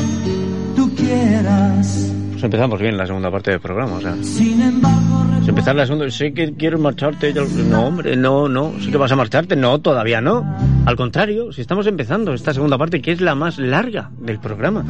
tú 0.75 0.93
quieras. 0.95 2.11
Empezamos 2.43 2.79
bien 2.79 2.97
la 2.97 3.07
segunda 3.07 3.31
parte 3.31 3.51
del 3.51 3.61
programa. 3.61 3.93
O 3.93 4.01
sea, 4.01 4.15
Sin 4.21 4.61
embargo, 4.61 5.25
si 5.43 5.49
empezar 5.49 5.75
la 5.75 5.85
segunda, 5.85 6.09
sé 6.11 6.33
que 6.33 6.53
quieres 6.53 6.79
marcharte. 6.79 7.33
No, 7.33 7.87
hombre, 7.87 8.17
no, 8.17 8.49
no. 8.49 8.73
Sí 8.81 8.91
que 8.91 8.97
vas 8.97 9.11
a 9.11 9.15
marcharte. 9.15 9.55
No, 9.55 9.79
todavía 9.79 10.19
no. 10.19 10.45
Al 10.85 10.95
contrario, 10.95 11.51
si 11.53 11.61
estamos 11.61 11.87
empezando 11.87 12.33
esta 12.33 12.53
segunda 12.53 12.77
parte, 12.77 13.01
que 13.01 13.13
es 13.13 13.21
la 13.21 13.33
más 13.33 13.57
larga 13.57 14.11
del 14.19 14.39
programa. 14.39 14.83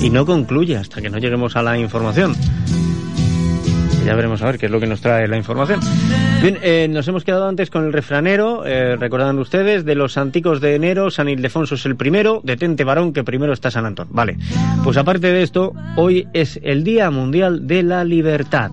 Y 0.00 0.08
no 0.08 0.24
concluye 0.24 0.76
hasta 0.76 1.02
que 1.02 1.10
no 1.10 1.18
lleguemos 1.18 1.56
a 1.56 1.62
la 1.62 1.78
información. 1.78 2.34
Ya 4.04 4.14
veremos 4.14 4.42
a 4.42 4.46
ver 4.46 4.58
qué 4.58 4.66
es 4.66 4.72
lo 4.72 4.80
que 4.80 4.86
nos 4.86 5.00
trae 5.00 5.26
la 5.26 5.36
información. 5.36 5.80
Bien, 6.42 6.58
eh, 6.62 6.88
nos 6.90 7.08
hemos 7.08 7.24
quedado 7.24 7.48
antes 7.48 7.70
con 7.70 7.86
el 7.86 7.92
refranero, 7.92 8.66
eh, 8.66 8.96
recordarán 8.96 9.38
ustedes, 9.38 9.86
de 9.86 9.94
los 9.94 10.18
anticos 10.18 10.60
de 10.60 10.74
enero, 10.74 11.10
San 11.10 11.28
Ildefonso 11.28 11.76
es 11.76 11.86
el 11.86 11.96
primero, 11.96 12.42
detente 12.44 12.84
varón 12.84 13.14
que 13.14 13.24
primero 13.24 13.54
está 13.54 13.70
San 13.70 13.86
Antón. 13.86 14.08
Vale, 14.10 14.36
pues 14.82 14.98
aparte 14.98 15.32
de 15.32 15.42
esto, 15.42 15.72
hoy 15.96 16.28
es 16.34 16.60
el 16.62 16.84
Día 16.84 17.10
Mundial 17.10 17.66
de 17.66 17.82
la 17.82 18.04
Libertad. 18.04 18.70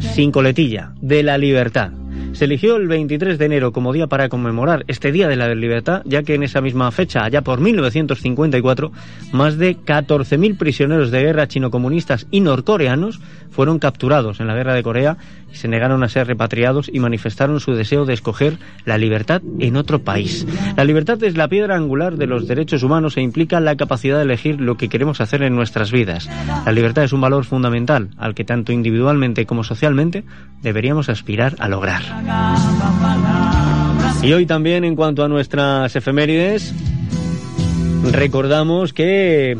Sin 0.00 0.32
coletilla, 0.32 0.90
de 1.00 1.22
la 1.22 1.38
libertad. 1.38 1.92
Se 2.36 2.44
eligió 2.44 2.76
el 2.76 2.86
23 2.86 3.38
de 3.38 3.46
enero 3.46 3.72
como 3.72 3.94
día 3.94 4.08
para 4.08 4.28
conmemorar 4.28 4.84
este 4.88 5.10
Día 5.10 5.26
de 5.26 5.36
la 5.36 5.54
Libertad, 5.54 6.02
ya 6.04 6.22
que 6.22 6.34
en 6.34 6.42
esa 6.42 6.60
misma 6.60 6.90
fecha, 6.90 7.24
allá 7.24 7.40
por 7.40 7.60
1954, 7.60 8.92
más 9.32 9.56
de 9.56 9.74
14.000 9.74 10.58
prisioneros 10.58 11.10
de 11.10 11.22
guerra 11.22 11.48
chinocomunistas 11.48 12.26
y 12.30 12.40
norcoreanos 12.40 13.20
fueron 13.50 13.78
capturados 13.78 14.38
en 14.38 14.48
la 14.48 14.54
guerra 14.54 14.74
de 14.74 14.82
Corea 14.82 15.16
se 15.52 15.68
negaron 15.68 16.02
a 16.02 16.08
ser 16.08 16.26
repatriados 16.26 16.90
y 16.92 17.00
manifestaron 17.00 17.60
su 17.60 17.72
deseo 17.72 18.04
de 18.04 18.14
escoger 18.14 18.58
la 18.84 18.98
libertad 18.98 19.42
en 19.58 19.76
otro 19.76 20.00
país. 20.00 20.46
La 20.76 20.84
libertad 20.84 21.22
es 21.22 21.36
la 21.36 21.48
piedra 21.48 21.76
angular 21.76 22.16
de 22.16 22.26
los 22.26 22.46
derechos 22.46 22.82
humanos 22.82 23.16
e 23.16 23.22
implica 23.22 23.60
la 23.60 23.76
capacidad 23.76 24.16
de 24.18 24.24
elegir 24.24 24.60
lo 24.60 24.76
que 24.76 24.88
queremos 24.88 25.20
hacer 25.20 25.42
en 25.42 25.54
nuestras 25.54 25.90
vidas. 25.90 26.28
La 26.64 26.72
libertad 26.72 27.04
es 27.04 27.12
un 27.12 27.20
valor 27.20 27.44
fundamental 27.44 28.10
al 28.16 28.34
que 28.34 28.44
tanto 28.44 28.72
individualmente 28.72 29.46
como 29.46 29.64
socialmente 29.64 30.24
deberíamos 30.62 31.08
aspirar 31.08 31.56
a 31.58 31.68
lograr. 31.68 32.02
Y 34.22 34.32
hoy 34.32 34.46
también, 34.46 34.84
en 34.84 34.96
cuanto 34.96 35.24
a 35.24 35.28
nuestras 35.28 35.94
efemérides, 35.94 36.74
recordamos 38.12 38.92
que 38.92 39.56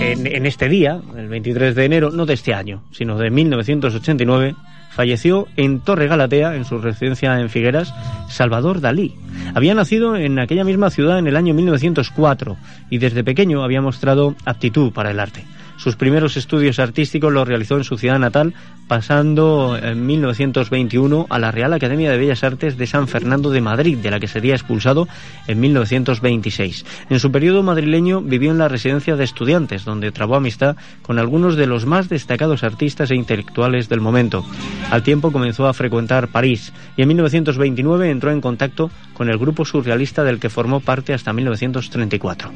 en, 0.00 0.26
en 0.26 0.46
este 0.46 0.68
día, 0.68 1.00
el 1.16 1.28
23 1.28 1.74
de 1.74 1.84
enero, 1.84 2.10
no 2.10 2.26
de 2.26 2.34
este 2.34 2.54
año, 2.54 2.82
sino 2.90 3.18
de 3.18 3.30
1989, 3.30 4.54
falleció 4.90 5.48
en 5.56 5.80
Torre 5.80 6.08
Galatea, 6.08 6.54
en 6.56 6.64
su 6.64 6.78
residencia 6.78 7.40
en 7.40 7.48
Figueras, 7.48 7.94
Salvador 8.28 8.80
Dalí. 8.80 9.14
Había 9.54 9.74
nacido 9.74 10.16
en 10.16 10.38
aquella 10.38 10.64
misma 10.64 10.90
ciudad 10.90 11.18
en 11.18 11.26
el 11.26 11.36
año 11.36 11.54
1904 11.54 12.56
y 12.90 12.98
desde 12.98 13.24
pequeño 13.24 13.62
había 13.62 13.80
mostrado 13.80 14.34
aptitud 14.44 14.92
para 14.92 15.10
el 15.10 15.20
arte. 15.20 15.44
Sus 15.76 15.96
primeros 15.96 16.36
estudios 16.36 16.78
artísticos 16.78 17.32
los 17.32 17.48
realizó 17.48 17.78
en 17.78 17.84
su 17.84 17.96
ciudad 17.96 18.18
natal, 18.18 18.52
pasando 18.90 19.78
en 19.80 20.04
1921 20.04 21.28
a 21.30 21.38
la 21.38 21.52
Real 21.52 21.72
Academia 21.72 22.10
de 22.10 22.18
Bellas 22.18 22.42
Artes 22.42 22.76
de 22.76 22.88
San 22.88 23.06
Fernando 23.06 23.52
de 23.52 23.60
Madrid, 23.60 23.96
de 23.96 24.10
la 24.10 24.18
que 24.18 24.26
sería 24.26 24.56
expulsado 24.56 25.06
en 25.46 25.60
1926. 25.60 26.84
En 27.08 27.20
su 27.20 27.30
periodo 27.30 27.62
madrileño 27.62 28.20
vivió 28.20 28.50
en 28.50 28.58
la 28.58 28.66
residencia 28.66 29.14
de 29.14 29.22
estudiantes, 29.22 29.84
donde 29.84 30.10
trabó 30.10 30.34
amistad 30.34 30.74
con 31.02 31.20
algunos 31.20 31.54
de 31.54 31.68
los 31.68 31.86
más 31.86 32.08
destacados 32.08 32.64
artistas 32.64 33.12
e 33.12 33.14
intelectuales 33.14 33.88
del 33.88 34.00
momento. 34.00 34.44
Al 34.90 35.04
tiempo 35.04 35.30
comenzó 35.30 35.68
a 35.68 35.72
frecuentar 35.72 36.26
París 36.26 36.72
y 36.96 37.02
en 37.02 37.08
1929 37.08 38.10
entró 38.10 38.32
en 38.32 38.40
contacto 38.40 38.90
con 39.14 39.30
el 39.30 39.38
grupo 39.38 39.64
surrealista 39.64 40.24
del 40.24 40.40
que 40.40 40.50
formó 40.50 40.80
parte 40.80 41.14
hasta 41.14 41.32
1934. 41.32 42.50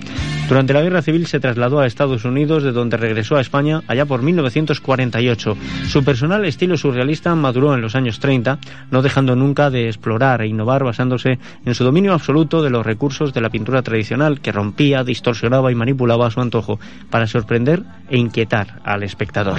Durante 0.48 0.72
la 0.72 0.82
Guerra 0.82 1.02
Civil 1.02 1.26
se 1.26 1.38
trasladó 1.38 1.78
a 1.80 1.86
Estados 1.86 2.24
Unidos, 2.24 2.62
de 2.62 2.72
donde 2.72 2.96
regresó 2.96 3.36
a 3.36 3.40
España 3.40 3.82
allá 3.86 4.04
por 4.04 4.22
1948. 4.22 5.56
Su 5.88 6.02
personal 6.24 6.46
estilo 6.46 6.78
surrealista 6.78 7.34
maduró 7.34 7.74
en 7.74 7.82
los 7.82 7.94
años 7.94 8.18
30, 8.18 8.58
no 8.90 9.02
dejando 9.02 9.36
nunca 9.36 9.68
de 9.68 9.88
explorar 9.88 10.40
e 10.40 10.46
innovar 10.46 10.82
basándose 10.82 11.38
en 11.66 11.74
su 11.74 11.84
dominio 11.84 12.14
absoluto 12.14 12.62
de 12.62 12.70
los 12.70 12.86
recursos 12.86 13.34
de 13.34 13.42
la 13.42 13.50
pintura 13.50 13.82
tradicional 13.82 14.40
que 14.40 14.50
rompía, 14.50 15.04
distorsionaba 15.04 15.70
y 15.70 15.74
manipulaba 15.74 16.28
a 16.28 16.30
su 16.30 16.40
antojo 16.40 16.80
para 17.10 17.26
sorprender 17.26 17.82
e 18.08 18.16
inquietar 18.16 18.80
al 18.84 19.02
espectador. 19.02 19.58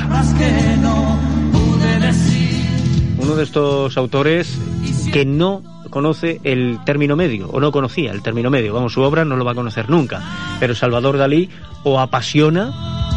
Uno 3.19 3.35
de 3.35 3.43
estos 3.43 3.95
autores 3.95 4.59
que 5.13 5.23
no 5.23 5.61
conoce 5.91 6.39
el 6.43 6.79
término 6.83 7.15
medio, 7.15 7.47
o 7.49 7.59
no 7.59 7.71
conocía 7.71 8.11
el 8.11 8.23
término 8.23 8.49
medio. 8.49 8.73
Vamos, 8.73 8.93
su 8.93 9.01
obra 9.01 9.23
no 9.23 9.35
lo 9.35 9.45
va 9.45 9.51
a 9.51 9.55
conocer 9.55 9.87
nunca. 9.87 10.23
Pero 10.59 10.73
Salvador 10.73 11.19
Dalí 11.19 11.47
o 11.83 11.99
apasiona 11.99 12.73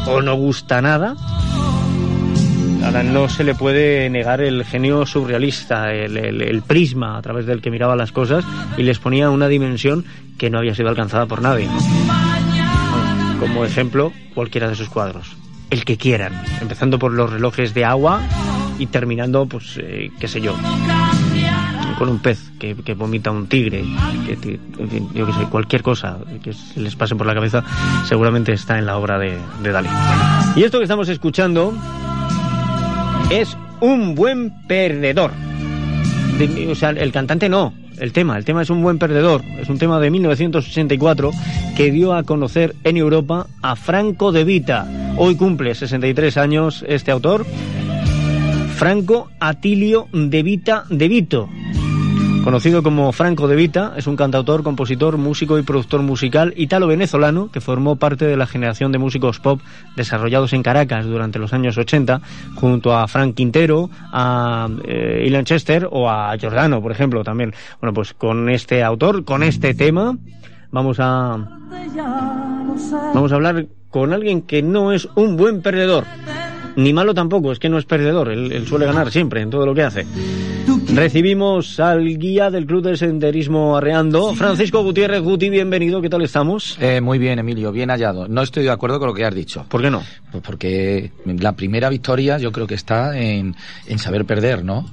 o 0.06 0.20
no 0.20 0.34
gusta 0.34 0.82
nada. 0.82 1.16
Ahora 2.88 3.02
no 3.02 3.28
se 3.28 3.44
le 3.44 3.54
puede 3.54 4.08
negar 4.08 4.40
el 4.40 4.64
genio 4.64 5.04
surrealista, 5.04 5.92
el, 5.92 6.16
el- 6.16 6.40
el 6.40 6.62
prisma 6.62 7.18
a 7.18 7.22
través 7.22 7.44
del 7.44 7.60
que 7.60 7.70
miraba 7.70 7.94
las 7.96 8.12
cosas 8.12 8.46
y 8.78 8.82
les 8.82 8.98
ponía 8.98 9.28
una 9.28 9.46
dimensión 9.46 10.06
que 10.38 10.48
no 10.48 10.56
había 10.56 10.74
sido 10.74 10.88
alcanzada 10.88 11.26
por 11.26 11.42
nadie. 11.42 11.68
Como 13.38 13.66
ejemplo, 13.66 14.10
cualquiera 14.34 14.70
de 14.70 14.74
sus 14.74 14.88
cuadros. 14.88 15.36
El 15.68 15.84
que 15.84 15.98
quieran, 15.98 16.32
empezando 16.62 16.98
por 16.98 17.12
los 17.12 17.30
relojes 17.30 17.74
de 17.74 17.84
agua 17.84 18.22
y 18.78 18.86
terminando, 18.86 19.44
pues, 19.44 19.78
eh, 19.82 20.10
qué 20.18 20.26
sé 20.26 20.40
yo, 20.40 20.54
con 21.98 22.08
un 22.08 22.20
pez 22.20 22.40
que, 22.58 22.74
que 22.74 22.94
vomita 22.94 23.30
un 23.30 23.48
tigre, 23.48 23.84
que, 24.24 24.58
en 24.78 24.88
fin, 24.88 25.08
yo 25.12 25.26
qué 25.26 25.32
sé, 25.34 25.42
cualquier 25.50 25.82
cosa 25.82 26.16
que 26.42 26.54
se 26.54 26.80
les 26.80 26.96
pase 26.96 27.14
por 27.16 27.26
la 27.26 27.34
cabeza, 27.34 27.62
seguramente 28.06 28.52
está 28.54 28.78
en 28.78 28.86
la 28.86 28.96
obra 28.96 29.18
de, 29.18 29.36
de 29.62 29.72
Dalí. 29.72 29.90
Y 30.56 30.62
esto 30.62 30.78
que 30.78 30.84
estamos 30.84 31.08
escuchando 31.10 31.74
es 33.30 33.56
un 33.80 34.14
buen 34.14 34.52
perdedor. 34.66 35.32
De- 36.38 36.68
o 36.70 36.74
sea, 36.74 36.90
el 36.90 37.12
cantante 37.12 37.48
no, 37.48 37.74
el 37.98 38.12
tema, 38.12 38.36
el 38.38 38.44
tema 38.44 38.62
es 38.62 38.70
un 38.70 38.82
buen 38.82 38.98
perdedor. 38.98 39.42
Es 39.60 39.68
un 39.68 39.78
tema 39.78 40.00
de 40.00 40.10
1984 40.10 41.30
que 41.76 41.90
dio 41.90 42.14
a 42.14 42.22
conocer 42.22 42.74
en 42.84 42.96
Europa 42.96 43.46
a 43.62 43.76
Franco 43.76 44.32
De 44.32 44.44
Vita. 44.44 44.86
Hoy 45.16 45.34
cumple 45.36 45.74
63 45.74 46.36
años 46.36 46.84
este 46.88 47.10
autor, 47.10 47.44
Franco 48.76 49.28
Atilio 49.40 50.06
De 50.12 50.42
Vita 50.42 50.84
De 50.88 51.08
Vito. 51.08 51.48
Conocido 52.48 52.82
como 52.82 53.12
Franco 53.12 53.46
De 53.46 53.54
Vita, 53.54 53.92
es 53.98 54.06
un 54.06 54.16
cantautor, 54.16 54.62
compositor, 54.62 55.18
músico 55.18 55.58
y 55.58 55.62
productor 55.62 56.00
musical 56.00 56.54
italo-venezolano 56.56 57.50
que 57.52 57.60
formó 57.60 57.96
parte 57.96 58.24
de 58.24 58.38
la 58.38 58.46
generación 58.46 58.90
de 58.90 58.96
músicos 58.96 59.38
pop 59.38 59.60
desarrollados 59.96 60.54
en 60.54 60.62
Caracas 60.62 61.04
durante 61.04 61.38
los 61.38 61.52
años 61.52 61.76
80, 61.76 62.22
junto 62.54 62.96
a 62.96 63.06
Frank 63.06 63.34
Quintero, 63.34 63.90
a 64.14 64.66
eh, 64.86 65.24
Ilan 65.26 65.44
Chester 65.44 65.86
o 65.90 66.08
a 66.08 66.34
Giordano, 66.38 66.80
por 66.80 66.90
ejemplo, 66.90 67.22
también. 67.22 67.52
Bueno, 67.82 67.92
pues 67.92 68.14
con 68.14 68.48
este 68.48 68.82
autor, 68.82 69.26
con 69.26 69.42
este 69.42 69.74
tema, 69.74 70.16
vamos 70.70 70.96
a, 71.00 71.36
vamos 73.12 73.30
a 73.30 73.34
hablar 73.34 73.66
con 73.90 74.14
alguien 74.14 74.40
que 74.40 74.62
no 74.62 74.92
es 74.92 75.06
un 75.16 75.36
buen 75.36 75.60
perdedor. 75.60 76.04
Ni 76.76 76.94
malo 76.94 77.12
tampoco, 77.12 77.52
es 77.52 77.58
que 77.58 77.68
no 77.68 77.76
es 77.76 77.84
perdedor, 77.84 78.30
él, 78.30 78.52
él 78.52 78.66
suele 78.66 78.86
ganar 78.86 79.10
siempre 79.10 79.42
en 79.42 79.50
todo 79.50 79.66
lo 79.66 79.74
que 79.74 79.82
hace. 79.82 80.06
Recibimos 80.94 81.78
al 81.80 82.02
guía 82.18 82.50
del 82.50 82.66
Club 82.66 82.82
de 82.82 82.96
Senderismo 82.96 83.76
Arreando, 83.76 84.34
Francisco 84.34 84.82
Gutiérrez 84.82 85.20
Guti, 85.20 85.50
bienvenido, 85.50 86.00
¿qué 86.00 86.08
tal 86.08 86.22
estamos? 86.22 86.78
Eh, 86.80 87.00
muy 87.00 87.18
bien, 87.18 87.38
Emilio, 87.38 87.70
bien 87.72 87.90
hallado. 87.90 88.26
No 88.26 88.42
estoy 88.42 88.64
de 88.64 88.70
acuerdo 88.70 88.98
con 88.98 89.08
lo 89.08 89.14
que 89.14 89.24
has 89.24 89.34
dicho. 89.34 89.66
¿Por 89.68 89.82
qué 89.82 89.90
no? 89.90 90.02
Pues 90.32 90.42
porque 90.42 91.12
la 91.26 91.52
primera 91.52 91.88
victoria 91.90 92.38
yo 92.38 92.50
creo 92.52 92.66
que 92.66 92.74
está 92.74 93.16
en, 93.18 93.54
en 93.86 93.98
saber 93.98 94.24
perder, 94.24 94.64
¿no? 94.64 94.86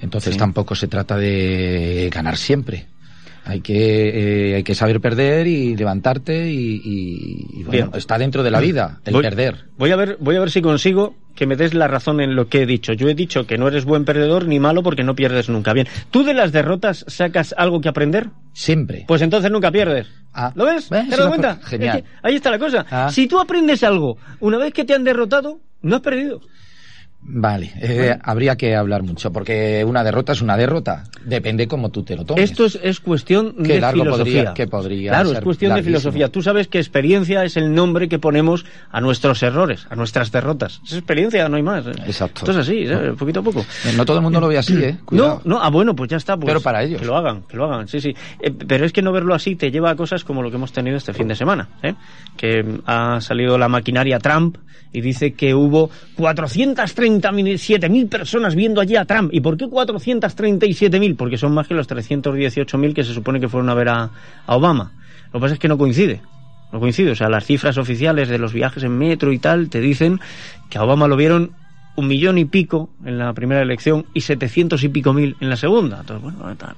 Entonces 0.00 0.34
Sí. 0.34 0.38
tampoco 0.38 0.74
se 0.76 0.86
trata 0.88 1.16
de 1.16 2.08
ganar 2.12 2.36
siempre. 2.36 2.86
Hay 3.44 3.60
que, 3.60 4.50
eh, 4.52 4.54
hay 4.56 4.62
que 4.62 4.74
saber 4.74 5.00
perder 5.00 5.46
y 5.48 5.76
levantarte 5.76 6.48
y, 6.50 6.80
y- 6.84 7.60
y, 7.60 7.64
bueno, 7.64 7.90
está 7.94 8.16
dentro 8.16 8.42
de 8.44 8.50
la 8.52 8.60
vida, 8.60 9.00
el 9.04 9.14
Voy- 9.14 9.22
perder. 9.22 9.64
Voy 9.76 9.90
a 9.90 9.96
ver, 9.96 10.16
voy 10.20 10.36
a 10.36 10.40
ver 10.40 10.50
si 10.50 10.62
consigo 10.62 11.16
que 11.34 11.46
me 11.46 11.56
des 11.56 11.74
la 11.74 11.88
razón 11.88 12.20
en 12.20 12.36
lo 12.36 12.46
que 12.48 12.62
he 12.62 12.66
dicho. 12.66 12.92
Yo 12.92 13.08
he 13.08 13.14
dicho 13.14 13.46
que 13.46 13.58
no 13.58 13.66
eres 13.66 13.84
buen 13.84 14.04
perdedor 14.04 14.46
ni 14.46 14.60
malo 14.60 14.82
porque 14.84 15.02
no 15.02 15.14
pierdes 15.16 15.48
nunca. 15.48 15.72
Bien, 15.72 15.88
¿tú 16.10 16.22
de 16.22 16.34
las 16.34 16.52
derrotas 16.52 17.04
sacas 17.08 17.52
algo 17.58 17.80
que 17.80 17.88
aprender? 17.88 18.28
Siempre. 18.52 19.04
Pues 19.08 19.22
entonces 19.22 19.50
nunca 19.50 19.72
pierdes. 19.72 20.06
¿Lo 20.54 20.64
ves? 20.66 20.88
¿Te 20.88 21.16
lo- 21.16 21.28
cuenta? 21.28 21.56
genial. 21.64 21.96
Es 21.98 22.02
que 22.04 22.08
ahí 22.22 22.34
está 22.36 22.50
la 22.50 22.58
cosa. 22.58 22.86
Ah. 22.90 23.10
Si 23.10 23.26
tú 23.26 23.40
aprendes 23.40 23.82
algo 23.82 24.18
una 24.40 24.58
vez 24.58 24.72
que 24.72 24.84
te 24.84 24.94
han 24.94 25.04
derrotado, 25.04 25.58
no 25.82 25.96
has 25.96 26.02
perdido. 26.02 26.40
Vale, 27.24 27.72
eh, 27.80 28.18
habría 28.20 28.56
que 28.56 28.74
hablar 28.74 29.04
mucho, 29.04 29.32
porque 29.32 29.84
una 29.86 30.02
derrota 30.02 30.32
es 30.32 30.42
una 30.42 30.56
derrota. 30.56 31.04
Depende 31.24 31.68
cómo 31.68 31.90
tú 31.90 32.02
te 32.02 32.16
lo 32.16 32.24
tomes. 32.24 32.50
Esto 32.50 32.64
es, 32.64 32.78
es 32.82 32.98
cuestión 32.98 33.54
Qué 33.64 33.74
de 33.74 33.80
largo 33.80 34.02
filosofía. 34.02 34.24
podría- 34.44 34.54
que 34.54 34.66
podría 34.66 35.10
claro, 35.12 35.28
es 35.28 35.34
ser 35.36 35.44
cuestión 35.44 35.74
de 35.76 35.82
filosofía. 35.84 36.28
Tú 36.30 36.42
sabes 36.42 36.66
que 36.66 36.78
experiencia 36.78 37.44
es 37.44 37.56
el 37.56 37.72
nombre 37.74 38.08
que 38.08 38.18
ponemos 38.18 38.66
a 38.90 39.00
nuestros 39.00 39.40
errores, 39.44 39.86
a 39.88 39.94
nuestras 39.94 40.32
derrotas. 40.32 40.80
Es 40.84 40.94
experiencia, 40.94 41.48
no 41.48 41.56
hay 41.56 41.62
más. 41.62 41.86
Exacto. 41.86 42.40
Esto 42.40 42.50
es 42.50 42.56
así, 42.56 42.88
¿sabes? 42.88 43.12
poquito 43.16 43.38
a 43.38 43.42
poco. 43.44 43.60
Eh, 43.60 43.92
No 43.96 44.04
todo 44.04 44.16
el 44.16 44.22
mundo 44.24 44.40
lo 44.40 44.48
ve 44.48 44.58
así, 44.58 44.74
¿eh? 44.82 44.96
No, 45.02 45.06
Cuidado. 45.06 45.42
no, 45.44 45.62
ah, 45.62 45.70
bueno, 45.70 45.94
pues 45.94 46.10
ya 46.10 46.16
está. 46.16 46.36
pues, 46.36 46.46
Pero 46.46 46.60
para 46.60 46.82
ellos. 46.82 47.00
Que 47.00 47.06
lo 47.06 47.16
hagan, 47.16 47.42
que 47.42 47.56
lo 47.56 47.66
hagan, 47.72 47.86
sí, 47.86 48.00
sí. 48.00 48.16
Eh, 48.40 48.50
pero 48.50 48.84
es 48.84 48.92
que 48.92 49.00
no 49.00 49.12
verlo 49.12 49.32
así 49.32 49.54
te 49.54 49.70
lleva 49.70 49.90
a 49.90 49.94
cosas 49.96 50.24
como 50.24 50.42
lo 50.42 50.50
que 50.50 50.56
hemos 50.56 50.72
tenido 50.72 50.96
este 50.96 51.12
fin 51.12 51.28
de 51.28 51.36
semana, 51.36 51.68
¿eh? 51.84 51.94
Que 52.36 52.64
ha 52.84 53.20
salido 53.20 53.56
la 53.58 53.68
maquinaria 53.68 54.18
Trump 54.18 54.56
y 54.94 55.00
dice 55.00 55.32
que 55.32 55.54
hubo 55.54 55.88
437.000 57.20 58.08
personas 58.08 58.54
viendo 58.54 58.80
allí 58.80 58.96
a 58.96 59.04
Trump. 59.04 59.32
¿Y 59.32 59.40
por 59.40 59.56
qué 59.56 59.66
437.000? 59.66 61.16
Porque 61.16 61.36
son 61.36 61.52
más 61.52 61.68
que 61.68 61.74
los 61.74 61.88
318.000 61.88 62.94
que 62.94 63.04
se 63.04 63.12
supone 63.12 63.40
que 63.40 63.48
fueron 63.48 63.68
a 63.70 63.74
ver 63.74 63.88
a, 63.88 64.10
a 64.46 64.56
Obama. 64.56 64.92
Lo 65.32 65.38
que 65.38 65.42
pasa 65.42 65.54
es 65.54 65.60
que 65.60 65.68
no 65.68 65.78
coincide. 65.78 66.20
No 66.72 66.80
coincide. 66.80 67.10
O 67.10 67.14
sea, 67.14 67.28
las 67.28 67.44
cifras 67.44 67.78
oficiales 67.78 68.28
de 68.28 68.38
los 68.38 68.52
viajes 68.52 68.82
en 68.82 68.96
metro 68.96 69.32
y 69.32 69.38
tal 69.38 69.68
te 69.68 69.80
dicen 69.80 70.20
que 70.70 70.78
a 70.78 70.84
Obama 70.84 71.08
lo 71.08 71.16
vieron 71.16 71.52
un 71.94 72.08
millón 72.08 72.38
y 72.38 72.44
pico 72.46 72.90
en 73.04 73.18
la 73.18 73.32
primera 73.34 73.60
elección 73.62 74.06
y 74.14 74.22
700 74.22 74.82
y 74.84 74.88
pico 74.88 75.12
mil 75.12 75.36
en 75.40 75.50
la 75.50 75.56
segunda. 75.56 75.98
Entonces, 76.00 76.22
bueno, 76.36 76.56
tal. 76.56 76.74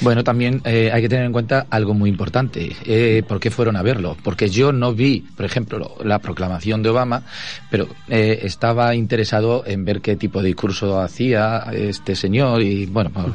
Bueno, 0.00 0.22
también 0.22 0.60
eh, 0.64 0.90
hay 0.92 1.02
que 1.02 1.08
tener 1.08 1.24
en 1.26 1.32
cuenta 1.32 1.66
algo 1.70 1.94
muy 1.94 2.08
importante. 2.10 2.70
Eh, 2.84 3.22
¿Por 3.26 3.40
qué 3.40 3.50
fueron 3.50 3.76
a 3.76 3.82
verlo? 3.82 4.16
Porque 4.22 4.48
yo 4.48 4.72
no 4.72 4.94
vi, 4.94 5.20
por 5.36 5.44
ejemplo, 5.46 5.78
lo- 5.78 5.96
la 6.04 6.20
proclamación 6.20 6.82
de 6.82 6.90
Obama, 6.90 7.22
pero 7.70 7.88
eh, 8.08 8.40
estaba 8.42 8.94
interesado 8.94 9.64
en 9.66 9.84
ver 9.84 10.00
qué 10.00 10.16
tipo 10.16 10.40
de 10.40 10.48
discurso 10.48 11.00
hacía 11.00 11.64
este 11.72 12.14
señor 12.14 12.62
y, 12.62 12.86
bueno, 12.86 13.10
pues, 13.12 13.26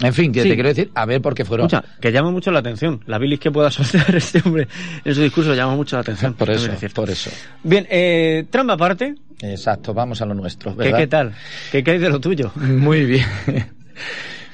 en 0.00 0.14
fin, 0.14 0.32
que 0.32 0.42
Sí. 0.42 0.48
te 0.48 0.54
quiero 0.54 0.68
decir, 0.68 0.90
a 0.94 1.04
ver 1.06 1.20
por 1.20 1.34
qué 1.34 1.44
fueron. 1.44 1.66
Escucha, 1.66 1.84
que 2.00 2.12
llama 2.12 2.30
mucho 2.30 2.50
la 2.50 2.60
atención. 2.60 3.00
La 3.06 3.18
bilis 3.18 3.40
que 3.40 3.50
pueda 3.50 3.70
soltar 3.70 4.14
este 4.14 4.42
hombre 4.44 4.68
en 5.04 5.14
su 5.14 5.22
discurso 5.22 5.54
llama 5.54 5.74
mucho 5.76 5.96
la 5.96 6.00
atención. 6.02 6.34
Por 6.34 6.50
eso, 6.50 6.70
es 6.80 6.92
por 6.92 7.10
eso. 7.10 7.30
Bien, 7.62 7.86
eh, 7.90 8.44
Trump 8.50 8.70
aparte, 8.70 9.14
Exacto, 9.40 9.94
vamos 9.94 10.20
a 10.20 10.26
lo 10.26 10.34
nuestro. 10.34 10.72
¿qué, 10.72 10.84
¿verdad? 10.84 10.98
¿qué 10.98 11.06
tal? 11.06 11.32
¿Qué 11.70 11.82
cae 11.84 11.98
de 11.98 12.08
lo 12.10 12.20
tuyo? 12.20 12.50
Muy 12.56 13.04
bien. 13.04 13.26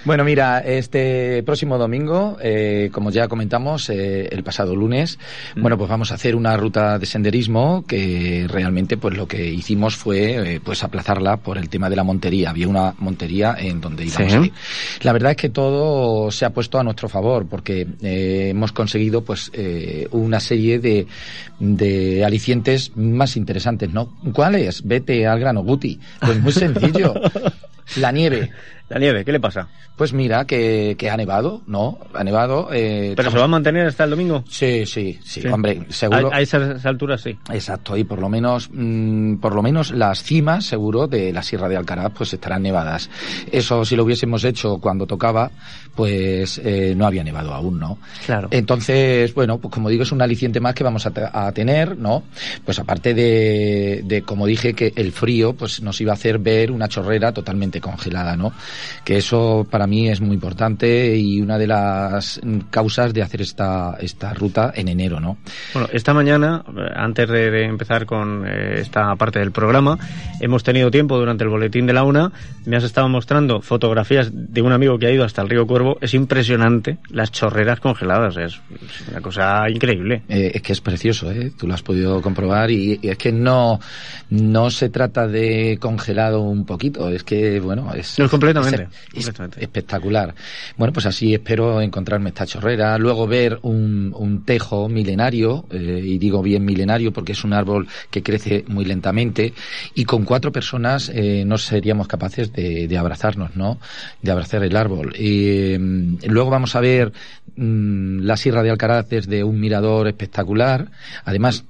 Bueno, 0.05 0.23
mira, 0.25 0.59
este 0.61 1.43
próximo 1.45 1.79
domingo, 1.79 2.37
eh, 2.43 2.91
como 2.93 3.11
ya 3.11 3.27
comentamos 3.27 3.89
eh, 3.89 4.29
el 4.31 4.43
pasado 4.45 4.77
lunes, 4.77 5.19
Mm. 5.55 5.63
bueno, 5.63 5.79
pues 5.79 5.89
vamos 5.89 6.13
a 6.13 6.17
hacer 6.17 6.37
una 6.37 6.57
ruta 6.57 6.99
de 6.99 7.07
senderismo 7.07 7.85
que 7.87 8.47
realmente, 8.49 8.97
pues 8.99 9.17
lo 9.17 9.27
que 9.27 9.47
hicimos 9.47 9.97
fue, 9.97 10.57
eh, 10.57 10.61
pues 10.63 10.85
aplazarla 10.85 11.39
por 11.39 11.57
el 11.57 11.69
tema 11.71 11.89
de 11.89 11.97
la 11.97 12.05
montería. 12.05 12.51
Había 12.51 12.69
una 12.69 12.95
montería 12.99 13.57
en 13.59 13.81
donde 13.81 14.05
íbamos 14.05 14.33
Sí. 14.33 14.39
a 14.39 14.45
ir. 14.45 14.53
La 15.03 15.13
verdad 15.13 15.31
es 15.33 15.37
que 15.39 15.49
todo 15.49 16.31
se 16.31 16.45
ha 16.45 16.51
puesto 16.51 16.79
a 16.79 16.83
nuestro 16.85 17.09
favor 17.09 17.47
porque 17.47 17.87
eh, 18.03 18.49
hemos 18.51 18.73
conseguido, 18.73 19.23
pues, 19.23 19.51
eh, 19.55 20.07
una 20.11 20.39
serie 20.41 20.79
de, 20.81 21.07
de 21.59 22.25
alicientes 22.25 22.93
más 22.97 23.37
interesantes, 23.39 23.91
¿no? 23.91 24.15
¿Cuáles? 24.35 24.83
Vete 24.87 25.27
al 25.27 25.41
grano, 25.41 25.63
Guti. 25.63 25.99
Pues 26.21 26.39
muy 26.41 26.53
sencillo. 26.53 27.15
La 27.97 28.11
nieve. 28.13 28.51
La 28.91 28.99
nieve, 28.99 29.25
¿qué 29.25 29.33
le 29.33 29.41
pasa? 29.41 29.67
Pues 29.97 30.13
mira, 30.13 30.45
que, 30.45 30.95
que 30.99 31.09
ha 31.09 31.17
nevado, 31.17 31.63
¿no? 31.67 31.99
Ha 32.13 32.23
nevado. 32.23 32.69
eh, 32.73 33.15
¿Pero 33.17 33.31
se 33.31 33.39
va 33.39 33.45
a 33.45 33.49
mantener 33.49 33.87
hasta 33.87 34.05
el 34.05 34.11
domingo? 34.11 34.45
Sí, 34.49 34.85
sí, 34.85 35.19
sí, 35.25 35.41
Sí. 35.41 35.49
hombre, 35.49 35.87
seguro. 35.89 36.31
A, 36.33 36.37
a 36.37 36.41
esas 36.43 36.85
alturas 36.85 37.23
sí. 37.23 37.39
Exacto, 37.51 37.97
y 37.97 38.05
por 38.05 38.19
lo 38.19 38.29
menos, 38.29 38.69
mm, 38.73 39.37
por 39.37 39.55
lo 39.55 39.63
menos 39.63 39.91
las 39.91 40.23
cimas, 40.23 40.67
seguro, 40.67 41.07
de 41.07 41.33
la 41.33 41.43
Sierra 41.43 41.69
de 41.69 41.77
Alcaraz, 41.77 42.13
pues 42.17 42.35
estarán 42.35 42.63
nevadas. 42.63 43.09
Eso, 43.51 43.85
si 43.87 43.97
lo 43.97 44.05
hubiésemos 44.05 44.45
hecho 44.45 44.77
cuando 44.79 45.07
tocaba, 45.07 45.51
pues 45.95 46.61
eh, 46.63 46.93
no 46.97 47.07
había 47.07 47.25
nevado 47.25 47.55
aún, 47.55 47.79
¿no? 47.79 47.99
Claro. 48.27 48.49
Entonces, 48.51 49.33
bueno, 49.33 49.59
pues 49.59 49.73
como 49.73 49.89
digo, 49.89 50.03
es 50.03 50.13
un 50.13 50.21
aliciente 50.21 50.61
más 50.61 50.75
que 50.75 50.85
vamos 50.85 51.07
a, 51.07 51.13
a 51.33 51.53
tener, 51.53 51.97
¿no? 51.97 52.25
Pues 52.65 52.79
aparte 52.79 53.15
de, 53.15 54.03
de, 54.05 54.23
como 54.23 54.47
dije, 54.47 54.75
que 54.75 54.93
el 54.97 55.13
frío, 55.13 55.55
pues 55.55 55.81
nos 55.81 56.01
iba 56.03 56.13
a 56.13 56.15
hacer 56.17 56.39
ver 56.39 56.71
una 56.71 56.89
chorrera 56.89 57.33
totalmente 57.33 57.81
congelada, 57.81 58.37
¿no? 58.37 58.53
Que 59.05 59.17
eso 59.19 59.67
para 59.71 59.87
mí 59.87 60.09
es 60.09 60.21
muy 60.21 60.35
importante 60.35 61.17
y 61.17 61.41
una 61.41 61.59
de 61.59 61.67
las 61.67 62.41
causas 62.71 63.13
de 63.13 63.23
hacer 63.23 63.43
esta, 63.43 63.97
esta 64.01 64.33
ruta 64.35 64.73
en 64.75 64.89
enero, 64.89 65.21
¿no? 65.21 65.39
Bueno, 65.73 65.89
esta 65.93 66.15
mañana, 66.15 66.65
eh, 66.69 66.93
antes 66.95 67.29
de, 67.29 67.51
de 67.51 67.65
empezar 67.65 68.07
con 68.07 68.47
eh, 68.47 68.81
esta 68.81 69.15
parte 69.17 69.39
del 69.39 69.53
programa, 69.53 69.99
hemos 70.41 70.63
tenido 70.63 70.91
tiempo 70.91 71.19
durante 71.19 71.45
el 71.45 71.51
boletín 71.51 71.87
de 71.87 71.93
la 71.93 72.05
UNA, 72.05 72.33
me 72.67 72.77
has 72.77 72.85
estado 72.85 73.09
mostrando 73.09 73.61
fotografías 73.61 74.31
de 74.33 74.63
un 74.63 74.73
amigo 74.73 74.99
que 74.99 75.07
ha 75.07 75.11
ido 75.11 75.25
hasta 75.25 75.43
el 75.43 75.49
río 75.49 75.67
Cuervo, 75.67 75.99
es 76.01 76.15
impresionante 76.15 76.99
las 77.11 77.31
chorreras 77.31 77.81
congeladas, 77.81 78.37
es, 78.37 78.61
es 78.75 79.09
una 79.11 79.21
cosa 79.21 79.69
increíble. 79.69 80.23
Eh, 80.29 80.53
es 80.55 80.63
que 80.63 80.73
es 80.73 80.81
precioso, 80.81 81.31
¿eh? 81.31 81.53
Tú 81.57 81.67
lo 81.67 81.75
has 81.75 81.83
podido 81.83 82.21
comprobar 82.23 82.71
y, 82.71 82.99
y 83.03 83.09
es 83.09 83.19
que 83.19 83.33
no, 83.33 83.81
no 84.31 84.71
se 84.71 84.89
trata 84.89 85.27
de 85.27 85.79
congelado 85.81 86.41
un 86.41 86.65
poquito, 86.65 87.09
es 87.09 87.25
que, 87.25 87.61
bueno, 87.61 87.93
es... 87.95 88.19
No, 88.19 88.29
completamente, 88.29 88.64
es 88.69 89.13
completamente. 89.13 89.63
espectacular. 89.63 90.35
Bueno, 90.77 90.93
pues 90.93 91.07
así 91.07 91.35
espero 91.35 91.81
encontrarme 91.81 92.31
esta 92.31 92.47
chorrera, 92.47 92.99
luego 92.99 93.27
ver 93.27 93.59
un, 93.63 94.15
un 94.17 94.45
tejo 94.45 94.89
milenario, 94.89 95.67
eh, 95.71 96.01
y 96.05 96.19
digo 96.19 96.43
bien 96.43 96.65
milenario 96.65 97.13
porque 97.13 97.33
es 97.33 97.45
un 97.45 97.53
árbol 97.53 97.89
que 98.11 98.23
crece 98.23 98.65
muy 98.69 98.85
lentamente, 98.85 99.53
y 99.95 100.05
con 100.05 100.25
cuatro 100.25 100.53
personas 100.53 101.11
eh, 101.15 101.45
no 101.47 101.59
seríamos 101.59 102.09
capaces 102.09 102.53
de, 102.53 102.89
de 102.89 102.99
abrazarnos, 102.99 103.57
¿no? 103.57 103.79
De 104.23 104.31
abrazar 104.31 104.63
el 104.63 104.77
árbol. 104.77 105.15
Y, 105.17 105.77
mm, 105.79 106.19
luego 106.27 106.51
vamos 106.51 106.77
a 106.77 106.81
ver 106.81 107.13
mm, 107.57 108.21
la 108.21 108.37
Sierra 108.37 108.63
de 108.63 108.71
Alcaraz 108.71 109.09
desde 109.09 109.45
un 109.45 109.61
mirador 109.61 110.09
espectacular. 110.09 110.91
Además, 111.25 111.65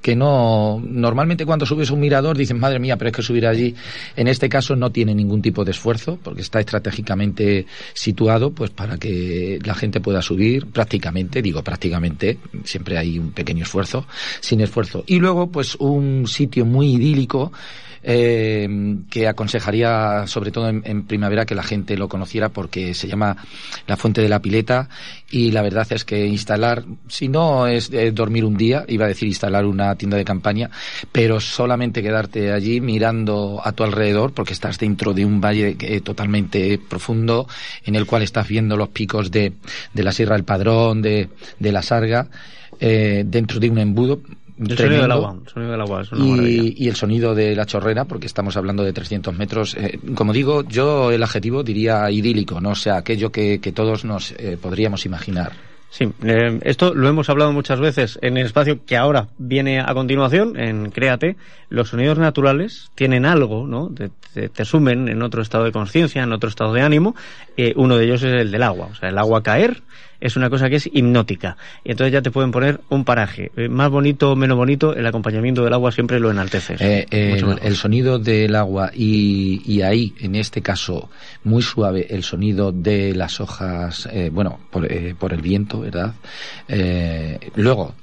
que 0.00 0.16
no, 0.16 0.82
normalmente 0.84 1.44
cuando 1.44 1.66
subes 1.66 1.90
un 1.90 2.00
mirador 2.00 2.36
dices, 2.36 2.56
madre 2.56 2.78
mía, 2.78 2.96
pero 2.96 3.10
es 3.10 3.16
que 3.16 3.22
subir 3.22 3.46
allí, 3.46 3.74
en 4.16 4.28
este 4.28 4.48
caso 4.48 4.76
no 4.76 4.90
tiene 4.90 5.14
ningún 5.14 5.42
tipo 5.42 5.64
de 5.64 5.72
esfuerzo, 5.72 6.18
porque 6.22 6.40
está 6.40 6.60
estratégicamente 6.60 7.66
situado, 7.92 8.50
pues 8.50 8.70
para 8.70 8.96
que 8.96 9.58
la 9.64 9.74
gente 9.74 10.00
pueda 10.00 10.22
subir 10.22 10.66
prácticamente, 10.66 11.42
digo 11.42 11.62
prácticamente, 11.62 12.38
siempre 12.64 12.96
hay 12.96 13.18
un 13.18 13.32
pequeño 13.32 13.64
esfuerzo, 13.64 14.06
sin 14.40 14.60
esfuerzo. 14.60 15.04
Y 15.06 15.18
luego, 15.18 15.50
pues 15.50 15.74
un 15.76 16.26
sitio 16.26 16.64
muy 16.64 16.94
idílico, 16.94 17.52
eh, 18.02 18.68
que 19.10 19.28
aconsejaría, 19.28 20.26
sobre 20.26 20.50
todo 20.50 20.68
en, 20.68 21.06
primavera, 21.06 21.44
que 21.44 21.54
la 21.54 21.62
gente 21.62 21.96
lo 21.96 22.08
conociera 22.08 22.48
porque 22.48 22.94
se 22.94 23.08
llama 23.08 23.36
la 23.86 23.96
Fuente 23.96 24.22
de 24.22 24.28
la 24.28 24.40
Pileta 24.40 24.88
y 25.30 25.50
la 25.50 25.62
verdad 25.62 25.86
es 25.90 26.04
que 26.04 26.26
instalar, 26.26 26.84
si 27.08 27.28
no 27.28 27.66
es 27.66 27.92
eh, 27.92 28.10
dormir 28.12 28.44
un 28.44 28.56
día, 28.56 28.84
iba 28.88 29.04
a 29.04 29.08
decir 29.08 29.28
instalar 29.28 29.66
una 29.66 29.94
tienda 29.96 30.16
de 30.16 30.24
campaña, 30.24 30.70
pero 31.12 31.40
solamente 31.40 32.02
quedarte 32.02 32.52
allí 32.52 32.80
mirando 32.80 33.60
a 33.62 33.72
tu 33.72 33.84
alrededor 33.84 34.32
porque 34.32 34.54
estás 34.54 34.78
dentro 34.78 35.12
de 35.12 35.26
un 35.26 35.40
valle 35.40 35.76
eh, 35.78 36.00
totalmente 36.00 36.78
profundo 36.78 37.46
en 37.84 37.96
el 37.96 38.06
cual 38.06 38.22
estás 38.22 38.48
viendo 38.48 38.76
los 38.76 38.88
picos 38.88 39.30
de, 39.30 39.52
de 39.92 40.02
la 40.02 40.12
Sierra 40.12 40.36
del 40.36 40.44
Padrón, 40.44 41.02
de, 41.02 41.28
de 41.58 41.72
la 41.72 41.82
Sarga, 41.82 42.28
dentro 42.80 43.60
de 43.60 43.68
un 43.68 43.78
embudo. 43.78 44.22
El 44.60 44.76
sonido 44.76 45.02
del 45.02 45.10
agua, 45.12 45.36
el 45.44 45.48
sonido 45.50 45.72
del 45.72 45.80
agua 45.80 46.02
es 46.02 46.12
una 46.12 46.24
maravilla. 46.24 46.62
Y, 46.62 46.74
y 46.84 46.88
el 46.88 46.96
sonido 46.96 47.34
de 47.34 47.56
la 47.56 47.64
chorrera, 47.66 48.04
porque 48.04 48.26
estamos 48.26 48.56
hablando 48.56 48.84
de 48.84 48.92
300 48.92 49.36
metros. 49.36 49.74
eh, 49.76 49.98
como 50.14 50.32
digo, 50.32 50.62
yo 50.68 51.10
el 51.10 51.22
adjetivo 51.22 51.62
diría 51.62 52.10
idílico, 52.10 52.60
¿no? 52.60 52.70
O 52.70 52.74
sea, 52.74 52.96
aquello 52.98 53.32
que, 53.32 53.60
que 53.60 53.72
todos 53.72 54.04
nos 54.04 54.32
eh, 54.32 54.58
podríamos 54.60 55.06
imaginar. 55.06 55.52
Sí, 55.92 56.08
eh, 56.22 56.60
esto 56.62 56.94
lo 56.94 57.08
hemos 57.08 57.28
hablado 57.30 57.52
muchas 57.52 57.80
veces 57.80 58.16
en 58.22 58.36
el 58.36 58.46
espacio 58.46 58.84
que 58.86 58.96
ahora 58.96 59.26
viene 59.38 59.80
a 59.80 59.92
continuación, 59.92 60.56
en 60.56 60.92
Créate. 60.92 61.34
Los 61.68 61.88
sonidos 61.88 62.16
naturales 62.16 62.90
tienen 62.94 63.24
algo, 63.26 63.66
¿no? 63.66 63.88
Te, 63.88 64.10
te- 64.32 64.48
te 64.50 64.64
sumen 64.64 65.08
en 65.08 65.20
otro 65.22 65.42
estado 65.42 65.64
de 65.64 65.72
conciencia, 65.72 66.22
en 66.22 66.32
otro 66.32 66.48
estado 66.48 66.72
de 66.74 66.82
ánimo. 66.82 67.16
Eh, 67.56 67.72
uno 67.74 67.96
de 67.96 68.04
ellos 68.04 68.22
es 68.22 68.32
el 68.40 68.52
del 68.52 68.62
agua, 68.62 68.88
o 68.92 68.94
sea, 68.94 69.08
el 69.08 69.18
agua 69.18 69.42
caer 69.42 69.82
es 70.20 70.36
una 70.36 70.50
cosa 70.50 70.68
que 70.68 70.76
es 70.76 70.86
hipnótica. 70.86 71.56
Y 71.84 71.92
entonces 71.92 72.12
ya 72.12 72.22
te 72.22 72.30
pueden 72.30 72.50
poner 72.50 72.80
un 72.88 73.04
paraje. 73.04 73.50
Eh, 73.56 73.68
más 73.68 73.90
bonito 73.90 74.32
o 74.32 74.36
menos 74.36 74.56
bonito, 74.56 74.94
el 74.94 75.06
acompañamiento 75.06 75.64
del 75.64 75.72
agua 75.72 75.92
siempre 75.92 76.20
lo 76.20 76.30
enaltece. 76.30 76.76
Eh, 76.78 77.06
el, 77.10 77.58
el, 77.62 77.76
sonido 77.76 78.18
del 78.18 78.54
agua 78.54 78.90
y, 78.94 79.62
y, 79.64 79.82
ahí, 79.82 80.14
en 80.20 80.34
este 80.34 80.62
caso, 80.62 81.10
muy 81.44 81.62
suave, 81.62 82.06
el 82.10 82.22
sonido 82.22 82.72
de 82.72 83.14
las 83.14 83.40
hojas, 83.40 84.08
eh, 84.12 84.30
bueno, 84.32 84.60
por, 84.70 84.90
eh, 84.90 85.14
por, 85.18 85.32
el 85.32 85.40
viento, 85.40 85.80
¿verdad? 85.80 86.14
Eh, 86.68 87.38
luego, 87.56 87.94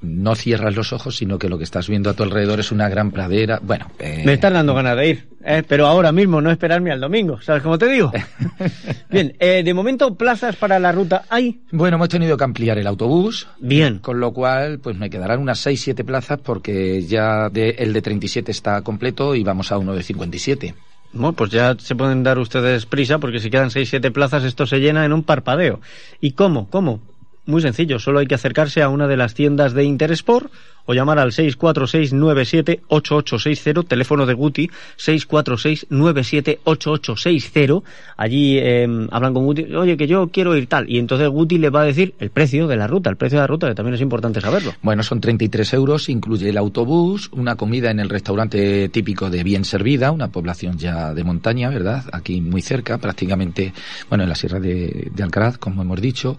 no 0.00 0.34
cierras 0.34 0.74
los 0.74 0.92
ojos, 0.92 1.16
sino 1.16 1.38
que 1.38 1.48
lo 1.48 1.58
que 1.58 1.64
estás 1.64 1.88
viendo 1.88 2.10
a 2.10 2.14
tu 2.14 2.22
alrededor 2.22 2.60
es 2.60 2.70
una 2.70 2.88
gran 2.88 3.10
pradera. 3.10 3.60
Bueno, 3.62 3.90
eh... 3.98 4.22
me 4.24 4.34
están 4.34 4.52
dando 4.52 4.74
ganas 4.74 4.96
de 4.96 5.08
ir, 5.08 5.28
eh, 5.44 5.62
pero 5.66 5.86
ahora 5.86 6.12
mismo 6.12 6.40
no 6.40 6.50
esperarme 6.50 6.92
al 6.92 7.00
domingo, 7.00 7.40
¿sabes 7.40 7.62
cómo 7.62 7.78
te 7.78 7.88
digo? 7.88 8.12
Bien, 9.10 9.34
eh, 9.38 9.62
de 9.64 9.74
momento 9.74 10.14
plazas 10.14 10.56
para 10.56 10.78
la 10.78 10.92
ruta 10.92 11.24
hay. 11.28 11.60
Bueno, 11.70 11.96
hemos 11.96 12.08
tenido 12.08 12.36
que 12.36 12.44
ampliar 12.44 12.78
el 12.78 12.86
autobús. 12.86 13.48
Bien. 13.58 13.98
Con 13.98 14.20
lo 14.20 14.32
cual, 14.32 14.78
pues 14.78 14.96
me 14.96 15.10
quedarán 15.10 15.40
unas 15.40 15.64
6-7 15.66 16.04
plazas 16.04 16.40
porque 16.42 17.02
ya 17.02 17.48
de, 17.48 17.70
el 17.78 17.92
de 17.92 18.02
37 18.02 18.50
está 18.50 18.82
completo 18.82 19.34
y 19.34 19.42
vamos 19.42 19.72
a 19.72 19.78
uno 19.78 19.94
de 19.94 20.02
57. 20.02 20.74
Bueno, 21.12 21.32
pues 21.32 21.50
ya 21.50 21.74
se 21.78 21.94
pueden 21.94 22.22
dar 22.22 22.38
ustedes 22.38 22.84
prisa 22.84 23.18
porque 23.18 23.38
si 23.38 23.48
quedan 23.48 23.70
6-7 23.70 24.12
plazas 24.12 24.44
esto 24.44 24.66
se 24.66 24.78
llena 24.78 25.04
en 25.04 25.12
un 25.12 25.22
parpadeo. 25.22 25.80
¿Y 26.20 26.32
cómo? 26.32 26.68
¿Cómo? 26.68 27.00
Muy 27.46 27.62
sencillo, 27.62 28.00
solo 28.00 28.18
hay 28.18 28.26
que 28.26 28.34
acercarse 28.34 28.82
a 28.82 28.88
una 28.88 29.06
de 29.06 29.16
las 29.16 29.34
tiendas 29.34 29.72
de 29.72 29.84
Interesport 29.84 30.52
o 30.86 30.94
llamar 30.94 31.18
al 31.18 31.32
646978860, 31.32 33.86
teléfono 33.86 34.24
de 34.26 34.34
Guti, 34.34 34.70
646978860. 34.98 37.82
Allí 38.16 38.58
eh, 38.58 38.86
hablan 39.10 39.34
con 39.34 39.44
Guti, 39.44 39.74
oye, 39.74 39.96
que 39.96 40.06
yo 40.06 40.28
quiero 40.28 40.56
ir 40.56 40.68
tal. 40.68 40.88
Y 40.88 40.98
entonces 40.98 41.28
Guti 41.28 41.58
le 41.58 41.70
va 41.70 41.80
a 41.82 41.84
decir 41.84 42.14
el 42.18 42.30
precio 42.30 42.66
de 42.66 42.76
la 42.76 42.86
ruta, 42.86 43.10
el 43.10 43.16
precio 43.16 43.38
de 43.38 43.42
la 43.42 43.46
ruta, 43.46 43.68
que 43.68 43.74
también 43.74 43.94
es 43.94 44.00
importante 44.00 44.40
saberlo. 44.40 44.72
Bueno, 44.82 45.02
son 45.02 45.20
33 45.20 45.74
euros, 45.74 46.08
incluye 46.08 46.48
el 46.48 46.56
autobús, 46.56 47.28
una 47.32 47.56
comida 47.56 47.90
en 47.90 48.00
el 48.00 48.08
restaurante 48.08 48.88
típico 48.88 49.28
de 49.30 49.42
Bien 49.42 49.64
Servida, 49.64 50.12
una 50.12 50.28
población 50.28 50.78
ya 50.78 51.12
de 51.14 51.24
montaña, 51.24 51.70
¿verdad? 51.70 52.04
Aquí 52.12 52.40
muy 52.40 52.62
cerca, 52.62 52.98
prácticamente, 52.98 53.72
bueno, 54.08 54.22
en 54.24 54.30
la 54.30 54.34
sierra 54.34 54.60
de, 54.60 55.10
Alcaraz, 55.20 55.58
como 55.58 55.82
hemos 55.82 56.00
dicho. 56.00 56.38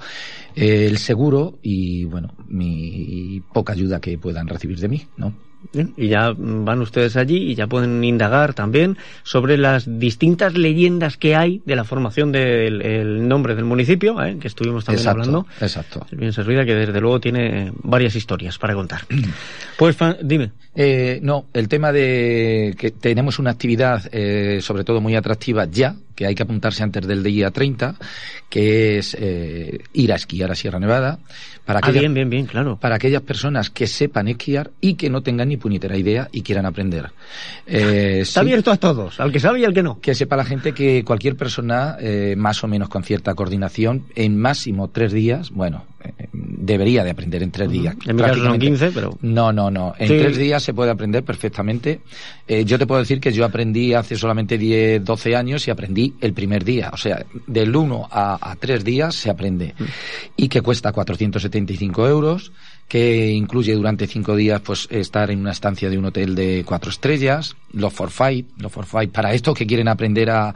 El 0.56 0.98
seguro 0.98 1.60
y, 1.62 2.06
bueno, 2.06 2.34
mi 2.48 3.44
poca 3.54 3.74
ayuda 3.74 4.00
que 4.00 4.18
puedan 4.38 4.48
recibir 4.48 4.80
de 4.80 4.88
mí, 4.88 5.08
¿no? 5.18 5.34
Y 5.98 6.08
ya 6.08 6.34
van 6.38 6.82
ustedes 6.82 7.18
allí 7.18 7.38
y 7.38 7.56
ya 7.56 7.66
pueden 7.66 8.04
indagar 8.04 8.54
también 8.54 8.96
sobre 9.24 9.58
las 9.58 10.00
distintas 10.00 10.54
leyendas 10.54 11.18
que 11.18 11.36
hay 11.36 11.64
de 11.66 11.76
la 11.76 11.84
formación 11.84 12.32
del 12.32 12.84
el 12.84 13.28
nombre 13.28 13.56
del 13.56 13.66
municipio, 13.66 14.24
¿eh? 14.24 14.38
que 14.40 14.48
estuvimos 14.48 14.86
también 14.86 15.02
exacto, 15.02 15.22
hablando. 15.22 15.48
Exacto. 15.60 16.06
Bien 16.12 16.32
servida, 16.32 16.64
que 16.64 16.76
desde 16.76 17.02
luego 17.02 17.20
tiene 17.20 17.72
varias 17.82 18.16
historias 18.16 18.60
para 18.60 18.76
contar. 18.76 19.02
pues 19.78 19.98
dime. 20.24 20.52
Eh, 20.76 21.20
no, 21.24 21.48
el 21.54 21.68
tema 21.68 21.92
de 21.92 22.76
que 22.78 22.92
tenemos 22.92 23.40
una 23.40 23.50
actividad 23.50 24.04
eh, 24.12 24.60
sobre 24.62 24.84
todo 24.84 25.02
muy 25.02 25.16
atractiva 25.16 25.66
ya, 25.66 25.96
que 26.18 26.26
hay 26.26 26.34
que 26.34 26.44
apuntarse 26.44 26.82
antes 26.82 27.06
del 27.06 27.22
día 27.22 27.52
30, 27.52 27.96
que 28.50 28.98
es 28.98 29.16
eh, 29.20 29.78
ir 29.94 30.12
a 30.12 30.16
esquiar 30.16 30.52
a 30.52 30.56
Sierra 30.56 30.80
Nevada. 30.80 31.20
Para 31.64 31.80
ah, 31.84 31.92
bien, 31.92 32.12
bien, 32.14 32.28
bien, 32.28 32.48
claro. 32.48 32.78
Para 32.78 32.96
aquellas 32.96 33.22
personas 33.22 33.70
que 33.70 33.86
sepan 33.86 34.28
esquiar 34.28 34.72
y 34.82 34.96
que 34.96 35.12
no 35.12 35.22
tengan 35.22 35.50
ni 35.50 35.58
puñetera 35.58 35.96
idea 35.96 36.28
y 36.32 36.42
quieran 36.42 36.66
aprender. 36.66 37.12
Eh, 37.68 38.20
Está 38.22 38.42
sí, 38.42 38.48
abierto 38.48 38.72
a 38.72 38.78
todos, 38.78 39.20
al 39.20 39.32
que 39.32 39.40
sabe 39.40 39.60
y 39.60 39.66
al 39.66 39.76
que 39.76 39.84
no. 39.84 40.00
Que 40.02 40.16
sepa 40.16 40.36
la 40.36 40.46
gente 40.46 40.74
que 40.74 41.04
cualquier 41.06 41.36
persona, 41.36 41.98
eh, 42.00 42.34
más 42.36 42.64
o 42.64 42.68
menos 42.68 42.90
con 42.90 43.04
cierta 43.04 43.36
coordinación, 43.36 44.06
en 44.16 44.40
máximo 44.40 44.90
tres 44.90 45.14
días, 45.14 45.52
bueno, 45.52 45.86
debería 46.32 47.04
de 47.04 47.12
aprender 47.12 47.44
en 47.44 47.52
tres 47.52 47.70
días. 47.70 47.96
En 48.06 48.16
mi 48.16 48.22
caso 48.22 48.44
son 48.44 48.60
15, 48.60 48.92
pero... 48.92 49.18
No, 49.22 49.52
no, 49.52 49.72
no. 49.72 49.94
En 49.98 50.08
sí. 50.08 50.18
tres 50.18 50.38
días 50.38 50.62
se 50.62 50.74
puede 50.74 50.92
aprender 50.92 51.24
perfectamente. 51.24 52.02
Eh, 52.48 52.66
yo 52.66 52.78
te 52.78 52.86
puedo 52.86 53.00
decir 53.00 53.20
que 53.20 53.32
yo 53.32 53.46
aprendí 53.46 53.94
hace 53.94 54.16
solamente 54.16 54.58
10, 54.58 55.04
12 55.04 55.36
años 55.36 55.68
y 55.68 55.72
aprendí 55.72 56.14
el 56.22 56.34
primer 56.34 56.64
día. 56.64 56.92
O 56.94 56.98
sea, 56.98 57.26
del 57.48 57.76
1 57.76 58.08
a, 58.12 58.52
a 58.52 58.56
3 58.56 58.84
días 58.84 59.16
se 59.16 59.30
aprende. 59.30 59.74
Mm. 59.78 59.84
Y 60.38 60.50
que 60.50 60.62
cuesta 60.62 60.92
475 60.92 62.08
euros 62.08 62.52
que 62.88 63.32
incluye 63.32 63.74
durante 63.74 64.08
cinco 64.08 64.36
días 64.36 64.62
pues 64.62 64.88
estar 64.90 65.30
en 65.30 65.40
una 65.40 65.52
estancia 65.52 65.90
de 65.90 65.98
un 65.98 66.06
hotel 66.06 66.36
de 66.36 66.64
cuatro 66.66 66.90
estrellas, 66.90 67.56
los 67.74 67.94
forfait, 67.94 68.48
los 68.58 68.72
forfait 68.72 69.12
para 69.12 69.34
estos 69.34 69.56
que 69.56 69.68
quieren 69.68 69.90
aprender 69.90 70.30
a, 70.30 70.54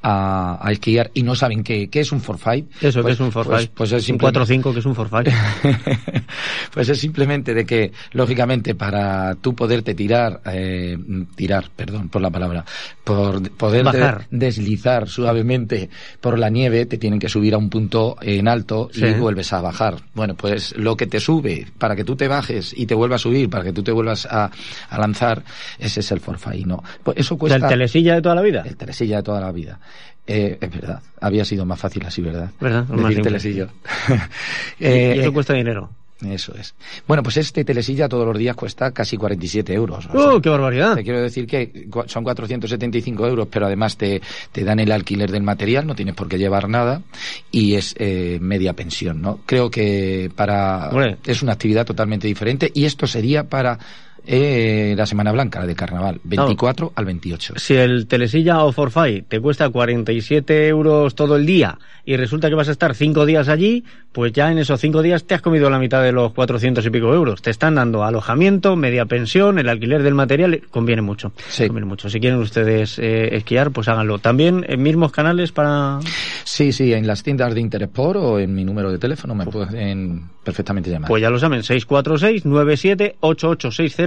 a, 0.00 0.58
a 0.60 0.72
esquiar 0.72 1.10
y 1.14 1.22
no 1.22 1.34
saben 1.34 1.64
qué, 1.64 1.88
qué 1.88 2.00
es 2.00 2.12
un 2.12 2.20
forfait. 2.20 2.66
Eso, 2.80 3.02
pues, 3.02 3.04
que 3.04 3.12
es 3.12 3.20
un 3.20 3.32
forfait. 3.32 3.70
Pues, 3.70 3.90
pues 3.90 4.02
es 4.02 4.08
un 4.08 4.18
4 4.18 4.46
5 4.46 4.72
que 4.72 4.78
es 4.78 4.86
un 4.86 4.94
forfait. 4.94 5.28
pues 6.72 6.88
es 6.88 6.98
simplemente 6.98 7.54
de 7.54 7.64
que, 7.64 7.92
lógicamente, 8.12 8.74
para 8.74 9.34
tú 9.36 9.54
poderte 9.54 9.94
tirar, 9.94 10.40
eh, 10.46 10.96
tirar, 11.34 11.70
perdón 11.74 12.08
por 12.08 12.22
la 12.22 12.30
palabra, 12.30 12.64
por 13.02 13.50
poder 13.52 13.84
Bajar. 13.84 14.28
De, 14.30 14.46
deslizar 14.46 15.08
suavemente 15.08 15.90
por 16.20 16.38
la 16.38 16.48
nieve, 16.48 16.86
te 16.86 16.98
tienen 16.98 17.18
que 17.18 17.28
subir 17.28 17.54
a 17.54 17.58
un 17.58 17.70
punto 17.70 18.16
en 18.20 18.48
alto 18.48 18.88
Sí. 18.92 19.04
y 19.04 19.14
vuelves 19.14 19.52
a 19.52 19.60
bajar. 19.60 19.96
Bueno, 20.14 20.34
pues 20.34 20.76
lo 20.76 20.96
que 20.96 21.06
te 21.06 21.20
sube 21.20 21.66
para 21.78 21.96
que 21.96 22.04
tú 22.04 22.16
te 22.16 22.28
bajes 22.28 22.72
y 22.76 22.86
te 22.86 22.94
vuelvas 22.94 23.20
a 23.20 23.22
subir, 23.24 23.48
para 23.50 23.64
que 23.64 23.72
tú 23.72 23.82
te 23.82 23.92
vuelvas 23.92 24.26
a, 24.26 24.50
a 24.90 24.98
lanzar, 24.98 25.42
ese 25.78 26.00
es 26.00 26.12
el 26.12 26.20
forfait, 26.20 26.66
¿no? 26.66 26.82
Pues 27.02 27.18
eso 27.18 27.34
O 27.34 27.36
sea, 27.36 27.38
cuesta... 27.38 27.56
el 27.56 27.68
telesilla 27.68 28.14
de 28.14 28.22
toda 28.22 28.34
la 28.34 28.42
vida. 28.42 28.62
El 28.66 28.76
telesilla 28.76 29.16
de 29.18 29.22
toda 29.22 29.40
la 29.40 29.52
vida. 29.52 29.78
Eh, 30.26 30.56
es 30.60 30.70
verdad, 30.70 31.00
había 31.20 31.44
sido 31.44 31.64
más 31.64 31.80
fácil 31.80 32.04
así, 32.06 32.22
¿verdad? 32.22 32.50
¿Verdad? 32.60 32.84
Decir 32.84 33.22
telesillo. 33.22 33.68
Y- 34.78 34.84
Eh, 34.84 35.14
y 35.16 35.20
eso 35.20 35.30
eh, 35.30 35.32
cuesta 35.32 35.52
dinero. 35.54 35.90
Eso 36.24 36.54
es. 36.54 36.74
Bueno, 37.06 37.22
pues 37.22 37.36
este 37.36 37.64
telesilla 37.64 38.08
todos 38.08 38.26
los 38.26 38.36
días 38.38 38.54
cuesta 38.56 38.90
casi 38.92 39.16
47 39.16 39.72
euros. 39.74 40.06
O 40.06 40.18
¡Oh, 40.18 40.32
sea, 40.32 40.40
qué 40.40 40.48
barbaridad! 40.48 40.94
Te 40.94 41.02
quiero 41.04 41.20
decir 41.20 41.46
que 41.46 41.88
son 42.06 42.24
475 42.24 43.26
euros, 43.26 43.48
pero 43.50 43.66
además 43.66 43.96
te, 43.96 44.20
te 44.52 44.64
dan 44.64 44.78
el 44.80 44.92
alquiler 44.92 45.30
del 45.30 45.42
material, 45.42 45.86
no 45.86 45.94
tienes 45.94 46.14
por 46.14 46.28
qué 46.28 46.38
llevar 46.38 46.68
nada 46.68 47.02
y 47.50 47.74
es 47.74 47.94
eh, 47.98 48.38
media 48.40 48.72
pensión, 48.74 49.20
¿no? 49.20 49.40
Creo 49.46 49.70
que 49.70 50.30
para 50.34 50.88
Hombre. 50.90 51.16
es 51.26 51.42
una 51.42 51.52
actividad 51.52 51.84
totalmente 51.86 52.26
diferente 52.26 52.70
y 52.74 52.84
esto 52.84 53.06
sería 53.06 53.44
para 53.44 53.78
eh, 54.26 54.94
la 54.96 55.06
Semana 55.06 55.32
Blanca, 55.32 55.60
la 55.60 55.66
de 55.66 55.74
Carnaval, 55.74 56.20
24 56.24 56.92
al 56.94 57.04
28. 57.04 57.54
Si 57.56 57.74
el 57.74 58.06
telesilla 58.06 58.64
o 58.64 58.72
forfait 58.72 59.26
te 59.26 59.40
cuesta 59.40 59.68
47 59.68 60.68
euros 60.68 61.14
todo 61.14 61.36
el 61.36 61.46
día 61.46 61.78
y 62.04 62.16
resulta 62.16 62.48
que 62.48 62.54
vas 62.54 62.68
a 62.68 62.72
estar 62.72 62.94
cinco 62.94 63.26
días 63.26 63.48
allí, 63.48 63.84
pues 64.12 64.32
ya 64.32 64.50
en 64.50 64.58
esos 64.58 64.80
cinco 64.80 65.02
días 65.02 65.24
te 65.24 65.34
has 65.34 65.42
comido 65.42 65.70
la 65.70 65.78
mitad 65.78 66.02
de 66.02 66.12
los 66.12 66.32
400 66.32 66.84
y 66.84 66.90
pico 66.90 67.14
euros. 67.14 67.42
Te 67.42 67.50
están 67.50 67.76
dando 67.76 68.04
alojamiento, 68.04 68.76
media 68.76 69.06
pensión, 69.06 69.58
el 69.58 69.68
alquiler 69.68 70.02
del 70.02 70.14
material, 70.14 70.62
conviene 70.70 71.02
mucho. 71.02 71.32
Sí. 71.48 71.66
Conviene 71.66 71.86
mucho. 71.86 72.08
Si 72.08 72.20
quieren 72.20 72.38
ustedes 72.38 72.98
eh, 72.98 73.36
esquiar, 73.36 73.70
pues 73.70 73.88
háganlo. 73.88 74.18
También 74.18 74.64
en 74.68 74.82
mismos 74.82 75.12
canales 75.12 75.52
para... 75.52 76.00
Sí, 76.44 76.72
sí, 76.72 76.92
en 76.92 77.06
las 77.06 77.22
tiendas 77.22 77.54
de 77.54 77.60
Interesport 77.60 78.18
o 78.20 78.38
en 78.38 78.54
mi 78.54 78.64
número 78.64 78.90
de 78.90 78.98
teléfono 78.98 79.34
me 79.34 79.46
pueden 79.46 80.24
perfectamente 80.44 80.90
llamar. 80.90 81.08
Pues 81.08 81.22
ya 81.22 81.30
lo 81.30 81.38
saben, 81.38 81.62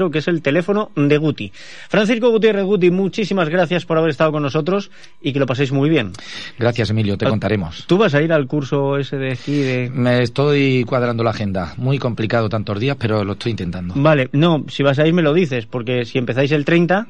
646-978860, 0.09 0.11
que 0.11 0.19
es 0.19 0.27
el 0.27 0.41
teléfono 0.41 0.91
de 0.95 1.17
Guti. 1.17 1.51
Francisco 1.89 2.29
Gutiérrez 2.29 2.63
Guti, 2.65 2.91
muchísimas 2.91 3.49
gracias 3.49 3.85
por 3.85 3.97
haber 3.97 4.11
estado 4.11 4.31
con 4.31 4.43
nosotros 4.43 4.91
y 5.21 5.33
que 5.33 5.39
lo 5.39 5.45
paséis 5.45 5.71
muy 5.71 5.89
bien. 5.89 6.11
Gracias, 6.59 6.89
Emilio, 6.89 7.15
Ah. 7.15 7.17
te 7.17 7.25
contaremos. 7.27 7.85
¿Tú 7.87 7.97
vas 7.97 8.13
a 8.15 8.21
ir 8.21 8.31
al 8.33 8.47
curso 8.47 8.97
ese 8.97 9.17
de 9.17 9.31
esquí 9.31 9.55
de...? 9.61 9.89
Me 9.93 10.21
estoy 10.21 10.83
cuadrando 10.85 11.23
la 11.23 11.31
agenda. 11.31 11.73
Muy 11.77 11.97
complicado 11.99 12.49
tantos 12.49 12.79
días, 12.79 12.97
pero 12.99 13.23
lo 13.23 13.33
estoy 13.33 13.51
intentando. 13.51 13.93
Vale, 13.97 14.29
no, 14.33 14.65
si 14.69 14.83
vas 14.83 14.99
a 14.99 15.07
ir 15.07 15.13
me 15.13 15.21
lo 15.21 15.33
dices, 15.33 15.65
porque 15.65 16.05
si 16.05 16.17
empezáis 16.17 16.51
el 16.51 16.65
30, 16.65 17.07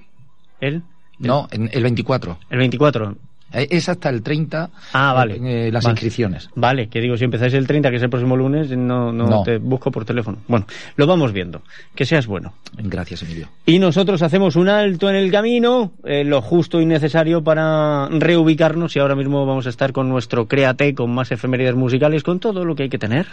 ¿el? 0.61 0.83
No, 1.19 1.47
el 1.51 1.83
24. 1.83 2.37
El 2.49 2.57
24. 2.59 3.15
Eh, 3.53 3.67
Es 3.71 3.87
hasta 3.89 4.09
el 4.09 4.21
30 4.21 4.69
Ah, 4.93 5.13
vale. 5.13 5.35
eh, 5.67 5.71
las 5.71 5.83
Vale. 5.83 5.93
inscripciones. 5.93 6.49
Vale, 6.55 6.87
que 6.89 6.99
digo, 6.99 7.15
si 7.15 7.25
empezáis 7.25 7.53
el 7.53 7.67
30, 7.67 7.89
que 7.89 7.97
es 7.97 8.03
el 8.03 8.09
próximo 8.09 8.35
lunes, 8.35 8.69
no, 8.71 9.11
no, 9.13 9.27
No. 9.27 9.43
te 9.43 9.57
busco 9.59 9.91
por 9.91 10.03
teléfono. 10.05 10.39
Bueno, 10.47 10.65
lo 10.95 11.07
vamos 11.07 11.31
viendo. 11.31 11.61
Que 11.93 12.05
seas 12.05 12.27
bueno. 12.27 12.53
Gracias, 12.77 13.21
Emilio. 13.23 13.47
Y 13.65 13.79
nosotros 13.79 14.21
hacemos 14.21 14.55
un 14.55 14.67
alto 14.67 15.09
en 15.09 15.15
el 15.15 15.31
camino, 15.31 15.93
eh, 16.03 16.23
lo 16.23 16.41
justo 16.41 16.81
y 16.81 16.85
necesario 16.85 17.43
para 17.43 18.09
reubicarnos 18.09 18.95
y 18.95 18.99
ahora 18.99 19.15
mismo 19.15 19.45
vamos 19.45 19.67
a 19.67 19.69
estar 19.69 19.91
con 19.93 20.09
nuestro 20.09 20.47
Créate, 20.47 20.93
con 20.95 21.13
más 21.13 21.31
efemérides 21.31 21.75
musicales, 21.75 22.23
con 22.23 22.39
todo 22.39 22.65
lo 22.65 22.75
que 22.75 22.83
hay 22.83 22.89
que 22.89 22.97
tener. 22.99 23.27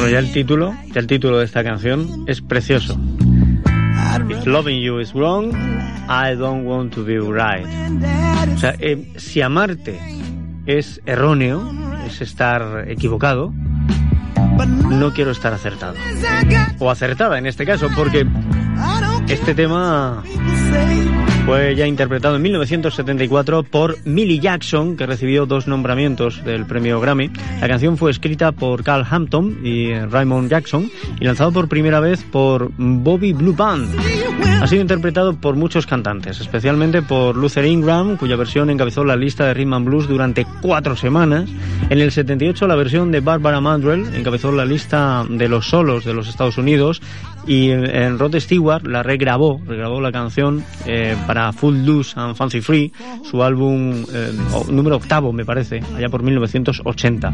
Bueno, 0.00 0.12
ya 0.12 0.18
el 0.20 0.32
título, 0.32 0.74
ya 0.94 0.98
el 0.98 1.06
título 1.06 1.38
de 1.40 1.44
esta 1.44 1.62
canción 1.62 2.24
es 2.26 2.40
precioso. 2.40 2.98
If 4.30 4.46
loving 4.46 4.80
you 4.80 4.98
is 4.98 5.12
wrong, 5.12 5.52
I 6.08 6.34
don't 6.34 6.66
want 6.66 6.94
to 6.94 7.04
be 7.04 7.18
right. 7.18 7.66
O 8.50 8.58
sea, 8.58 8.74
eh, 8.78 9.12
si 9.18 9.42
amarte 9.42 10.00
es 10.64 11.02
erróneo, 11.04 11.70
es 12.06 12.22
estar 12.22 12.88
equivocado, 12.88 13.52
no 14.88 15.12
quiero 15.12 15.32
estar 15.32 15.52
acertado. 15.52 15.96
O 16.78 16.90
acertada 16.90 17.36
en 17.36 17.44
este 17.44 17.66
caso, 17.66 17.90
porque 17.94 18.26
este 19.28 19.54
tema 19.54 20.24
fue 21.44 21.74
ya 21.74 21.86
interpretado 21.86 22.36
en 22.36 22.42
1974 22.42 23.62
por 23.64 23.96
Millie 24.04 24.38
Jackson, 24.38 24.96
que 24.96 25.06
recibió 25.06 25.46
dos 25.46 25.66
nombramientos 25.66 26.44
del 26.44 26.66
premio 26.66 27.00
Grammy. 27.00 27.30
La 27.60 27.68
canción 27.68 27.96
fue 27.96 28.10
escrita 28.10 28.52
por 28.52 28.84
Carl 28.84 29.06
Hampton 29.08 29.58
y 29.64 29.92
Raymond 29.94 30.50
Jackson 30.50 30.90
y 31.20 31.24
lanzado 31.24 31.52
por 31.52 31.68
primera 31.68 32.00
vez 32.00 32.22
por 32.24 32.70
Bobby 32.76 33.32
Blue 33.32 33.54
Band. 33.54 33.88
Ha 34.60 34.66
sido 34.66 34.82
interpretado 34.82 35.34
por 35.34 35.56
muchos 35.56 35.86
cantantes, 35.86 36.40
especialmente 36.40 37.02
por 37.02 37.36
Luther 37.36 37.64
Ingram, 37.64 38.16
cuya 38.16 38.36
versión 38.36 38.68
encabezó 38.68 39.04
la 39.04 39.16
lista 39.16 39.46
de 39.46 39.54
Rhythm 39.54 39.72
and 39.72 39.86
Blues 39.86 40.06
durante 40.06 40.46
cuatro 40.60 40.96
semanas. 40.96 41.48
En 41.88 41.98
el 41.98 42.12
78 42.12 42.66
la 42.66 42.76
versión 42.76 43.10
de 43.10 43.20
Barbara 43.20 43.60
Mandrell 43.60 44.14
encabezó 44.14 44.52
la 44.52 44.64
lista 44.64 45.24
de 45.28 45.48
los 45.48 45.66
solos 45.66 46.04
de 46.04 46.14
los 46.14 46.28
Estados 46.28 46.58
Unidos 46.58 47.00
y 47.50 47.72
en 47.72 48.16
Rod 48.16 48.36
Stewart 48.38 48.86
la 48.86 49.02
regrabó, 49.02 49.60
regrabó 49.66 50.00
la 50.00 50.12
canción 50.12 50.64
eh, 50.86 51.16
para 51.26 51.52
Full 51.52 51.84
Loose 51.84 52.12
and 52.14 52.36
Fancy 52.36 52.60
Free, 52.60 52.92
su 53.28 53.42
álbum 53.42 54.04
eh, 54.14 54.32
número 54.70 54.94
octavo 54.94 55.32
me 55.32 55.44
parece, 55.44 55.82
allá 55.96 56.08
por 56.08 56.22
1980. 56.22 57.32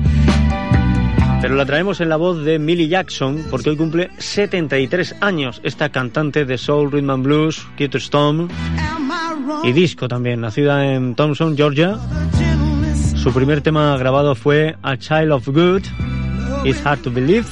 Pero 1.43 1.55
la 1.55 1.67
traemos 1.67 2.01
en 2.01 2.09
la 2.09 2.17
voz 2.17 2.43
de 2.47 2.59
Millie 2.59 2.89
Jackson 2.89 3.45
porque 3.51 3.69
hoy 3.69 3.77
cumple 3.77 4.09
73 4.17 5.17
años 5.21 5.61
esta 5.63 5.91
cantante 5.91 6.47
de 6.47 6.57
soul, 6.57 6.91
rhythm 6.91 7.11
and 7.11 7.23
blues, 7.23 7.67
Keith 7.77 7.97
Stone 7.97 8.49
y 9.65 9.73
disco 9.73 10.09
también, 10.09 10.41
nacida 10.41 10.95
en 10.95 11.15
Thompson, 11.15 11.59
Georgia. 11.59 11.99
Su 13.17 13.35
primer 13.35 13.61
tema 13.61 13.95
grabado 13.99 14.35
fue 14.35 14.77
A 14.81 14.97
Child 14.97 15.33
of 15.33 15.47
Good, 15.49 15.83
It's 16.65 16.81
Hard 16.87 17.01
to 17.01 17.11
Believe 17.11 17.45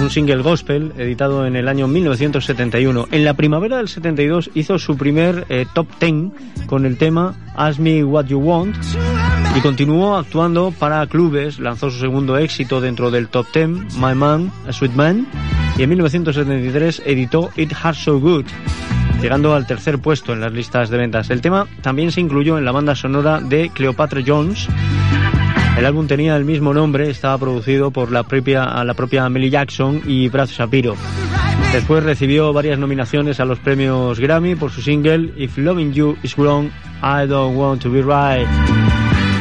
un 0.00 0.10
single 0.10 0.42
gospel 0.42 0.92
editado 0.98 1.46
en 1.46 1.56
el 1.56 1.68
año 1.68 1.86
1971. 1.86 3.08
En 3.10 3.24
la 3.24 3.34
primavera 3.34 3.78
del 3.78 3.88
72 3.88 4.50
hizo 4.54 4.78
su 4.78 4.96
primer 4.96 5.46
eh, 5.48 5.66
top 5.74 5.86
10 6.00 6.66
con 6.66 6.86
el 6.86 6.96
tema 6.96 7.34
Ask 7.56 7.78
Me 7.78 8.04
What 8.04 8.26
You 8.26 8.38
Want 8.38 8.76
y 9.56 9.60
continuó 9.60 10.16
actuando 10.16 10.72
para 10.72 11.06
clubes, 11.06 11.58
lanzó 11.58 11.90
su 11.90 11.98
segundo 11.98 12.36
éxito 12.38 12.80
dentro 12.80 13.10
del 13.10 13.28
top 13.28 13.46
10, 13.52 13.68
My 13.96 14.14
Man, 14.14 14.50
A 14.66 14.72
Sweet 14.72 14.94
Man, 14.94 15.26
y 15.78 15.82
en 15.82 15.88
1973 15.90 17.02
editó 17.06 17.50
It 17.56 17.72
Heart 17.72 17.96
So 17.96 18.18
Good 18.18 18.46
llegando 19.20 19.54
al 19.54 19.66
tercer 19.66 20.00
puesto 20.00 20.34
en 20.34 20.40
las 20.40 20.52
listas 20.52 20.90
de 20.90 20.98
ventas. 20.98 21.30
El 21.30 21.40
tema 21.40 21.66
también 21.80 22.12
se 22.12 22.20
incluyó 22.20 22.58
en 22.58 22.66
la 22.66 22.72
banda 22.72 22.94
sonora 22.94 23.40
de 23.40 23.70
Cleopatra 23.70 24.20
Jones 24.26 24.68
el 25.76 25.86
álbum 25.86 26.06
tenía 26.06 26.36
el 26.36 26.44
mismo 26.44 26.72
nombre, 26.72 27.10
estaba 27.10 27.36
producido 27.38 27.90
por 27.90 28.12
la 28.12 28.22
propia, 28.22 28.84
la 28.84 28.94
propia 28.94 29.28
Millie 29.28 29.50
Jackson 29.50 30.02
y 30.06 30.28
Brad 30.28 30.48
Shapiro. 30.48 30.96
Después 31.72 32.04
recibió 32.04 32.52
varias 32.52 32.78
nominaciones 32.78 33.40
a 33.40 33.44
los 33.44 33.58
premios 33.58 34.20
Grammy 34.20 34.54
por 34.54 34.70
su 34.70 34.80
single 34.80 35.32
If 35.36 35.58
Loving 35.58 35.92
You 35.92 36.16
Is 36.22 36.36
Wrong, 36.36 36.68
I 37.02 37.26
Don't 37.26 37.56
Want 37.56 37.82
to 37.82 37.90
Be 37.90 38.02
Right. 38.02 38.48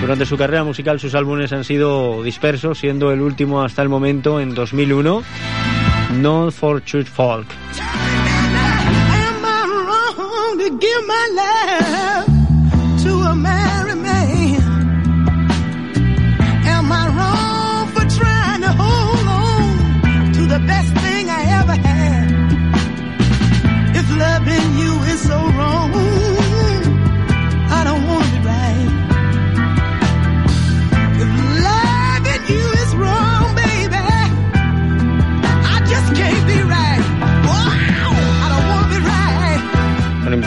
Durante 0.01 0.25
su 0.25 0.35
carrera 0.35 0.63
musical 0.63 0.99
sus 0.99 1.13
álbumes 1.13 1.53
han 1.53 1.63
sido 1.63 2.23
dispersos, 2.23 2.79
siendo 2.79 3.11
el 3.11 3.21
último 3.21 3.61
hasta 3.61 3.83
el 3.83 3.89
momento 3.89 4.39
en 4.39 4.55
2001, 4.55 5.23
Not 6.19 6.51
for 6.51 6.83
Church 6.83 7.07
Folk. 7.07 7.45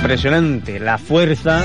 Impresionante 0.06 0.78
la 0.78 0.98
fuerza 0.98 1.64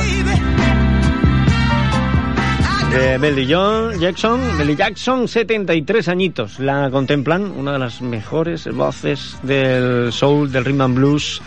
de 2.92 3.18
Belly 3.20 3.48
John 3.48 4.00
Jackson. 4.00 4.40
Belly 4.58 4.76
Jackson, 4.76 5.28
73 5.28 6.08
añitos. 6.08 6.60
La 6.60 6.90
contemplan 6.90 7.52
una 7.52 7.74
de 7.74 7.78
las 7.78 8.02
mejores 8.02 8.66
voces 8.74 9.38
del 9.44 10.12
soul, 10.12 10.52
del 10.52 10.66
rhythm 10.66 10.82
and 10.82 10.96
blues. 10.96 11.40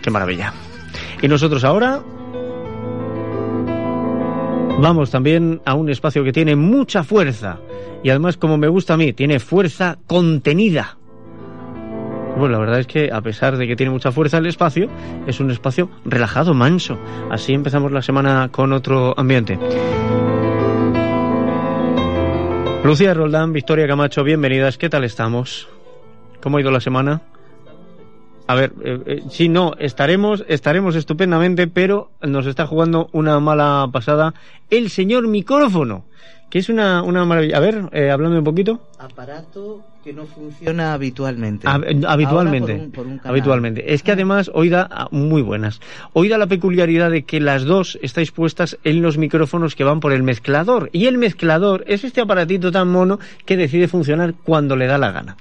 Qué 0.00 0.12
maravilla. 0.12 0.52
Y 1.20 1.26
nosotros 1.26 1.64
ahora 1.64 2.04
vamos 4.80 5.10
también 5.10 5.60
a 5.64 5.74
un 5.74 5.90
espacio 5.90 6.22
que 6.22 6.30
tiene 6.30 6.54
mucha 6.54 7.02
fuerza. 7.02 7.58
Y 8.04 8.10
además, 8.10 8.36
como 8.36 8.56
me 8.58 8.68
gusta 8.68 8.94
a 8.94 8.96
mí, 8.96 9.12
tiene 9.12 9.40
fuerza 9.40 9.98
contenida. 10.06 10.97
Bueno, 12.38 12.52
la 12.52 12.58
verdad 12.60 12.78
es 12.78 12.86
que 12.86 13.10
a 13.12 13.20
pesar 13.20 13.56
de 13.56 13.66
que 13.66 13.74
tiene 13.74 13.90
mucha 13.90 14.12
fuerza 14.12 14.38
el 14.38 14.46
espacio, 14.46 14.88
es 15.26 15.40
un 15.40 15.50
espacio 15.50 15.90
relajado, 16.04 16.54
manso. 16.54 16.96
Así 17.30 17.52
empezamos 17.52 17.90
la 17.90 18.00
semana 18.00 18.48
con 18.52 18.72
otro 18.72 19.12
ambiente. 19.18 19.58
Lucía 22.84 23.12
Roldán, 23.12 23.52
Victoria 23.52 23.88
Camacho, 23.88 24.22
bienvenidas. 24.22 24.78
¿Qué 24.78 24.88
tal 24.88 25.02
estamos? 25.02 25.68
¿Cómo 26.40 26.58
ha 26.58 26.60
ido 26.60 26.70
la 26.70 26.80
semana? 26.80 27.22
A 28.46 28.54
ver, 28.54 28.72
eh, 28.84 29.00
eh, 29.04 29.22
sí, 29.28 29.48
no, 29.48 29.74
estaremos, 29.76 30.44
estaremos 30.48 30.94
estupendamente, 30.94 31.66
pero 31.66 32.12
nos 32.22 32.46
está 32.46 32.68
jugando 32.68 33.08
una 33.12 33.40
mala 33.40 33.88
pasada 33.92 34.32
el 34.70 34.90
señor 34.90 35.26
micrófono 35.26 36.04
que 36.50 36.58
es 36.58 36.68
una, 36.68 37.02
una 37.02 37.24
maravilla. 37.24 37.56
A 37.56 37.60
ver, 37.60 37.88
eh, 37.92 38.10
háblame 38.10 38.38
un 38.38 38.44
poquito. 38.44 38.80
Aparato 38.98 39.82
que 40.02 40.12
no 40.12 40.26
funciona 40.26 40.94
habitualmente. 40.94 41.66
habitualmente. 41.68 42.90
habitualmente. 43.24 43.92
Es 43.92 44.02
que 44.02 44.12
además 44.12 44.50
hoy 44.54 44.70
da 44.70 44.88
ah, 44.90 45.08
muy 45.10 45.42
buenas. 45.42 45.80
Hoy 46.12 46.28
da 46.28 46.38
la 46.38 46.46
peculiaridad 46.46 47.10
de 47.10 47.24
que 47.24 47.40
las 47.40 47.64
dos 47.64 47.98
estáis 48.02 48.30
puestas 48.32 48.78
en 48.84 49.02
los 49.02 49.18
micrófonos 49.18 49.74
que 49.74 49.84
van 49.84 50.00
por 50.00 50.12
el 50.12 50.22
mezclador. 50.22 50.88
Y 50.92 51.06
el 51.06 51.18
mezclador 51.18 51.84
es 51.86 52.04
este 52.04 52.20
aparatito 52.20 52.72
tan 52.72 52.88
mono 52.88 53.18
que 53.44 53.56
decide 53.56 53.88
funcionar 53.88 54.34
cuando 54.42 54.76
le 54.76 54.86
da 54.86 54.98
la 54.98 55.12
gana. 55.12 55.36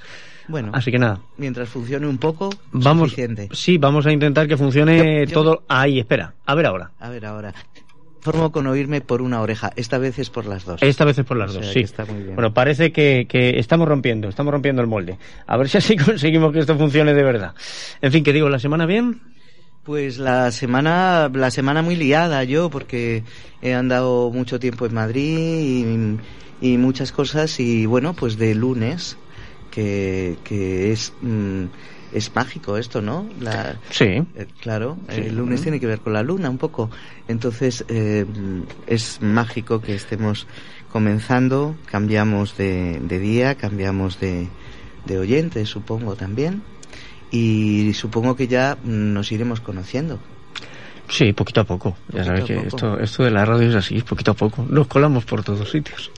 Bueno, 0.50 0.72
así 0.74 0.92
que 0.92 1.00
nada. 1.00 1.20
Mientras 1.38 1.68
funcione 1.68 2.08
un 2.08 2.18
poco, 2.18 2.50
vamos, 2.72 3.10
suficiente. 3.10 3.50
Sí, 3.52 3.78
vamos 3.78 4.06
a 4.06 4.14
intentar 4.14 4.48
que 4.48 4.56
funcione 4.56 5.28
todo. 5.28 5.64
Ahí, 5.68 6.00
espera. 6.00 6.34
A 6.46 6.56
ver 6.56 6.66
ahora. 6.68 6.92
A 7.00 7.10
ver 7.10 7.26
ahora 7.26 7.54
formo 8.28 8.52
con 8.52 8.68
oírme 8.68 9.00
por 9.00 9.22
una 9.22 9.40
oreja. 9.40 9.72
Esta 9.78 9.98
vez 9.98 10.20
es 10.20 10.30
por 10.30 10.46
las 10.46 10.66
dos. 10.66 10.84
Esta 10.84 11.06
vez 11.06 11.18
es 11.18 11.26
por 11.26 11.38
las 11.38 11.54
dos, 11.54 11.66
sí. 11.68 11.80
Está 11.80 12.04
muy 12.04 12.22
bien. 12.22 12.36
Bueno, 12.36 12.54
parece 12.54 12.92
que, 12.92 13.26
que, 13.28 13.58
estamos 13.58 13.88
rompiendo, 13.88 14.28
estamos 14.28 14.52
rompiendo 14.52 14.82
el 14.82 14.88
molde. 14.90 15.18
A 15.46 15.56
ver 15.56 15.70
si 15.70 15.78
así 15.78 15.96
conseguimos 16.10 16.52
que 16.52 16.60
esto 16.60 16.78
funcione 16.78 17.14
de 17.14 17.24
verdad. 17.24 17.54
En 18.02 18.12
fin, 18.12 18.26
¿qué 18.26 18.34
digo? 18.34 18.50
¿La 18.50 18.60
semana 18.60 18.86
bien? 18.86 19.22
Pues 19.84 20.18
la 20.18 20.52
semana, 20.52 21.32
la 21.34 21.50
semana 21.52 21.82
muy 21.82 21.96
liada 21.96 22.44
yo, 22.44 22.70
porque 22.70 23.24
he 23.62 23.74
andado 23.74 24.30
mucho 24.30 24.60
tiempo 24.60 24.86
en 24.86 24.94
Madrid 24.94 26.20
y, 26.60 26.78
muchas 26.78 27.14
cosas. 27.14 27.62
Y 27.62 27.86
bueno, 27.86 28.14
pues 28.14 28.38
de 28.38 28.56
lunes, 28.56 29.18
que, 29.72 30.36
que 30.44 30.92
es... 30.92 31.14
Mm, 31.22 31.68
es 32.14 32.34
mágico 32.36 32.78
esto, 32.78 33.02
¿no? 33.02 33.28
La, 33.40 33.78
sí. 33.90 34.06
Eh, 34.06 34.48
claro, 34.62 34.98
el 35.10 35.36
lunes 35.36 35.62
tiene 35.62 35.80
que 35.80 35.88
ver 35.88 36.00
con 36.00 36.14
la 36.14 36.24
luna 36.24 36.50
un 36.50 36.58
poco. 36.58 36.90
Entonces 37.28 37.86
eh, 37.88 38.26
es 38.88 39.22
mágico 39.22 39.82
que 39.82 39.96
estemos 39.96 40.48
comenzando, 40.92 41.76
cambiamos 41.86 42.58
de, 42.58 43.00
día, 43.08 43.56
cambiamos 43.56 44.20
de, 44.20 44.48
de 45.06 45.18
oyente, 45.18 45.66
supongo 45.66 46.16
también. 46.16 46.62
Y 47.30 47.94
supongo 47.94 48.36
que 48.36 48.48
ya 48.48 48.78
nos 48.84 49.32
iremos 49.32 49.60
conociendo. 49.60 50.20
Sí, 51.10 51.34
poquito 51.34 51.62
a 51.62 51.64
poco. 51.64 51.98
ya 52.10 52.24
sabes 52.24 52.46
que 52.46 52.58
esto, 52.58 53.00
esto 53.00 53.24
de 53.24 53.32
la 53.32 53.46
radio 53.46 53.70
es 53.70 53.76
así, 53.76 54.02
poquito 54.02 54.32
a 54.32 54.34
poco. 54.34 54.66
Nos 54.70 54.88
colamos 54.88 55.26
por 55.26 55.44
todos 55.44 55.70
sitios. 55.70 56.12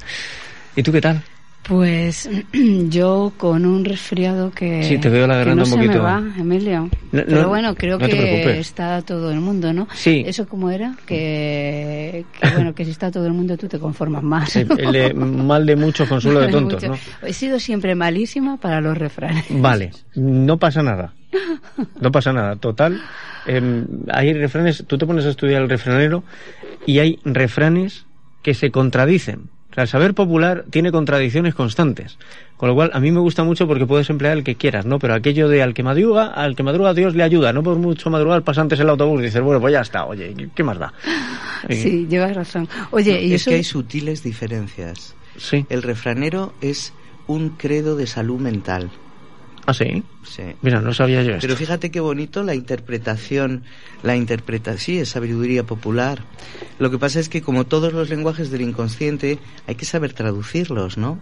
¿Y 0.75 0.83
tú 0.83 0.91
qué 0.91 1.01
tal? 1.01 1.23
Pues 1.63 2.27
yo 2.89 3.31
con 3.37 3.65
un 3.65 3.85
resfriado 3.85 4.49
que, 4.51 4.83
Sí, 4.83 4.97
te 4.97 5.09
veo 5.09 5.27
la 5.27 5.35
que 5.35 5.39
garganta 5.39 5.63
no 5.63 5.67
un 5.69 5.71
poquito. 5.75 5.91
se 5.93 5.97
me 5.99 6.03
va, 6.03 6.23
Emilio. 6.39 6.81
No, 6.81 6.89
Pero 7.11 7.41
no, 7.43 7.47
bueno, 7.49 7.75
creo 7.75 7.99
no 7.99 8.05
que 8.07 8.59
está 8.59 9.01
todo 9.03 9.29
el 9.31 9.39
mundo, 9.39 9.71
¿no? 9.71 9.87
Sí. 9.93 10.23
Eso 10.25 10.47
como 10.47 10.71
era, 10.71 10.95
que, 11.05 12.25
que, 12.39 12.49
bueno, 12.55 12.73
que 12.73 12.85
si 12.85 12.91
está 12.91 13.11
todo 13.11 13.27
el 13.27 13.33
mundo 13.33 13.55
tú 13.57 13.67
te 13.67 13.77
conformas 13.77 14.23
más. 14.23 14.55
El, 14.55 14.67
el 14.79 14.91
de 14.91 15.13
mal 15.13 15.65
de 15.65 15.75
muchos 15.75 16.07
consuelo 16.09 16.39
de 16.39 16.47
tontos, 16.47 16.83
mucho. 16.83 16.99
¿no? 17.21 17.27
He 17.27 17.33
sido 17.33 17.59
siempre 17.59 17.93
malísima 17.93 18.57
para 18.57 18.81
los 18.81 18.97
refranes. 18.97 19.45
Vale, 19.49 19.91
no 20.15 20.57
pasa 20.57 20.81
nada. 20.81 21.13
No 22.01 22.11
pasa 22.11 22.33
nada. 22.33 22.55
Total, 22.55 22.99
em, 23.45 23.85
hay 24.11 24.33
refranes, 24.33 24.83
tú 24.87 24.97
te 24.97 25.05
pones 25.05 25.25
a 25.25 25.29
estudiar 25.29 25.61
el 25.61 25.69
refranero 25.69 26.23
y 26.85 26.99
hay 26.99 27.19
refranes 27.23 28.05
que 28.41 28.53
se 28.55 28.71
contradicen. 28.71 29.49
Sea, 29.79 29.83
el 29.83 29.87
saber 29.87 30.13
popular 30.13 30.65
tiene 30.69 30.91
contradicciones 30.91 31.55
constantes. 31.55 32.17
Con 32.57 32.67
lo 32.67 32.75
cual, 32.75 32.91
a 32.93 32.99
mí 32.99 33.11
me 33.11 33.19
gusta 33.21 33.45
mucho 33.45 33.65
porque 33.67 33.85
puedes 33.85 34.09
emplear 34.09 34.37
el 34.37 34.43
que 34.43 34.55
quieras, 34.55 34.85
¿no? 34.85 34.99
Pero 34.99 35.13
aquello 35.13 35.47
de 35.47 35.63
al 35.63 35.73
que 35.73 35.83
madruga, 35.83 36.27
al 36.27 36.55
que 36.57 36.63
madruga 36.63 36.93
Dios 36.93 37.15
le 37.15 37.23
ayuda. 37.23 37.53
No 37.53 37.63
por 37.63 37.77
mucho 37.77 38.09
madrugar, 38.09 38.41
pasa 38.43 38.59
antes 38.61 38.77
el 38.81 38.89
autobús. 38.89 39.21
Dices, 39.21 39.41
bueno, 39.41 39.61
pues 39.61 39.71
ya 39.71 39.79
está, 39.81 40.05
oye, 40.05 40.33
¿qué- 40.35 40.49
¿qué 40.53 40.63
más 40.63 40.77
da? 40.77 40.91
Sí, 41.69 42.07
llevas 42.09 42.35
razón. 42.35 42.67
Oye, 42.91 43.21
y 43.23 43.33
es 43.33 43.41
eso... 43.41 43.51
que 43.51 43.55
hay 43.57 43.63
sutiles 43.63 44.23
diferencias. 44.23 45.15
Sí. 45.37 45.65
El 45.69 45.81
refranero 45.83 46.53
es 46.61 46.93
un 47.27 47.49
credo 47.49 47.95
de 47.95 48.07
salud 48.07 48.39
mental. 48.39 48.89
¿Ah, 49.69 49.73
sí? 49.73 50.03
Sí. 50.23 50.43
Mira, 50.63 50.81
no 50.81 50.93
sabía 50.95 51.21
yo 51.21 51.33
esto. 51.33 51.41
Pero 51.41 51.55
fíjate 51.55 51.91
qué 51.91 51.99
bonito 51.99 52.41
la 52.41 52.55
interpretación, 52.55 53.63
la 54.01 54.15
interpretación, 54.15 54.79
sí, 54.79 54.97
es 54.97 55.09
sabiduría 55.09 55.63
popular. 55.63 56.23
Lo 56.79 56.89
que 56.89 56.97
pasa 56.97 57.19
es 57.19 57.29
que 57.29 57.43
como 57.43 57.67
todos 57.67 57.93
los 57.93 58.09
lenguajes 58.09 58.49
del 58.49 58.61
inconsciente, 58.61 59.37
hay 59.67 59.75
que 59.75 59.85
saber 59.85 60.13
traducirlos, 60.13 60.97
¿no? 60.97 61.19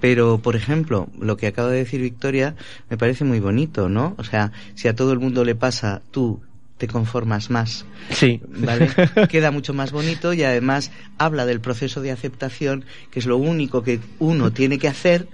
Pero, 0.00 0.38
por 0.38 0.54
ejemplo, 0.54 1.08
lo 1.18 1.36
que 1.36 1.48
acaba 1.48 1.70
de 1.70 1.78
decir 1.78 2.00
Victoria 2.00 2.54
me 2.88 2.96
parece 2.96 3.24
muy 3.24 3.40
bonito, 3.40 3.88
¿no? 3.88 4.14
O 4.16 4.22
sea, 4.22 4.52
si 4.76 4.86
a 4.86 4.94
todo 4.94 5.12
el 5.12 5.18
mundo 5.18 5.44
le 5.44 5.56
pasa, 5.56 6.00
tú 6.12 6.40
te 6.76 6.86
conformas 6.86 7.50
más. 7.50 7.84
Sí. 8.10 8.40
¿Vale? 8.46 8.90
Queda 9.28 9.50
mucho 9.50 9.74
más 9.74 9.90
bonito 9.90 10.32
y 10.32 10.44
además 10.44 10.92
habla 11.18 11.44
del 11.46 11.60
proceso 11.60 12.00
de 12.00 12.12
aceptación, 12.12 12.84
que 13.10 13.18
es 13.18 13.26
lo 13.26 13.36
único 13.36 13.82
que 13.82 13.98
uno 14.20 14.52
tiene 14.52 14.78
que 14.78 14.86
hacer 14.86 15.26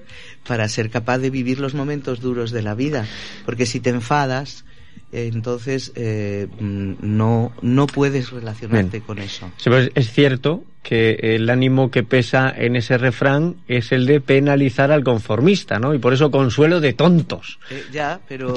para 0.47 0.69
ser 0.69 0.91
capaz 0.91 1.19
de 1.19 1.31
vivir 1.31 1.61
los 1.61 1.75
momentos 1.75 2.21
duros 2.21 2.51
de 2.51 2.63
la 2.63 2.75
vida. 2.75 3.07
Porque 3.45 3.67
si 3.67 3.81
te 3.81 3.91
enfadas, 3.91 4.65
entonces 5.13 5.93
eh, 5.95 6.49
mm, 6.61 6.95
no, 7.01 7.53
no 7.63 7.87
puedes 7.87 8.31
relacionarte 8.31 9.01
con 9.01 9.19
eso. 9.19 9.51
Sí, 9.57 9.71
pues 9.71 9.91
es 9.95 10.13
cierto 10.13 10.65
que 10.85 11.17
el 11.35 11.49
ánimo 11.51 11.91
que 11.91 12.05
pesa 12.05 12.53
en 12.55 12.77
ese 12.77 12.99
refrán 12.99 13.57
es 13.67 13.91
el 13.91 14.07
de 14.07 14.21
penalizar 14.21 14.93
al 14.93 15.03
conformista, 15.03 15.79
¿no? 15.79 15.95
Y 15.95 15.99
por 15.99 16.13
eso 16.13 16.31
consuelo 16.31 16.81
de 16.81 16.93
tontos. 16.93 17.59
Eh, 17.71 17.85
ya, 17.91 18.21
pero, 18.29 18.55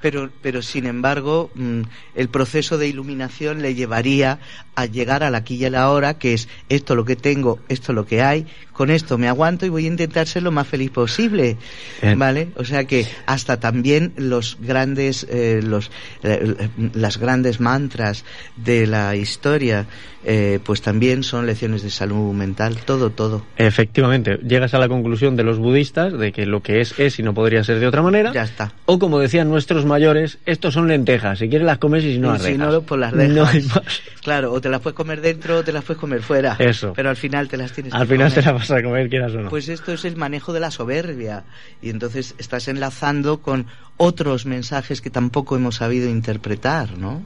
pero, 0.00 0.30
pero 0.42 0.60
sin 0.60 0.84
embargo, 0.84 1.50
mm, 1.54 1.80
el 2.14 2.28
proceso 2.28 2.76
de 2.76 2.88
iluminación 2.88 3.62
le 3.62 3.74
llevaría 3.74 4.38
a 4.74 4.84
llegar 4.84 5.22
al 5.22 5.34
aquí 5.34 5.54
y 5.54 5.64
a 5.64 5.70
la 5.70 5.88
hora, 5.90 6.18
que 6.18 6.34
es 6.34 6.48
esto 6.68 6.94
lo 6.94 7.06
que 7.06 7.16
tengo, 7.16 7.58
esto 7.70 7.94
lo 7.94 8.04
que 8.04 8.20
hay, 8.20 8.46
con 8.74 8.90
esto 8.90 9.16
me 9.16 9.28
aguanto 9.28 9.64
y 9.64 9.70
voy 9.70 9.84
a 9.84 9.88
intentar 9.88 10.26
ser 10.26 10.42
lo 10.42 10.50
más 10.50 10.68
feliz 10.68 10.90
posible, 10.90 11.56
Bien. 12.02 12.18
¿vale? 12.18 12.48
O 12.56 12.64
sea 12.64 12.84
que 12.84 13.06
hasta 13.24 13.58
también 13.60 14.12
los 14.16 14.58
grandes, 14.60 15.26
eh, 15.30 15.60
los, 15.62 15.90
eh, 16.22 16.68
las 16.92 17.16
grandes 17.16 17.60
mantras 17.60 18.24
de 18.56 18.86
la 18.86 19.16
historia, 19.16 19.86
eh, 20.24 20.58
pues 20.64 20.82
también 20.82 21.22
son 21.22 21.46
de 21.60 21.90
salud 21.90 22.32
mental, 22.34 22.76
todo, 22.84 23.10
todo. 23.10 23.44
Efectivamente, 23.56 24.38
llegas 24.46 24.74
a 24.74 24.78
la 24.78 24.88
conclusión 24.88 25.36
de 25.36 25.44
los 25.44 25.58
budistas 25.58 26.12
de 26.18 26.32
que 26.32 26.46
lo 26.46 26.62
que 26.62 26.80
es 26.80 26.98
es 26.98 27.18
y 27.18 27.22
no 27.22 27.32
podría 27.34 27.62
ser 27.64 27.78
de 27.80 27.86
otra 27.86 28.02
manera. 28.02 28.32
Ya 28.32 28.42
está. 28.42 28.72
O 28.86 28.98
como 28.98 29.18
decían 29.18 29.48
nuestros 29.48 29.84
mayores, 29.86 30.38
estos 30.46 30.74
son 30.74 30.88
lentejas, 30.88 31.38
si 31.38 31.48
quieres 31.48 31.66
las 31.66 31.78
comes 31.78 32.04
y 32.04 32.14
si 32.14 32.18
no 32.18 32.30
Y 32.30 32.32
las 32.32 32.42
si 32.42 32.52
dejas. 32.52 32.72
no, 32.72 32.82
pues 32.82 33.00
las 33.00 33.12
dejas. 33.12 33.34
No 33.34 33.46
hay 33.46 33.62
más. 33.62 34.02
Claro, 34.22 34.52
o 34.52 34.60
te 34.60 34.68
las 34.68 34.80
puedes 34.80 34.96
comer 34.96 35.20
dentro 35.20 35.58
o 35.58 35.62
te 35.64 35.72
las 35.72 35.84
puedes 35.84 36.00
comer 36.00 36.22
fuera. 36.22 36.56
Eso. 36.58 36.92
Pero 36.94 37.10
al 37.10 37.16
final 37.16 37.48
te 37.48 37.56
las 37.56 37.72
tienes 37.72 37.92
Al 37.94 38.02
que 38.02 38.14
final 38.14 38.30
comer. 38.30 38.44
te 38.44 38.50
las 38.50 38.60
vas 38.60 38.70
a 38.70 38.82
comer, 38.82 39.08
quieras 39.08 39.32
o 39.34 39.40
no. 39.40 39.50
Pues 39.50 39.68
esto 39.68 39.92
es 39.92 40.04
el 40.04 40.16
manejo 40.16 40.52
de 40.52 40.60
la 40.60 40.70
soberbia. 40.70 41.44
Y 41.82 41.90
entonces 41.90 42.34
estás 42.38 42.68
enlazando 42.68 43.38
con 43.42 43.66
otros 43.96 44.44
mensajes 44.46 45.00
que 45.00 45.10
tampoco 45.10 45.54
hemos 45.56 45.76
sabido 45.76 46.08
interpretar, 46.08 46.98
¿no? 46.98 47.22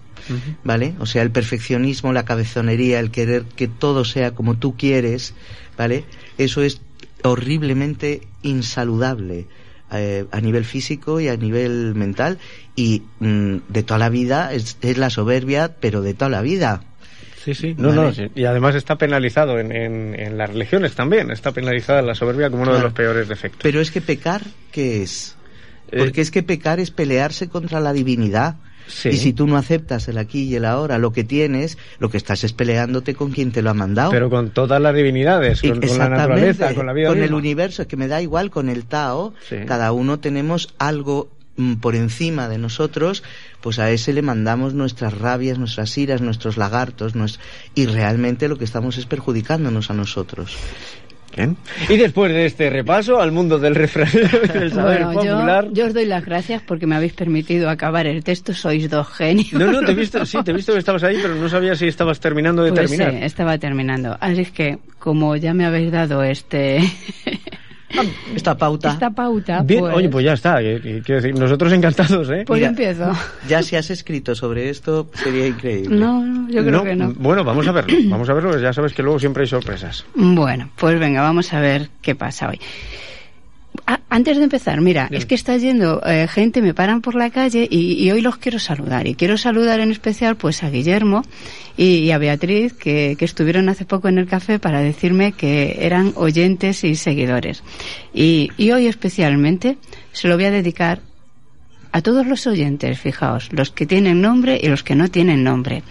¿Vale? 0.65 0.95
O 0.99 1.07
sea, 1.07 1.23
el 1.23 1.31
perfeccionismo, 1.31 2.13
la 2.13 2.25
cabezonería, 2.25 3.01
el 3.01 3.11
querer 3.11 3.45
que 3.45 3.69
todo 3.69 4.05
sea 4.05 4.33
como 4.33 4.57
tú 4.57 4.77
quieres, 4.77 5.35
¿vale? 5.77 6.05
Eso 6.39 6.63
es 6.63 6.81
horriblemente 7.23 8.23
insaludable 8.43 9.47
eh, 9.93 10.27
a 10.31 10.41
nivel 10.41 10.65
físico 10.65 11.21
y 11.21 11.29
a 11.29 11.37
nivel 11.37 11.95
mental 11.95 12.39
y 12.77 13.03
mm, 13.21 13.57
de 13.69 13.83
toda 13.83 13.99
la 13.99 14.09
vida 14.09 14.53
es, 14.53 14.77
es 14.83 14.99
la 14.99 15.11
soberbia, 15.11 15.77
pero 15.81 16.03
de 16.03 16.15
toda 16.15 16.29
la 16.31 16.43
vida. 16.43 16.83
Sí, 17.45 17.55
sí. 17.55 17.75
No, 17.79 17.89
Vale. 17.89 18.01
no, 18.03 18.13
sí. 18.13 18.27
y 18.35 18.45
además 18.45 18.75
está 18.75 18.97
penalizado 18.97 19.59
en, 19.59 19.73
en, 19.73 20.15
en 20.19 20.37
las 20.37 20.51
religiones 20.51 20.95
también. 20.95 21.31
Está 21.31 21.53
penalizada 21.53 22.03
la 22.03 22.15
soberbia 22.15 22.51
como 22.51 22.65
uno 22.65 22.75
de 22.75 22.83
los 22.83 22.93
peores 22.93 23.29
defectos. 23.29 23.61
Pero 23.63 23.81
es 23.81 23.91
que 23.91 24.01
pecar, 24.01 24.43
¿qué 24.73 25.03
es? 25.03 25.37
Eh, 25.91 25.99
Porque 25.99 26.21
es 26.21 26.31
que 26.31 26.43
pecar 26.43 26.81
es 26.81 26.91
pelearse 26.91 27.49
contra 27.49 27.81
la 27.81 27.93
divinidad. 27.93 28.57
Sí. 28.89 29.11
Y 29.11 29.17
si 29.19 29.33
tú 29.33 29.47
no 29.47 29.57
aceptas 29.57 30.09
el 30.09 30.19
aquí 30.19 30.43
y 30.45 30.57
el 30.57 30.65
ahora, 30.65 30.99
lo 30.99 31.13
que 31.13 31.23
tienes, 31.25 31.79
lo 31.99 32.09
que 32.11 32.17
estás 32.17 32.43
es 32.45 32.53
peleándote 32.53 33.15
con 33.15 33.31
quien 33.31 33.53
te 33.53 33.63
lo 33.63 33.71
ha 33.71 33.75
mandado. 33.75 34.11
Pero 34.11 34.31
con 34.31 34.51
todas 34.51 34.81
las 34.83 34.95
divinidades, 34.95 35.63
Y- 35.63 35.69
con, 35.69 35.81
con 35.81 35.99
la 35.99 36.09
naturaleza, 36.09 36.75
con 36.75 36.87
la 36.87 36.93
vida 36.93 37.09
con 37.09 37.23
el 37.23 37.35
universo, 37.35 37.83
es 37.83 37.89
que 37.89 37.97
me 37.97 38.09
da 38.09 38.21
igual 38.23 38.51
con 38.51 38.69
el 38.69 38.85
Tao, 38.87 39.35
Sí. 39.49 39.57
cada 39.67 39.93
uno 39.93 40.19
tenemos 40.19 40.75
algo 40.79 41.31
mm, 41.57 41.75
por 41.77 41.97
encima 41.97 42.49
de 42.49 42.57
nosotros, 42.59 43.23
pues 43.61 43.79
a 43.81 43.91
ese 43.91 44.13
le 44.13 44.23
mandamos 44.23 44.75
nuestras 44.75 45.13
rabias, 45.19 45.59
nuestras 45.59 45.99
iras, 45.99 46.21
nuestros 46.21 46.57
lagartos, 46.57 47.15
y 47.75 47.87
realmente 47.87 48.47
lo 48.49 48.57
que 48.59 48.65
estamos 48.65 48.97
es 48.97 49.07
perjudicándonos 49.07 49.91
a 49.91 49.95
nosotros. 49.95 50.57
Bien. 51.37 51.57
Y 51.89 51.97
después 51.97 52.33
de 52.33 52.47
este 52.47 52.69
repaso 52.71 53.21
al 53.21 53.31
mundo 53.33 53.59
del 53.59 53.75
refrán 53.75 54.09
del 54.53 54.73
saber 54.73 55.05
Bueno, 55.05 55.25
yo, 55.25 55.35
popular. 55.37 55.69
yo 55.73 55.87
os 55.87 55.95
doy 55.95 56.05
las 56.07 56.25
gracias 56.25 56.63
porque 56.63 56.87
me 56.87 56.97
habéis 56.97 57.13
permitido 57.13 57.69
acabar 57.71 58.07
el 58.07 58.25
texto. 58.25 58.53
Sois 58.55 58.89
dos 58.91 59.07
genios. 59.09 59.53
No, 59.53 59.71
no, 59.71 59.83
te 59.83 59.93
he 59.93 59.95
visto, 59.95 60.25
sí, 60.27 60.39
te 60.43 60.51
he 60.51 60.55
visto 60.55 60.73
que 60.73 60.79
estabas 60.81 61.05
ahí, 61.05 61.19
pero 61.23 61.35
no 61.37 61.49
sabía 61.49 61.75
si 61.77 61.87
estabas 61.87 62.19
terminando 62.19 62.63
de 62.65 62.73
Pues 62.73 62.91
terminar. 62.91 63.13
sí, 63.13 63.19
estaba 63.25 63.57
terminando. 63.59 64.17
Así 64.21 64.41
es 64.41 64.51
que, 64.51 64.79
como 64.99 65.37
ya 65.37 65.55
me 65.55 65.65
habéis 65.67 65.93
dado 65.93 66.23
este 66.25 66.81
Esta 68.35 68.57
pauta. 68.57 68.91
esta 68.91 69.11
pauta, 69.11 69.63
Bien, 69.63 69.81
pues, 69.81 69.95
oye, 69.95 70.09
pues 70.09 70.25
ya 70.25 70.35
está. 70.35 70.59
Quiero 70.59 71.03
decir, 71.03 71.35
nosotros 71.35 71.73
encantados, 71.73 72.29
¿eh? 72.31 72.45
pues 72.47 72.59
Mira, 72.59 72.69
empiezo. 72.71 73.13
Ya 73.49 73.63
si 73.63 73.77
has 73.77 73.91
escrito 73.91 74.35
sobre 74.35 74.69
esto, 74.69 75.11
sería 75.15 75.47
increíble. 75.47 75.97
No, 75.97 76.25
no, 76.25 76.49
yo 76.51 76.65
creo 76.65 76.85
que 76.85 76.95
no. 76.95 77.13
Bueno, 77.15 77.45
vamos 77.45 77.67
a 77.67 77.73
verlo. 77.73 77.97
Vamos 78.11 78.29
a 78.29 78.35
verlo. 78.35 78.59
Ya 78.59 78.73
sabes 78.73 78.93
que 78.93 79.03
luego 79.03 79.19
siempre 79.19 79.43
hay 79.43 79.49
sorpresas. 79.49 80.05
Bueno, 80.15 80.71
pues 80.77 80.99
venga, 81.01 81.23
vamos 81.23 81.53
a 81.53 81.61
ver 81.61 81.89
qué 82.03 82.15
pasa 82.15 82.49
hoy. 82.49 82.61
Antes 84.11 84.39
de 84.39 84.45
empezar, 84.45 84.81
mira, 84.81 85.09
es 85.11 85.27
que 85.27 85.35
está 85.35 85.57
yendo 85.57 86.03
eh, 86.05 86.27
gente, 86.29 86.63
me 86.63 86.75
paran 86.75 87.03
por 87.03 87.15
la 87.15 87.31
calle 87.31 87.69
y, 87.71 88.03
y 88.03 88.11
hoy 88.11 88.21
los 88.21 88.39
quiero 88.39 88.59
saludar. 88.59 89.07
Y 89.07 89.15
quiero 89.15 89.37
saludar 89.37 89.81
en 89.81 89.91
especial 89.91 90.37
pues 90.37 90.63
a 90.63 90.71
Guillermo 90.71 91.23
y, 91.77 91.99
y 91.99 92.11
a 92.11 92.19
Beatriz, 92.19 92.73
que, 92.73 93.17
que 93.19 93.25
estuvieron 93.25 93.69
hace 93.69 93.85
poco 93.85 94.09
en 94.09 94.19
el 94.19 94.27
café 94.27 94.59
para 94.59 94.81
decirme 94.81 95.33
que 95.33 95.79
eran 95.81 96.13
oyentes 96.17 96.85
y 96.85 96.95
seguidores. 96.97 97.63
Y, 98.13 98.51
y 98.57 98.71
hoy 98.73 98.87
especialmente 98.87 99.79
se 100.13 100.27
lo 100.27 100.37
voy 100.37 100.47
a 100.47 100.51
dedicar 100.51 101.01
a 101.93 102.03
todos 102.03 102.27
los 102.27 102.47
oyentes, 102.47 102.99
fijaos, 102.99 103.53
los 103.53 103.71
que 103.71 103.87
tienen 103.87 104.21
nombre 104.21 104.59
y 104.63 104.69
los 104.69 104.83
que 104.83 104.95
no 104.95 105.09
tienen 105.09 105.45
nombre. 105.45 105.83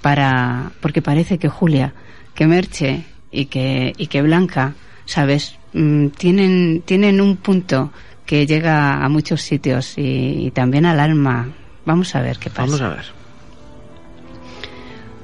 Para, 0.00 0.72
porque 0.80 1.02
parece 1.02 1.38
que 1.38 1.48
Julia, 1.48 1.92
que 2.34 2.46
Merche 2.46 3.04
y 3.30 3.46
que, 3.46 3.92
y 3.98 4.06
que 4.06 4.22
Blanca, 4.22 4.74
sabes, 5.04 5.59
Mm, 5.72 6.08
tienen, 6.08 6.82
tienen 6.84 7.20
un 7.20 7.36
punto 7.36 7.92
que 8.26 8.46
llega 8.46 9.04
a 9.04 9.08
muchos 9.08 9.42
sitios 9.42 9.96
y, 9.98 10.46
y 10.46 10.50
también 10.50 10.86
al 10.86 11.00
alma. 11.00 11.48
Vamos 11.84 12.14
a 12.14 12.20
ver 12.20 12.38
qué 12.38 12.50
pasa. 12.50 12.62
Vamos 12.62 12.80
a 12.80 12.88
ver. 12.88 13.04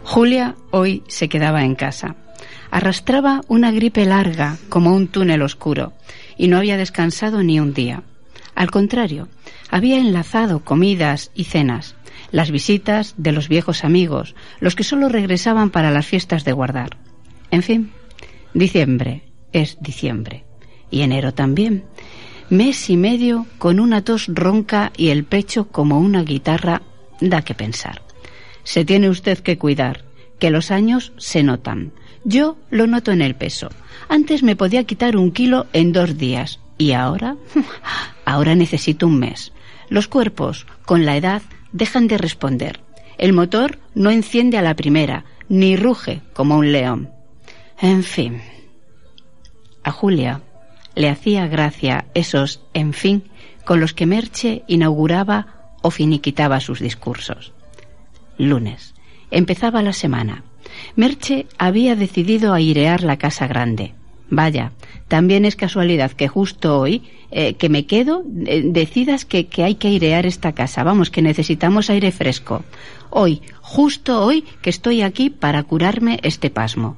Julia 0.05 0.55
hoy 0.71 1.03
se 1.09 1.29
quedaba 1.29 1.65
en 1.65 1.75
casa. 1.75 2.17
Arrastraba 2.71 3.43
una 3.49 3.73
gripe 3.73 4.05
larga 4.05 4.57
como 4.69 4.95
un 4.95 5.09
túnel 5.09 5.43
oscuro 5.43 5.93
y 6.37 6.49
no 6.49 6.59
había 6.59 6.77
descansado 6.77 7.43
ni 7.43 7.59
un 7.61 7.75
día. 7.75 8.03
Al 8.55 8.71
contrario, 8.71 9.29
había 9.71 9.99
enlazado 9.99 10.61
comidas 10.61 11.31
y 11.35 11.45
cenas, 11.45 11.95
las 12.31 12.51
visitas 12.51 13.15
de 13.17 13.33
los 13.33 13.49
viejos 13.49 13.85
amigos, 13.85 14.35
los 14.61 14.75
que 14.75 14.85
solo 14.85 15.09
regresaban 15.09 15.71
para 15.71 15.91
las 15.91 16.07
fiestas 16.07 16.45
de 16.45 16.53
guardar. 16.53 16.97
En 17.51 17.63
fin, 17.63 17.93
diciembre 18.55 19.26
es 19.63 19.79
diciembre. 19.81 20.45
Y 20.91 21.03
enero 21.03 21.35
también. 21.35 21.85
Mes 22.49 22.91
y 22.91 22.97
medio 22.97 23.47
con 23.59 23.81
una 23.81 24.03
tos 24.03 24.27
ronca 24.29 24.93
y 24.97 25.09
el 25.09 25.25
pecho 25.25 25.69
como 25.69 25.99
una 25.99 26.23
guitarra 26.23 26.83
da 27.21 27.43
que 27.43 27.55
pensar. 27.55 28.03
Se 28.63 28.85
tiene 28.85 29.09
usted 29.09 29.39
que 29.39 29.59
cuidar, 29.59 30.05
que 30.39 30.51
los 30.51 30.71
años 30.71 31.13
se 31.17 31.43
notan. 31.43 31.93
Yo 32.25 32.57
lo 32.71 32.87
noto 32.87 33.13
en 33.13 33.23
el 33.23 33.35
peso. 33.35 33.69
Antes 34.09 34.43
me 34.43 34.57
podía 34.57 34.85
quitar 34.85 35.17
un 35.17 35.33
kilo 35.33 35.67
en 35.73 35.93
dos 35.93 36.19
días. 36.19 36.61
¿Y 36.79 36.93
ahora? 36.93 37.37
Ahora 38.25 38.55
necesito 38.55 39.07
un 39.07 39.19
mes. 39.19 39.53
Los 39.89 40.09
cuerpos, 40.09 40.67
con 40.85 41.07
la 41.07 41.17
edad, 41.17 41.43
dejan 41.73 42.07
de 42.09 42.19
responder. 42.19 42.81
El 43.19 43.33
motor 43.33 43.79
no 43.95 44.11
enciende 44.11 44.59
a 44.59 44.63
la 44.63 44.75
primera, 44.75 45.25
ni 45.49 45.77
ruge 45.77 46.21
como 46.35 46.59
un 46.59 46.73
león. 46.73 47.11
En 47.81 48.03
fin. 48.03 48.43
A 49.87 49.93
Julia 49.93 50.41
le 50.97 51.09
hacía 51.09 51.47
gracia 51.47 52.07
esos 52.13 52.61
en 52.75 52.93
fin 52.93 53.23
con 53.65 53.79
los 53.79 53.95
que 53.95 54.05
Merche 54.05 54.65
inauguraba 54.67 55.71
o 55.81 55.93
finiquitaba 55.93 56.59
sus 56.59 56.81
discursos. 56.81 57.53
Lunes. 58.37 58.95
Empezaba 59.31 59.83
la 59.83 59.93
semana. 59.93 60.43
Merche 60.97 61.47
había 61.57 61.95
decidido 61.95 62.53
airear 62.53 63.05
la 63.05 63.17
casa 63.17 63.47
grande. 63.47 63.95
Vaya, 64.29 64.73
también 65.07 65.45
es 65.45 65.55
casualidad 65.55 66.11
que 66.11 66.27
justo 66.27 66.81
hoy, 66.81 67.05
eh, 67.31 67.55
que 67.55 67.69
me 67.69 67.87
quedo, 67.87 68.25
eh, 68.45 68.63
decidas 68.65 69.25
que, 69.25 69.47
que 69.47 69.63
hay 69.63 69.77
que 69.77 69.87
airear 69.87 70.27
esta 70.27 70.51
casa. 70.51 70.83
Vamos, 70.83 71.11
que 71.11 71.23
necesitamos 71.23 71.91
aire 71.91 72.11
fresco. 72.11 72.65
Hoy, 73.11 73.41
justo 73.61 74.21
hoy, 74.25 74.43
que 74.63 74.71
estoy 74.71 75.03
aquí 75.03 75.31
para 75.31 75.63
curarme 75.63 76.19
este 76.25 76.51
pasmo. 76.51 76.97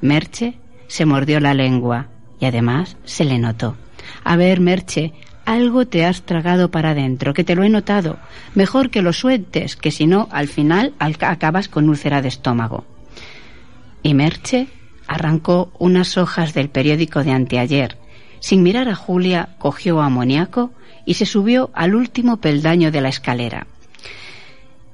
Merche 0.00 0.54
se 0.88 1.04
mordió 1.06 1.40
la 1.40 1.54
lengua 1.54 2.08
y 2.40 2.46
además 2.46 2.96
se 3.04 3.24
le 3.24 3.38
notó. 3.38 3.76
A 4.24 4.36
ver, 4.36 4.60
Merche, 4.60 5.12
algo 5.44 5.86
te 5.86 6.04
has 6.04 6.22
tragado 6.22 6.70
para 6.70 6.90
adentro, 6.90 7.32
que 7.32 7.44
te 7.44 7.54
lo 7.54 7.62
he 7.62 7.68
notado. 7.68 8.18
Mejor 8.54 8.90
que 8.90 9.02
lo 9.02 9.12
sueltes, 9.12 9.76
que 9.76 9.90
si 9.90 10.06
no, 10.06 10.28
al 10.32 10.48
final 10.48 10.94
acabas 10.98 11.68
con 11.68 11.88
úlcera 11.88 12.20
de 12.20 12.28
estómago. 12.28 12.84
Y 14.02 14.14
Merche 14.14 14.66
arrancó 15.06 15.72
unas 15.78 16.16
hojas 16.16 16.52
del 16.52 16.68
periódico 16.68 17.22
de 17.22 17.30
anteayer. 17.30 17.96
Sin 18.40 18.62
mirar 18.62 18.88
a 18.88 18.94
Julia, 18.94 19.50
cogió 19.58 20.00
amoníaco 20.00 20.72
y 21.04 21.14
se 21.14 21.26
subió 21.26 21.70
al 21.74 21.94
último 21.94 22.38
peldaño 22.38 22.90
de 22.90 23.00
la 23.00 23.08
escalera. 23.08 23.66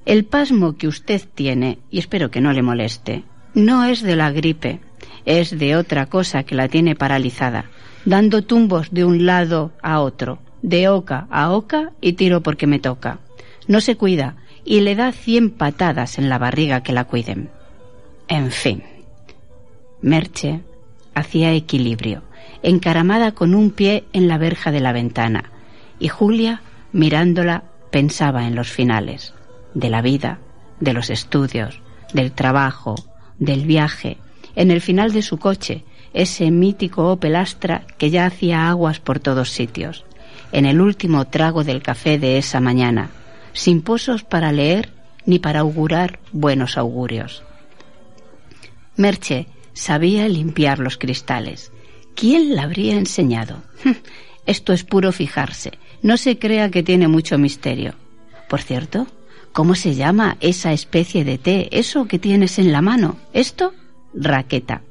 El 0.05 0.25
pasmo 0.25 0.77
que 0.77 0.89
usted 0.89 1.23
tiene, 1.35 1.79
y 1.91 1.99
espero 1.99 2.31
que 2.31 2.41
no 2.41 2.53
le 2.53 2.63
moleste, 2.63 3.25
no 3.55 3.85
es 3.85 4.03
de 4.03 4.17
la 4.17 4.31
gripe, 4.31 4.81
es 5.25 5.59
de 5.59 5.77
otra 5.77 6.07
cosa 6.07 6.43
que 6.45 6.55
la 6.55 6.69
tiene 6.69 6.95
paralizada, 6.95 7.67
dando 8.05 8.43
tumbos 8.43 8.91
de 8.91 9.05
un 9.05 9.27
lado 9.27 9.73
a 9.83 10.01
otro, 10.01 10.39
de 10.63 10.89
oca 10.89 11.27
a 11.31 11.51
oca 11.51 11.93
y 12.01 12.15
tiro 12.15 12.43
porque 12.43 12.67
me 12.67 12.79
toca. 12.79 13.19
No 13.67 13.81
se 13.81 13.97
cuida 13.97 14.37
y 14.65 14.81
le 14.81 14.95
da 14.95 15.13
cien 15.13 15.51
patadas 15.51 16.19
en 16.19 16.29
la 16.29 16.39
barriga 16.39 16.83
que 16.83 16.93
la 16.93 17.05
cuiden. 17.05 17.51
En 18.29 18.51
fin. 18.51 18.83
Merche 20.01 20.61
hacía 21.15 21.53
equilibrio, 21.53 22.23
encaramada 22.63 23.33
con 23.33 23.55
un 23.55 23.71
pie 23.71 24.05
en 24.13 24.29
la 24.29 24.39
verja 24.39 24.71
de 24.71 24.81
la 24.81 24.93
ventana, 24.93 25.51
y 25.99 26.09
Julia, 26.09 26.63
mirándola, 26.93 27.65
pensaba 27.91 28.47
en 28.47 28.55
los 28.55 28.71
finales, 28.71 29.35
de 29.75 29.91
la 29.91 30.03
vida, 30.03 30.39
de 30.81 30.93
los 30.93 31.11
estudios, 31.11 31.81
del 32.13 32.33
trabajo, 32.33 32.97
del 33.39 33.67
viaje, 33.67 34.19
en 34.57 34.71
el 34.71 34.81
final 34.81 35.13
de 35.13 35.23
su 35.23 35.39
coche, 35.39 35.85
ese 36.15 36.51
mítico 36.51 37.11
Opel 37.11 37.37
Astra 37.37 37.87
que 37.99 38.11
ya 38.11 38.27
hacía 38.27 38.69
aguas 38.69 39.01
por 39.01 39.21
todos 39.21 39.51
sitios, 39.51 40.05
en 40.53 40.67
el 40.67 40.81
último 40.81 41.27
trago 41.27 41.65
del 41.65 41.83
café 41.83 42.19
de 42.19 42.39
esa 42.39 42.61
mañana, 42.61 43.11
sin 43.53 43.83
pozos 43.83 44.23
para 44.23 44.53
leer 44.53 44.91
ni 45.25 45.39
para 45.39 45.61
augurar 45.61 46.19
buenos 46.33 46.77
augurios. 46.77 47.43
Merche 48.97 49.47
sabía 49.73 50.29
limpiar 50.29 50.79
los 50.79 50.99
cristales. 50.99 51.73
¿Quién 52.15 52.55
la 52.55 52.65
habría 52.65 52.97
enseñado? 52.97 53.63
Esto 54.47 54.73
es 54.73 54.85
puro 54.85 55.13
fijarse. 55.13 55.73
No 56.03 56.17
se 56.17 56.39
crea 56.39 56.71
que 56.71 56.83
tiene 56.83 57.09
mucho 57.09 57.39
misterio. 57.39 57.95
Por 58.49 58.61
cierto, 58.61 59.07
¿cómo 59.53 59.75
se 59.75 59.95
llama 59.95 60.37
esa 60.41 60.73
especie 60.73 61.25
de 61.25 61.39
té, 61.39 61.69
eso 61.71 62.07
que 62.07 62.19
tienes 62.19 62.59
en 62.59 62.73
la 62.73 62.83
mano? 62.83 63.17
¿Esto? 63.33 63.73
Raqueta. 64.15 64.83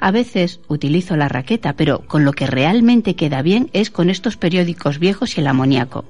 A 0.00 0.10
veces 0.10 0.60
utilizo 0.68 1.16
la 1.16 1.28
raqueta, 1.28 1.74
pero 1.74 2.00
con 2.06 2.24
lo 2.24 2.32
que 2.32 2.46
realmente 2.46 3.16
queda 3.16 3.42
bien 3.42 3.70
es 3.72 3.90
con 3.90 4.10
estos 4.10 4.36
periódicos 4.36 4.98
viejos 4.98 5.36
y 5.36 5.40
el 5.40 5.46
amoníaco. 5.46 6.04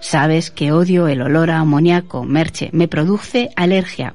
Sabes 0.00 0.50
que 0.50 0.72
odio 0.72 1.06
el 1.06 1.22
olor 1.22 1.50
a 1.50 1.60
amoníaco, 1.60 2.24
Merche, 2.24 2.70
me 2.72 2.88
produce 2.88 3.50
alergia. 3.54 4.14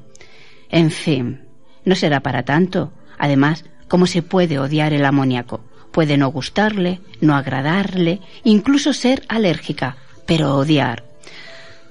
En 0.70 0.92
fin, 0.92 1.42
no 1.86 1.96
será 1.96 2.20
para 2.20 2.44
tanto. 2.44 2.92
Además, 3.18 3.64
¿cómo 3.88 4.06
se 4.06 4.22
puede 4.22 4.60
odiar 4.60 4.94
el 4.94 5.06
amoníaco? 5.06 5.62
Puede 5.92 6.18
no 6.18 6.28
gustarle, 6.28 7.00
no 7.22 7.36
agradarle, 7.36 8.20
incluso 8.44 8.94
ser 8.94 9.24
alérgica, 9.30 9.96
pero 10.26 10.56
odiar. 10.56 11.07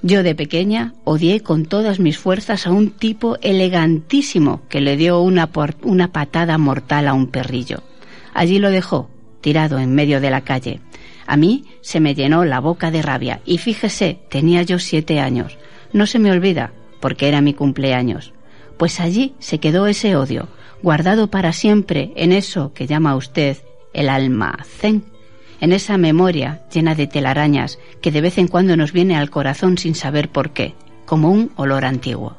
Yo 0.07 0.23
de 0.23 0.35
pequeña 0.35 0.93
odié 1.03 1.41
con 1.41 1.65
todas 1.65 1.99
mis 1.99 2.17
fuerzas 2.17 2.65
a 2.65 2.71
un 2.71 2.91
tipo 2.91 3.35
elegantísimo 3.41 4.61
que 4.69 4.79
le 4.79 4.95
dio 4.95 5.19
una, 5.19 5.49
una 5.83 6.13
patada 6.13 6.57
mortal 6.57 7.09
a 7.09 7.13
un 7.13 7.27
perrillo. 7.27 7.83
Allí 8.33 8.57
lo 8.57 8.69
dejó, 8.69 9.09
tirado 9.41 9.79
en 9.79 9.93
medio 9.93 10.21
de 10.21 10.29
la 10.29 10.45
calle. 10.45 10.79
A 11.25 11.35
mí 11.35 11.65
se 11.81 11.99
me 11.99 12.15
llenó 12.15 12.45
la 12.45 12.61
boca 12.61 12.89
de 12.89 13.01
rabia 13.01 13.41
y 13.43 13.57
fíjese, 13.57 14.17
tenía 14.29 14.63
yo 14.63 14.79
siete 14.79 15.19
años. 15.19 15.57
No 15.91 16.05
se 16.05 16.19
me 16.19 16.31
olvida, 16.31 16.71
porque 17.01 17.27
era 17.27 17.41
mi 17.41 17.53
cumpleaños. 17.53 18.31
Pues 18.77 19.01
allí 19.01 19.33
se 19.39 19.59
quedó 19.59 19.87
ese 19.87 20.15
odio, 20.15 20.47
guardado 20.81 21.29
para 21.29 21.51
siempre 21.51 22.13
en 22.15 22.31
eso 22.31 22.71
que 22.73 22.87
llama 22.87 23.17
usted 23.17 23.57
el 23.91 24.07
almacén, 24.07 25.03
en 25.59 25.71
esa 25.71 25.97
memoria 25.97 26.61
llena 26.71 26.95
de 26.95 27.07
telarañas 27.07 27.79
que 28.01 28.11
de 28.11 28.21
vez 28.21 28.37
en 28.37 28.47
cuando 28.47 28.77
nos 28.77 28.91
viene 28.91 29.15
al 29.17 29.29
corazón 29.29 29.77
sin 29.77 29.95
saber 29.95 30.29
por 30.29 30.51
qué, 30.51 30.75
como 31.05 31.31
un 31.31 31.51
olor 31.55 31.85
antiguo. 31.85 32.37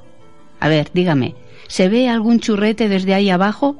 A 0.61 0.69
ver, 0.69 0.91
dígame, 0.93 1.35
¿se 1.67 1.89
ve 1.89 2.09
algún 2.09 2.41
churrete 2.41 2.89
desde 2.89 3.15
ahí 3.15 3.31
abajo? 3.31 3.77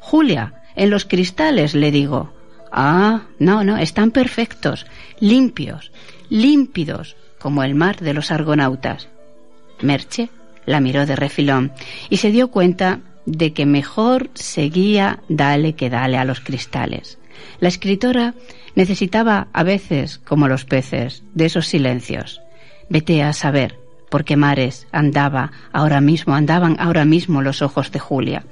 Julia, 0.00 0.54
en 0.76 0.90
los 0.90 1.04
cristales, 1.04 1.74
le 1.74 1.90
digo. 1.90 2.32
Ah, 2.70 3.22
no, 3.38 3.64
no, 3.64 3.78
están 3.78 4.10
perfectos, 4.10 4.86
limpios, 5.20 5.90
límpidos, 6.28 7.16
como 7.38 7.62
el 7.62 7.74
mar 7.74 8.00
de 8.00 8.14
los 8.14 8.30
argonautas. 8.30 9.08
Merche 9.80 10.28
la 10.66 10.80
miró 10.80 11.06
de 11.06 11.16
refilón 11.16 11.72
y 12.10 12.18
se 12.18 12.30
dio 12.30 12.48
cuenta 12.48 13.00
de 13.24 13.52
que 13.52 13.66
mejor 13.66 14.30
seguía 14.34 15.20
dale 15.28 15.74
que 15.74 15.90
dale 15.90 16.18
a 16.18 16.24
los 16.24 16.40
cristales. 16.40 17.17
La 17.60 17.68
escritora 17.68 18.34
necesitaba 18.74 19.48
a 19.52 19.62
veces, 19.62 20.18
como 20.18 20.48
los 20.48 20.64
peces, 20.64 21.22
de 21.34 21.46
esos 21.46 21.66
silencios. 21.66 22.40
Vete 22.88 23.22
a 23.22 23.32
saber 23.32 23.78
por 24.08 24.24
qué 24.24 24.36
mares 24.36 24.86
andaba 24.92 25.52
ahora 25.72 26.00
mismo, 26.00 26.34
andaban 26.34 26.76
ahora 26.78 27.04
mismo 27.04 27.42
los 27.42 27.62
ojos 27.62 27.90
de 27.92 27.98
Julia, 27.98 28.44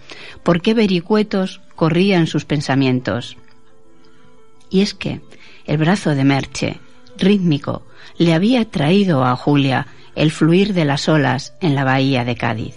por 0.43 0.61
qué 0.61 0.75
vericuetos 0.75 1.61
corrían 1.75 2.27
sus 2.27 2.45
pensamientos. 2.45 3.37
Y 4.69 4.81
es 4.81 4.95
que 4.95 5.21
el 5.65 5.79
brazo 5.79 6.15
de 6.15 6.25
Merche, 6.25 6.81
rítmico, 7.17 7.87
le 8.19 8.35
había 8.35 8.69
traído 8.71 9.25
a 9.25 9.37
Julia 9.37 9.87
el 10.15 10.31
fluir 10.31 10.75
de 10.75 10.85
las 10.85 11.09
olas 11.09 11.55
en 11.61 11.75
la 11.75 11.85
bahía 11.85 12.25
de 12.25 12.37
Cádiz. 12.37 12.75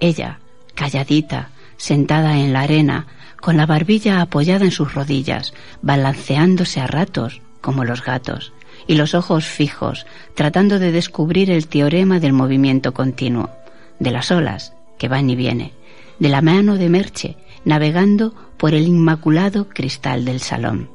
Ella, 0.00 0.40
calladita, 0.74 1.50
sentada 1.76 2.38
en 2.38 2.52
la 2.52 2.62
arena, 2.62 3.06
con 3.40 3.56
la 3.56 3.66
barbilla 3.66 4.20
apoyada 4.20 4.64
en 4.64 4.70
sus 4.70 4.94
rodillas, 4.94 5.54
balanceándose 5.82 6.80
a 6.80 6.86
ratos 6.86 7.40
como 7.60 7.84
los 7.84 8.04
gatos, 8.04 8.52
y 8.86 8.94
los 8.94 9.14
ojos 9.14 9.46
fijos, 9.46 10.06
tratando 10.34 10.78
de 10.78 10.92
descubrir 10.92 11.50
el 11.50 11.68
teorema 11.68 12.20
del 12.20 12.32
movimiento 12.32 12.94
continuo, 12.94 13.50
de 13.98 14.10
las 14.10 14.30
olas 14.30 14.72
que 14.98 15.08
van 15.08 15.28
y 15.30 15.36
vienen, 15.36 15.72
de 16.18 16.28
la 16.28 16.42
mano 16.42 16.76
de 16.76 16.88
Merche, 16.88 17.36
navegando 17.64 18.34
por 18.56 18.74
el 18.74 18.86
inmaculado 18.86 19.68
cristal 19.68 20.24
del 20.24 20.40
salón. 20.40 20.90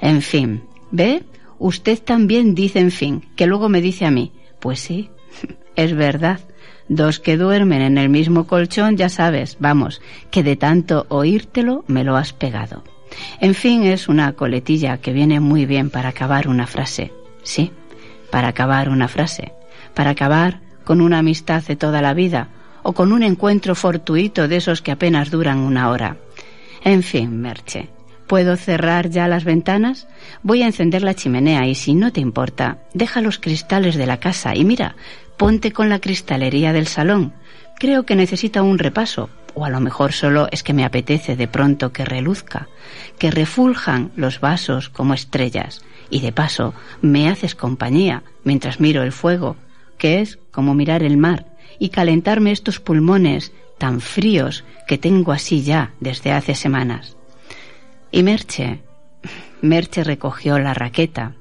En 0.00 0.22
fin, 0.22 0.64
¿ve? 0.90 1.24
Usted 1.58 2.00
también 2.00 2.54
dice 2.54 2.78
en 2.78 2.90
fin, 2.90 3.24
que 3.36 3.46
luego 3.46 3.68
me 3.68 3.80
dice 3.80 4.06
a 4.06 4.10
mí, 4.10 4.32
pues 4.60 4.80
sí, 4.80 5.10
es 5.76 5.94
verdad, 5.94 6.40
Dos 6.88 7.20
que 7.20 7.36
duermen 7.36 7.82
en 7.82 7.98
el 7.98 8.08
mismo 8.08 8.46
colchón, 8.46 8.96
ya 8.96 9.08
sabes, 9.08 9.56
vamos, 9.60 10.00
que 10.30 10.42
de 10.42 10.56
tanto 10.56 11.06
oírtelo 11.08 11.84
me 11.86 12.04
lo 12.04 12.16
has 12.16 12.32
pegado. 12.32 12.82
En 13.40 13.54
fin, 13.54 13.84
es 13.84 14.08
una 14.08 14.32
coletilla 14.32 14.98
que 14.98 15.12
viene 15.12 15.40
muy 15.40 15.66
bien 15.66 15.90
para 15.90 16.10
acabar 16.10 16.48
una 16.48 16.66
frase. 16.66 17.12
Sí, 17.42 17.72
para 18.30 18.48
acabar 18.48 18.88
una 18.88 19.08
frase. 19.08 19.52
Para 19.94 20.10
acabar 20.10 20.60
con 20.84 21.00
una 21.00 21.18
amistad 21.18 21.62
de 21.62 21.76
toda 21.76 22.00
la 22.00 22.14
vida 22.14 22.48
o 22.82 22.92
con 22.92 23.12
un 23.12 23.22
encuentro 23.22 23.74
fortuito 23.74 24.48
de 24.48 24.56
esos 24.56 24.80
que 24.80 24.92
apenas 24.92 25.30
duran 25.30 25.58
una 25.58 25.90
hora. 25.90 26.16
En 26.84 27.02
fin, 27.02 27.40
Merche, 27.40 27.90
¿puedo 28.28 28.56
cerrar 28.56 29.10
ya 29.10 29.26
las 29.26 29.44
ventanas? 29.44 30.06
Voy 30.42 30.62
a 30.62 30.66
encender 30.66 31.02
la 31.02 31.14
chimenea 31.14 31.66
y 31.66 31.74
si 31.74 31.94
no 31.94 32.12
te 32.12 32.20
importa, 32.20 32.78
deja 32.94 33.20
los 33.20 33.38
cristales 33.38 33.96
de 33.96 34.06
la 34.06 34.20
casa 34.20 34.54
y 34.54 34.64
mira, 34.64 34.94
ponte 35.36 35.72
con 35.72 35.88
la 35.88 35.98
cristalería 35.98 36.72
del 36.72 36.86
salón. 36.86 37.32
Creo 37.78 38.04
que 38.04 38.16
necesita 38.16 38.62
un 38.62 38.78
repaso, 38.78 39.30
o 39.54 39.64
a 39.64 39.70
lo 39.70 39.80
mejor 39.80 40.12
solo 40.12 40.46
es 40.52 40.62
que 40.62 40.74
me 40.74 40.84
apetece 40.84 41.36
de 41.36 41.48
pronto 41.48 41.92
que 41.92 42.04
reluzca, 42.04 42.68
que 43.18 43.30
refuljan 43.30 44.12
los 44.14 44.40
vasos 44.40 44.88
como 44.88 45.14
estrellas, 45.14 45.82
y 46.10 46.20
de 46.20 46.32
paso 46.32 46.74
me 47.00 47.28
haces 47.28 47.54
compañía 47.54 48.22
mientras 48.44 48.78
miro 48.78 49.02
el 49.02 49.12
fuego, 49.12 49.56
que 49.96 50.20
es 50.20 50.38
como 50.50 50.74
mirar 50.74 51.02
el 51.02 51.16
mar, 51.16 51.46
y 51.78 51.88
calentarme 51.88 52.52
estos 52.52 52.78
pulmones 52.78 53.52
tan 53.78 54.00
fríos 54.00 54.64
que 54.86 54.98
tengo 54.98 55.32
así 55.32 55.62
ya 55.62 55.92
desde 56.00 56.32
hace 56.32 56.54
semanas. 56.54 57.17
Y 58.10 58.22
Merche, 58.22 58.80
Merche 59.60 60.04
recogió 60.04 60.58
la 60.58 60.74
raqueta, 60.74 61.34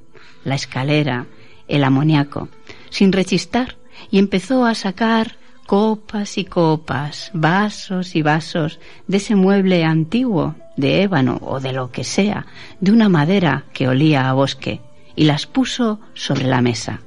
la 0.44 0.56
escalera, 0.56 1.26
el 1.68 1.84
amoníaco, 1.84 2.50
sin 2.90 3.12
rechistar, 3.12 3.76
y 4.12 4.20
empezó 4.20 4.66
a 4.66 4.76
sacar 4.76 5.36
copas 5.66 6.38
y 6.38 6.46
copas, 6.46 7.32
vasos 7.34 8.16
y 8.16 8.22
vasos 8.22 8.80
de 9.08 9.18
ese 9.18 9.36
mueble 9.36 9.84
antiguo, 9.84 10.56
de 10.78 11.04
ébano 11.04 11.40
o 11.42 11.60
de 11.60 11.74
lo 11.74 11.92
que 11.92 12.04
sea, 12.04 12.46
de 12.80 12.92
una 12.92 13.10
madera 13.10 13.66
que 13.74 13.88
olía 13.88 14.30
a 14.30 14.34
bosque, 14.34 14.82
y 15.16 15.26
las 15.26 15.46
puso 15.46 16.00
sobre 16.14 16.46
la 16.46 16.62
mesa. 16.62 17.02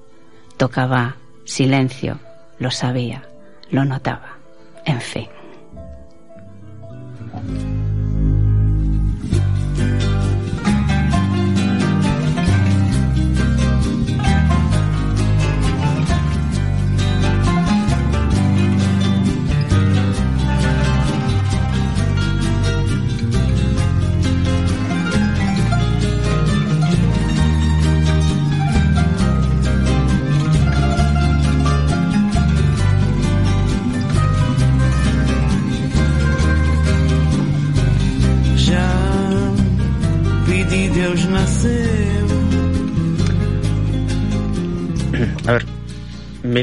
Tocaba 0.57 1.17
silencio, 1.45 2.19
lo 2.59 2.71
sabía, 2.71 3.23
lo 3.71 3.85
notaba. 3.85 4.37
En 4.85 5.01
fin. 5.01 5.29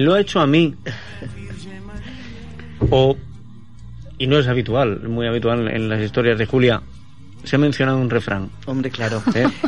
Lo 0.07 0.13
ha 0.13 0.21
hecho 0.21 0.39
a 0.39 0.47
mí. 0.47 0.73
O, 2.89 3.17
y 4.17 4.27
no 4.27 4.39
es 4.39 4.47
habitual, 4.47 5.01
muy 5.09 5.27
habitual 5.27 5.67
en 5.67 5.89
las 5.89 6.01
historias 6.01 6.37
de 6.37 6.45
Julia, 6.45 6.81
se 7.43 7.57
ha 7.57 7.59
mencionado 7.59 7.97
un 7.97 8.09
refrán. 8.09 8.49
Hombre, 8.65 8.89
claro. 8.89 9.21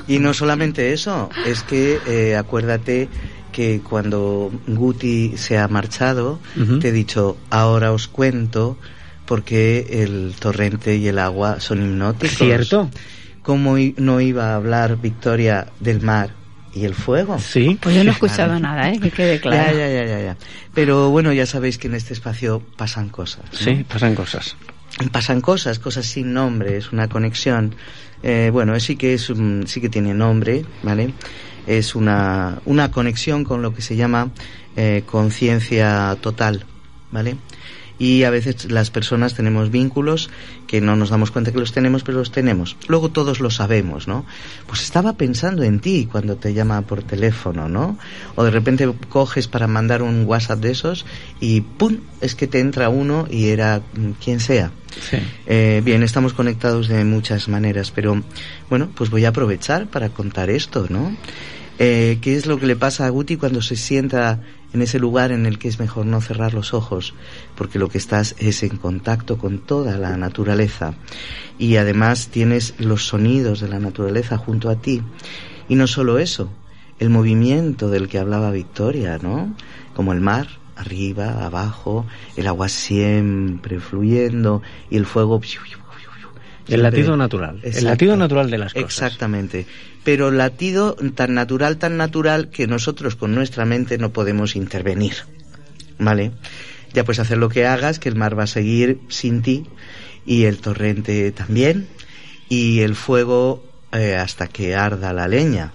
Y 0.07 0.19
no 0.19 0.33
solamente 0.33 0.93
eso, 0.93 1.29
es 1.45 1.63
que 1.63 1.99
eh, 2.07 2.37
acuérdate 2.37 3.09
que 3.51 3.81
cuando 3.81 4.49
Guti 4.67 5.33
se 5.35 5.57
ha 5.57 5.67
marchado, 5.67 6.39
te 6.79 6.87
he 6.87 6.91
dicho, 6.93 7.35
ahora 7.49 7.91
os 7.91 8.07
cuento 8.07 8.77
porque 9.25 10.03
el 10.03 10.35
torrente 10.39 10.95
y 10.95 11.07
el 11.09 11.19
agua 11.19 11.59
son 11.59 11.83
hipnóticos. 11.83 12.37
¿Cierto? 12.37 12.89
¿Cómo 13.43 13.75
no 13.97 14.21
iba 14.21 14.51
a 14.51 14.55
hablar 14.55 15.01
Victoria 15.01 15.67
del 15.81 15.99
mar 16.01 16.38
y 16.73 16.85
el 16.85 16.93
fuego? 16.93 17.39
Sí. 17.39 17.77
Pues 17.81 17.95
yo 17.95 18.03
no 18.03 18.11
he 18.11 18.13
escuchado 18.13 18.59
nada, 18.59 18.91
¿eh? 18.91 18.99
que 18.99 19.11
quede 19.11 19.39
claro. 19.39 19.77
Ya, 19.77 19.87
ya, 19.89 20.05
ya, 20.05 20.21
ya. 20.21 20.37
Pero 20.73 21.09
bueno, 21.09 21.31
ya 21.33 21.45
sabéis 21.45 21.77
que 21.77 21.87
en 21.87 21.95
este 21.95 22.13
espacio 22.13 22.61
pasan 22.77 23.09
cosas. 23.09 23.43
¿no? 23.51 23.57
Sí, 23.57 23.85
pasan 23.87 24.15
cosas. 24.15 24.55
Pasan 25.11 25.41
cosas, 25.41 25.79
cosas 25.79 26.05
sin 26.05 26.33
nombre, 26.33 26.77
es 26.77 26.91
una 26.91 27.07
conexión. 27.07 27.75
Eh, 28.23 28.49
bueno, 28.51 28.77
sí 28.79 28.95
que 28.97 29.13
es 29.13 29.29
un- 29.29 29.65
sí 29.67 29.79
que 29.81 29.89
tiene 29.89 30.13
nombre, 30.13 30.65
¿vale? 30.83 31.13
Es 31.67 31.95
una, 31.95 32.59
una 32.65 32.91
conexión 32.91 33.43
con 33.43 33.61
lo 33.61 33.73
que 33.73 33.81
se 33.81 33.95
llama 33.95 34.31
eh, 34.75 35.03
conciencia 35.05 36.17
total, 36.21 36.65
¿vale? 37.11 37.37
Y 37.99 38.23
a 38.23 38.29
veces 38.29 38.71
las 38.71 38.89
personas 38.89 39.35
tenemos 39.35 39.69
vínculos 39.69 40.29
que 40.67 40.81
no 40.81 40.95
nos 40.95 41.09
damos 41.09 41.31
cuenta 41.31 41.51
que 41.51 41.59
los 41.59 41.73
tenemos, 41.73 42.03
pero 42.03 42.17
los 42.17 42.31
tenemos. 42.31 42.77
Luego 42.87 43.09
todos 43.09 43.39
lo 43.41 43.51
sabemos, 43.51 44.07
¿no? 44.07 44.25
Pues 44.67 44.81
estaba 44.81 45.13
pensando 45.13 45.63
en 45.63 45.79
ti 45.79 46.07
cuando 46.09 46.37
te 46.37 46.53
llama 46.53 46.81
por 46.83 47.03
teléfono, 47.03 47.67
¿no? 47.67 47.97
O 48.35 48.43
de 48.43 48.51
repente 48.51 48.89
coges 49.09 49.47
para 49.47 49.67
mandar 49.67 50.01
un 50.01 50.25
WhatsApp 50.25 50.59
de 50.59 50.71
esos 50.71 51.05
y 51.39 51.61
¡pum! 51.61 51.97
Es 52.21 52.35
que 52.35 52.47
te 52.47 52.59
entra 52.59 52.89
uno 52.89 53.27
y 53.29 53.49
era 53.49 53.81
mm, 53.93 54.11
quien 54.23 54.39
sea. 54.39 54.71
Eh, 55.45 55.81
bien, 55.83 56.03
estamos 56.03 56.33
conectados 56.33 56.87
de 56.87 57.03
muchas 57.05 57.47
maneras, 57.47 57.91
pero 57.91 58.23
bueno, 58.69 58.89
pues 58.95 59.09
voy 59.09 59.25
a 59.25 59.29
aprovechar 59.29 59.87
para 59.87 60.09
contar 60.09 60.49
esto, 60.49 60.87
¿no? 60.89 61.15
Eh, 61.81 62.17
¿Qué 62.21 62.35
es 62.35 62.45
lo 62.45 62.59
que 62.59 62.67
le 62.67 62.75
pasa 62.75 63.05
a 63.05 63.09
Guti 63.09 63.37
cuando 63.37 63.61
se 63.61 63.77
sienta 63.77 64.41
en 64.73 64.81
ese 64.81 64.99
lugar 64.99 65.31
en 65.31 65.45
el 65.45 65.57
que 65.57 65.69
es 65.69 65.79
mejor 65.79 66.05
no 66.05 66.19
cerrar 66.19 66.53
los 66.53 66.73
ojos? 66.73 67.13
Porque 67.55 67.79
lo 67.79 67.87
que 67.87 67.97
estás 67.97 68.35
es 68.37 68.63
en 68.63 68.75
contacto 68.75 69.37
con 69.37 69.59
toda 69.59 69.97
la 69.97 70.17
naturaleza 70.17 70.95
y 71.57 71.77
además 71.77 72.27
tienes 72.27 72.75
los 72.79 73.05
sonidos 73.07 73.61
de 73.61 73.69
la 73.69 73.79
naturaleza 73.79 74.37
junto 74.37 74.69
a 74.69 74.75
ti. 74.75 75.01
Y 75.69 75.75
no 75.75 75.87
solo 75.87 76.19
eso, 76.19 76.49
el 76.99 77.09
movimiento 77.09 77.89
del 77.89 78.09
que 78.09 78.19
hablaba 78.19 78.51
Victoria, 78.51 79.17
¿no? 79.17 79.55
Como 79.93 80.11
el 80.11 80.19
mar, 80.19 80.49
arriba, 80.75 81.45
abajo, 81.45 82.05
el 82.35 82.47
agua 82.47 82.67
siempre 82.67 83.79
fluyendo 83.79 84.61
y 84.89 84.97
el 84.97 85.05
fuego 85.05 85.35
El 86.69 86.83
latido 86.83 87.17
natural. 87.17 87.59
El 87.63 87.83
latido 87.83 88.15
natural 88.15 88.49
de 88.49 88.57
las 88.57 88.73
cosas. 88.73 88.89
Exactamente. 88.89 89.65
Pero 90.03 90.31
latido 90.31 90.95
tan 91.15 91.33
natural, 91.33 91.77
tan 91.77 91.97
natural 91.97 92.49
que 92.49 92.67
nosotros 92.67 93.15
con 93.15 93.33
nuestra 93.33 93.65
mente 93.65 93.97
no 93.97 94.11
podemos 94.11 94.55
intervenir. 94.55 95.13
¿Vale? 95.97 96.31
Ya 96.93 97.03
puedes 97.03 97.19
hacer 97.19 97.37
lo 97.37 97.49
que 97.49 97.65
hagas, 97.65 97.99
que 97.99 98.09
el 98.09 98.15
mar 98.15 98.37
va 98.37 98.43
a 98.43 98.47
seguir 98.47 98.99
sin 99.09 99.41
ti 99.41 99.65
y 100.25 100.45
el 100.45 100.59
torrente 100.59 101.31
también 101.31 101.87
y 102.47 102.81
el 102.81 102.95
fuego 102.95 103.63
eh, 103.91 104.15
hasta 104.15 104.47
que 104.47 104.75
arda 104.75 105.13
la 105.13 105.27
leña. 105.27 105.73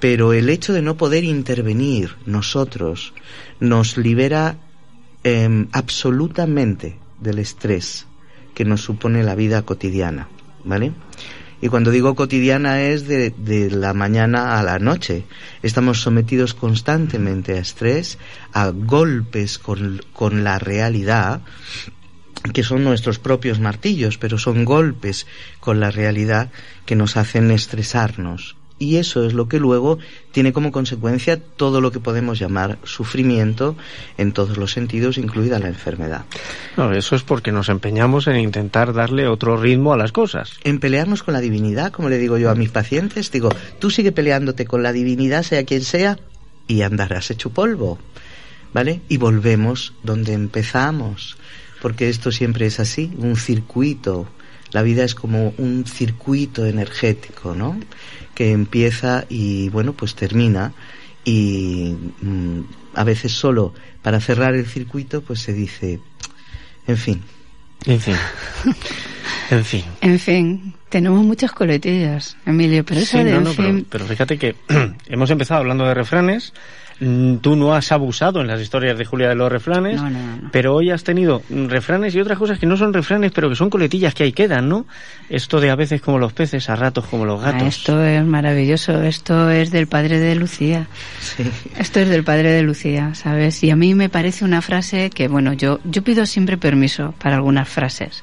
Pero 0.00 0.32
el 0.32 0.50
hecho 0.50 0.72
de 0.72 0.82
no 0.82 0.96
poder 0.96 1.24
intervenir 1.24 2.16
nosotros 2.26 3.14
nos 3.60 3.96
libera 3.96 4.56
em, 5.22 5.68
absolutamente 5.72 6.98
del 7.20 7.38
estrés 7.38 8.06
que 8.54 8.64
nos 8.64 8.82
supone 8.82 9.22
la 9.22 9.34
vida 9.34 9.62
cotidiana, 9.62 10.28
¿vale? 10.64 10.92
Y 11.60 11.68
cuando 11.68 11.90
digo 11.90 12.14
cotidiana 12.14 12.82
es 12.82 13.08
de, 13.08 13.30
de 13.30 13.70
la 13.70 13.94
mañana 13.94 14.58
a 14.58 14.62
la 14.62 14.78
noche. 14.78 15.24
Estamos 15.62 16.02
sometidos 16.02 16.52
constantemente 16.52 17.54
a 17.54 17.60
estrés, 17.60 18.18
a 18.52 18.68
golpes 18.68 19.58
con, 19.58 20.02
con 20.12 20.44
la 20.44 20.58
realidad, 20.58 21.40
que 22.52 22.62
son 22.62 22.84
nuestros 22.84 23.18
propios 23.18 23.60
martillos, 23.60 24.18
pero 24.18 24.36
son 24.36 24.64
golpes 24.66 25.26
con 25.60 25.80
la 25.80 25.90
realidad 25.90 26.50
que 26.84 26.96
nos 26.96 27.16
hacen 27.16 27.50
estresarnos. 27.50 28.56
Y 28.78 28.96
eso 28.96 29.24
es 29.24 29.34
lo 29.34 29.48
que 29.48 29.60
luego 29.60 29.98
tiene 30.32 30.52
como 30.52 30.72
consecuencia 30.72 31.40
todo 31.40 31.80
lo 31.80 31.92
que 31.92 32.00
podemos 32.00 32.40
llamar 32.40 32.78
sufrimiento 32.82 33.76
en 34.18 34.32
todos 34.32 34.56
los 34.56 34.72
sentidos, 34.72 35.16
incluida 35.16 35.60
la 35.60 35.68
enfermedad. 35.68 36.24
No, 36.76 36.92
eso 36.92 37.14
es 37.14 37.22
porque 37.22 37.52
nos 37.52 37.68
empeñamos 37.68 38.26
en 38.26 38.36
intentar 38.36 38.92
darle 38.92 39.28
otro 39.28 39.56
ritmo 39.56 39.92
a 39.92 39.96
las 39.96 40.10
cosas. 40.10 40.58
En 40.64 40.80
pelearnos 40.80 41.22
con 41.22 41.34
la 41.34 41.40
divinidad, 41.40 41.92
como 41.92 42.08
le 42.08 42.18
digo 42.18 42.36
yo 42.36 42.50
a 42.50 42.56
mis 42.56 42.70
pacientes, 42.70 43.30
digo, 43.30 43.50
tú 43.78 43.90
sigue 43.90 44.10
peleándote 44.10 44.64
con 44.64 44.82
la 44.82 44.92
divinidad, 44.92 45.44
sea 45.44 45.64
quien 45.64 45.82
sea, 45.82 46.18
y 46.66 46.82
andarás 46.82 47.30
hecho 47.30 47.50
polvo. 47.50 47.98
¿Vale? 48.72 49.02
Y 49.08 49.18
volvemos 49.18 49.92
donde 50.02 50.32
empezamos, 50.32 51.36
porque 51.80 52.08
esto 52.08 52.32
siempre 52.32 52.66
es 52.66 52.80
así, 52.80 53.12
un 53.18 53.36
circuito. 53.36 54.26
La 54.72 54.82
vida 54.82 55.04
es 55.04 55.14
como 55.14 55.54
un 55.58 55.84
circuito 55.86 56.66
energético, 56.66 57.54
¿no? 57.54 57.78
Que 58.34 58.52
empieza 58.52 59.24
y, 59.28 59.68
bueno, 59.68 59.92
pues 59.92 60.14
termina. 60.14 60.72
Y 61.24 61.94
mm, 62.20 62.60
a 62.94 63.04
veces 63.04 63.32
solo 63.32 63.72
para 64.02 64.20
cerrar 64.20 64.54
el 64.54 64.66
circuito, 64.66 65.22
pues 65.22 65.40
se 65.40 65.52
dice, 65.52 66.00
en 66.86 66.96
fin. 66.96 67.22
En 67.86 68.00
fin. 68.00 68.16
En 69.50 69.64
fin. 69.64 69.84
En 70.00 70.18
fin, 70.18 70.74
tenemos 70.88 71.22
muchas 71.24 71.52
coletillas, 71.52 72.36
Emilio, 72.46 72.84
pero 72.84 73.00
esa 73.00 73.18
Sí, 73.18 73.24
de 73.24 73.32
no, 73.32 73.38
en 73.38 73.44
no, 73.44 73.52
pero, 73.54 73.68
fin... 73.68 73.86
pero 73.88 74.04
fíjate 74.06 74.38
que 74.38 74.56
hemos 75.06 75.30
empezado 75.30 75.60
hablando 75.60 75.84
de 75.84 75.94
refranes. 75.94 76.52
Mm, 77.00 77.36
Tú 77.38 77.56
no 77.56 77.74
has 77.74 77.90
abusado 77.92 78.40
en 78.40 78.46
las 78.46 78.60
historias 78.60 78.96
de 78.96 79.04
Julia 79.04 79.28
de 79.28 79.34
los 79.34 79.50
refranes, 79.50 80.00
No, 80.00 80.08
no, 80.10 80.36
no. 80.36 80.48
pero 80.52 80.74
hoy 80.74 80.90
has 80.90 81.02
tenido 81.02 81.42
mm, 81.48 81.66
refranes 81.66 82.14
y 82.14 82.20
otras 82.20 82.38
cosas 82.38 82.58
que 82.58 82.66
no 82.66 82.76
son 82.76 82.92
refranes, 82.92 83.32
pero 83.32 83.48
que 83.48 83.56
son 83.56 83.68
coletillas 83.68 84.14
que 84.14 84.22
ahí 84.24 84.32
quedan, 84.32 84.68
¿no? 84.68 84.86
Esto 85.28 85.60
de 85.60 85.70
a 85.70 85.74
veces 85.76 86.00
como 86.00 86.18
los 86.18 86.32
peces, 86.32 86.70
a 86.70 86.76
ratos 86.76 87.04
como 87.06 87.24
los 87.24 87.42
Ah, 87.42 87.52
gatos. 87.52 87.68
esto 87.68 88.02
es 88.04 88.24
maravilloso, 88.24 89.02
esto 89.02 89.50
es 89.50 89.70
del 89.72 89.86
padre 89.88 90.20
de 90.20 90.34
Lucía. 90.36 90.86
Esto 91.78 92.00
es 92.00 92.08
del 92.08 92.22
padre 92.24 92.52
de 92.52 92.62
Lucía, 92.62 93.14
¿sabes? 93.14 93.62
Y 93.64 93.70
a 93.70 93.76
mí 93.76 93.94
me 93.94 94.08
parece 94.08 94.44
una 94.44 94.62
frase 94.62 95.10
que, 95.10 95.26
bueno, 95.28 95.52
yo, 95.52 95.80
yo 95.84 96.02
pido 96.02 96.26
siempre 96.26 96.56
permiso 96.58 97.14
para 97.18 97.36
algunas 97.36 97.68
frases. 97.68 98.22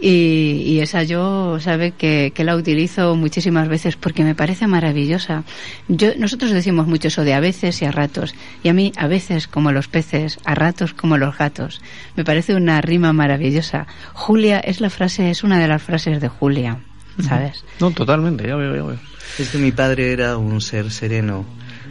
Y, 0.00 0.62
y 0.64 0.80
esa 0.80 1.02
yo, 1.02 1.58
sabe 1.60 1.92
que, 1.92 2.32
que 2.34 2.42
la 2.42 2.56
utilizo 2.56 3.16
muchísimas 3.16 3.68
veces 3.68 3.96
porque 3.96 4.24
me 4.24 4.34
parece 4.34 4.66
maravillosa. 4.66 5.44
Yo, 5.88 6.12
nosotros 6.16 6.52
decimos 6.52 6.86
mucho 6.86 7.08
eso 7.08 7.22
de 7.22 7.34
a 7.34 7.40
veces 7.40 7.82
y 7.82 7.84
a 7.84 7.92
ratos. 7.92 8.34
Y 8.62 8.70
a 8.70 8.72
mí, 8.72 8.92
a 8.96 9.08
veces 9.08 9.46
como 9.46 9.72
los 9.72 9.88
peces, 9.88 10.38
a 10.44 10.54
ratos 10.54 10.94
como 10.94 11.18
los 11.18 11.36
gatos. 11.36 11.82
Me 12.16 12.24
parece 12.24 12.54
una 12.54 12.80
rima 12.80 13.12
maravillosa. 13.12 13.86
Julia 14.14 14.58
es 14.60 14.80
la 14.80 14.88
frase, 14.88 15.30
es 15.30 15.44
una 15.44 15.58
de 15.58 15.68
las 15.68 15.82
frases 15.82 16.20
de 16.20 16.28
Julia, 16.28 16.78
¿sabes? 17.22 17.64
No, 17.78 17.90
totalmente, 17.90 18.46
ya 18.46 18.56
veo, 18.56 18.74
ya 18.74 18.82
veo. 18.82 18.98
Es 19.38 19.50
que 19.50 19.58
mi 19.58 19.70
padre 19.70 20.12
era 20.12 20.38
un 20.38 20.62
ser 20.62 20.90
sereno, 20.90 21.44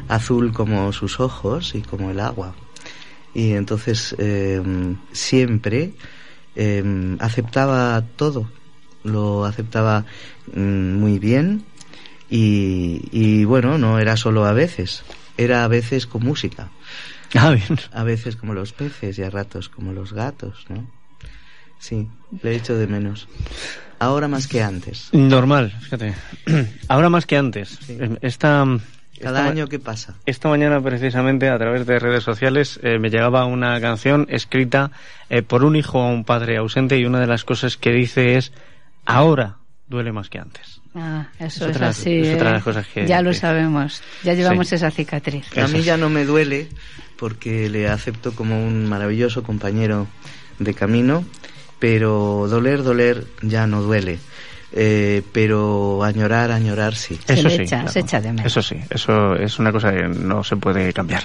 azul 0.07 0.51
como 0.51 0.91
sus 0.93 1.19
ojos 1.19 1.75
y 1.75 1.81
como 1.81 2.09
el 2.09 2.19
agua. 2.19 2.55
Y 3.35 3.51
entonces 3.51 4.15
eh, 4.17 4.61
siempre 5.11 5.93
eh, 6.61 7.15
aceptaba 7.19 8.03
todo, 8.17 8.49
lo 9.03 9.45
aceptaba 9.45 10.03
mm, 10.53 10.93
muy 10.93 11.17
bien 11.17 11.63
y, 12.29 13.07
y 13.11 13.45
bueno, 13.45 13.77
no 13.77 13.97
era 13.97 14.17
solo 14.17 14.45
a 14.45 14.51
veces, 14.51 15.03
era 15.37 15.63
a 15.63 15.69
veces 15.69 16.05
con 16.05 16.23
música. 16.23 16.69
Ah, 17.33 17.51
bien. 17.51 17.79
A 17.93 18.03
veces 18.03 18.35
como 18.35 18.53
los 18.53 18.73
peces 18.73 19.17
y 19.17 19.23
a 19.23 19.29
ratos 19.29 19.69
como 19.69 19.93
los 19.93 20.11
gatos, 20.11 20.65
¿no? 20.67 20.85
Sí, 21.79 22.09
le 22.41 22.55
echo 22.55 22.75
de 22.75 22.87
menos. 22.87 23.29
Ahora 23.99 24.27
más 24.27 24.47
que 24.47 24.61
antes. 24.61 25.09
Normal, 25.13 25.71
fíjate. 25.81 26.13
Ahora 26.89 27.09
más 27.09 27.25
que 27.25 27.37
antes. 27.37 27.79
Esta, 28.21 28.65
Cada 29.21 29.39
esta- 29.39 29.51
año 29.51 29.67
que 29.67 29.79
pasa. 29.79 30.15
Esta 30.25 30.49
mañana, 30.49 30.81
precisamente, 30.81 31.49
a 31.49 31.57
través 31.57 31.85
de 31.85 31.99
redes 31.99 32.23
sociales, 32.23 32.79
eh, 32.83 32.99
me 32.99 33.09
llegaba 33.09 33.45
una 33.45 33.79
canción 33.81 34.25
escrita 34.29 34.91
eh, 35.29 35.41
por 35.41 35.63
un 35.63 35.75
hijo 35.75 36.01
a 36.01 36.07
un 36.09 36.23
padre 36.25 36.57
ausente 36.57 36.97
y 36.97 37.05
una 37.05 37.19
de 37.19 37.27
las 37.27 37.43
cosas 37.43 37.77
que 37.77 37.91
dice 37.91 38.35
es, 38.37 38.51
ahora 39.05 39.57
duele 39.87 40.11
más 40.11 40.29
que 40.29 40.39
antes. 40.39 40.81
Ah, 40.95 41.27
eso 41.39 41.65
Es 41.65 41.71
es, 41.71 41.75
otra- 41.75 41.89
así. 41.89 42.19
es 42.21 42.35
otra 42.35 42.45
de 42.45 42.49
¿eh? 42.49 42.53
las 42.53 42.63
cosas 42.63 42.87
que- 42.87 43.05
ya 43.07 43.21
lo 43.21 43.29
que- 43.31 43.35
sabemos, 43.37 44.01
ya 44.23 44.33
llevamos 44.33 44.67
Sí. 44.69 44.75
esa 44.75 44.89
cicatriz. 44.91 45.45
A 45.57 45.67
mí 45.67 45.81
ya 45.83 45.97
no 45.97 46.09
me 46.09 46.25
duele 46.25 46.67
porque 47.17 47.69
le 47.69 47.87
acepto 47.87 48.33
como 48.33 48.65
un 48.65 48.87
maravilloso 48.87 49.43
compañero 49.43 50.07
de 50.57 50.73
camino, 50.73 51.25
pero 51.79 52.47
doler, 52.49 52.83
doler 52.83 53.25
ya 53.41 53.67
no 53.67 53.81
duele. 53.81 54.19
Eh, 54.71 55.23
pero 55.31 56.03
añorar, 56.03 56.51
añorar 56.51 56.95
sí. 56.95 57.19
Eso 57.27 57.49
sí, 57.49 57.65
claro. 57.65 57.89
Eso 58.45 58.61
sí, 58.61 58.75
eso 58.89 59.35
es 59.35 59.57
una 59.59 59.71
cosa 59.71 59.91
que 59.91 60.07
no 60.07 60.43
se 60.43 60.57
puede 60.57 60.93
cambiar. 60.93 61.23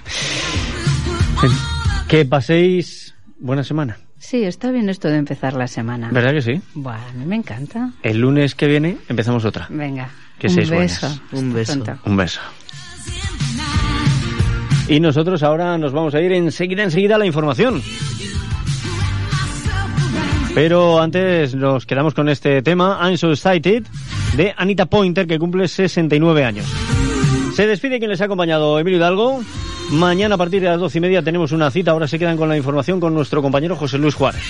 Que 2.08 2.24
paséis 2.24 3.14
buena 3.38 3.62
semana. 3.64 3.98
Sí, 4.18 4.42
está 4.44 4.70
bien 4.70 4.88
esto 4.88 5.08
de 5.08 5.16
empezar 5.18 5.52
la 5.52 5.66
semana. 5.66 6.08
¿Verdad 6.10 6.32
que 6.32 6.40
sí? 6.40 6.60
Buah, 6.74 7.10
a 7.10 7.12
mí 7.12 7.26
me 7.26 7.36
encanta. 7.36 7.90
El 8.02 8.18
lunes 8.20 8.54
que 8.54 8.66
viene 8.66 8.96
empezamos 9.08 9.44
otra. 9.44 9.66
Venga, 9.68 10.08
Que 10.38 10.46
un 10.46 10.54
seáis 10.54 10.70
beso. 10.70 11.06
buenas. 11.08 11.20
Un 11.32 11.52
beso. 11.52 11.84
Pronto. 11.84 12.02
Un 12.08 12.16
beso. 12.16 12.40
Y 14.88 15.00
nosotros 15.00 15.42
ahora 15.42 15.76
nos 15.78 15.92
vamos 15.92 16.14
a 16.14 16.20
ir 16.20 16.32
enseguida, 16.32 16.82
enseguida 16.82 17.16
a 17.16 17.18
la 17.18 17.26
información. 17.26 17.82
Pero 20.54 21.00
antes 21.00 21.54
nos 21.54 21.84
quedamos 21.84 22.14
con 22.14 22.28
este 22.28 22.62
tema, 22.62 23.00
I'm 23.02 23.16
So 23.16 23.32
Excited, 23.32 23.84
de 24.36 24.54
Anita 24.56 24.86
Pointer, 24.86 25.26
que 25.26 25.38
cumple 25.38 25.66
69 25.66 26.44
años. 26.44 26.66
Se 27.54 27.66
despide 27.66 27.98
quien 27.98 28.10
les 28.10 28.20
ha 28.20 28.26
acompañado, 28.26 28.78
Emilio 28.78 28.98
Hidalgo. 28.98 29.40
Mañana 29.90 30.36
a 30.36 30.38
partir 30.38 30.62
de 30.62 30.68
las 30.68 30.78
doce 30.78 30.98
y 30.98 31.00
media 31.00 31.22
tenemos 31.22 31.50
una 31.52 31.70
cita. 31.70 31.90
Ahora 31.90 32.06
se 32.06 32.18
quedan 32.18 32.36
con 32.36 32.48
la 32.48 32.56
información 32.56 33.00
con 33.00 33.14
nuestro 33.14 33.42
compañero 33.42 33.74
José 33.74 33.98
Luis 33.98 34.14
Juárez. 34.14 34.42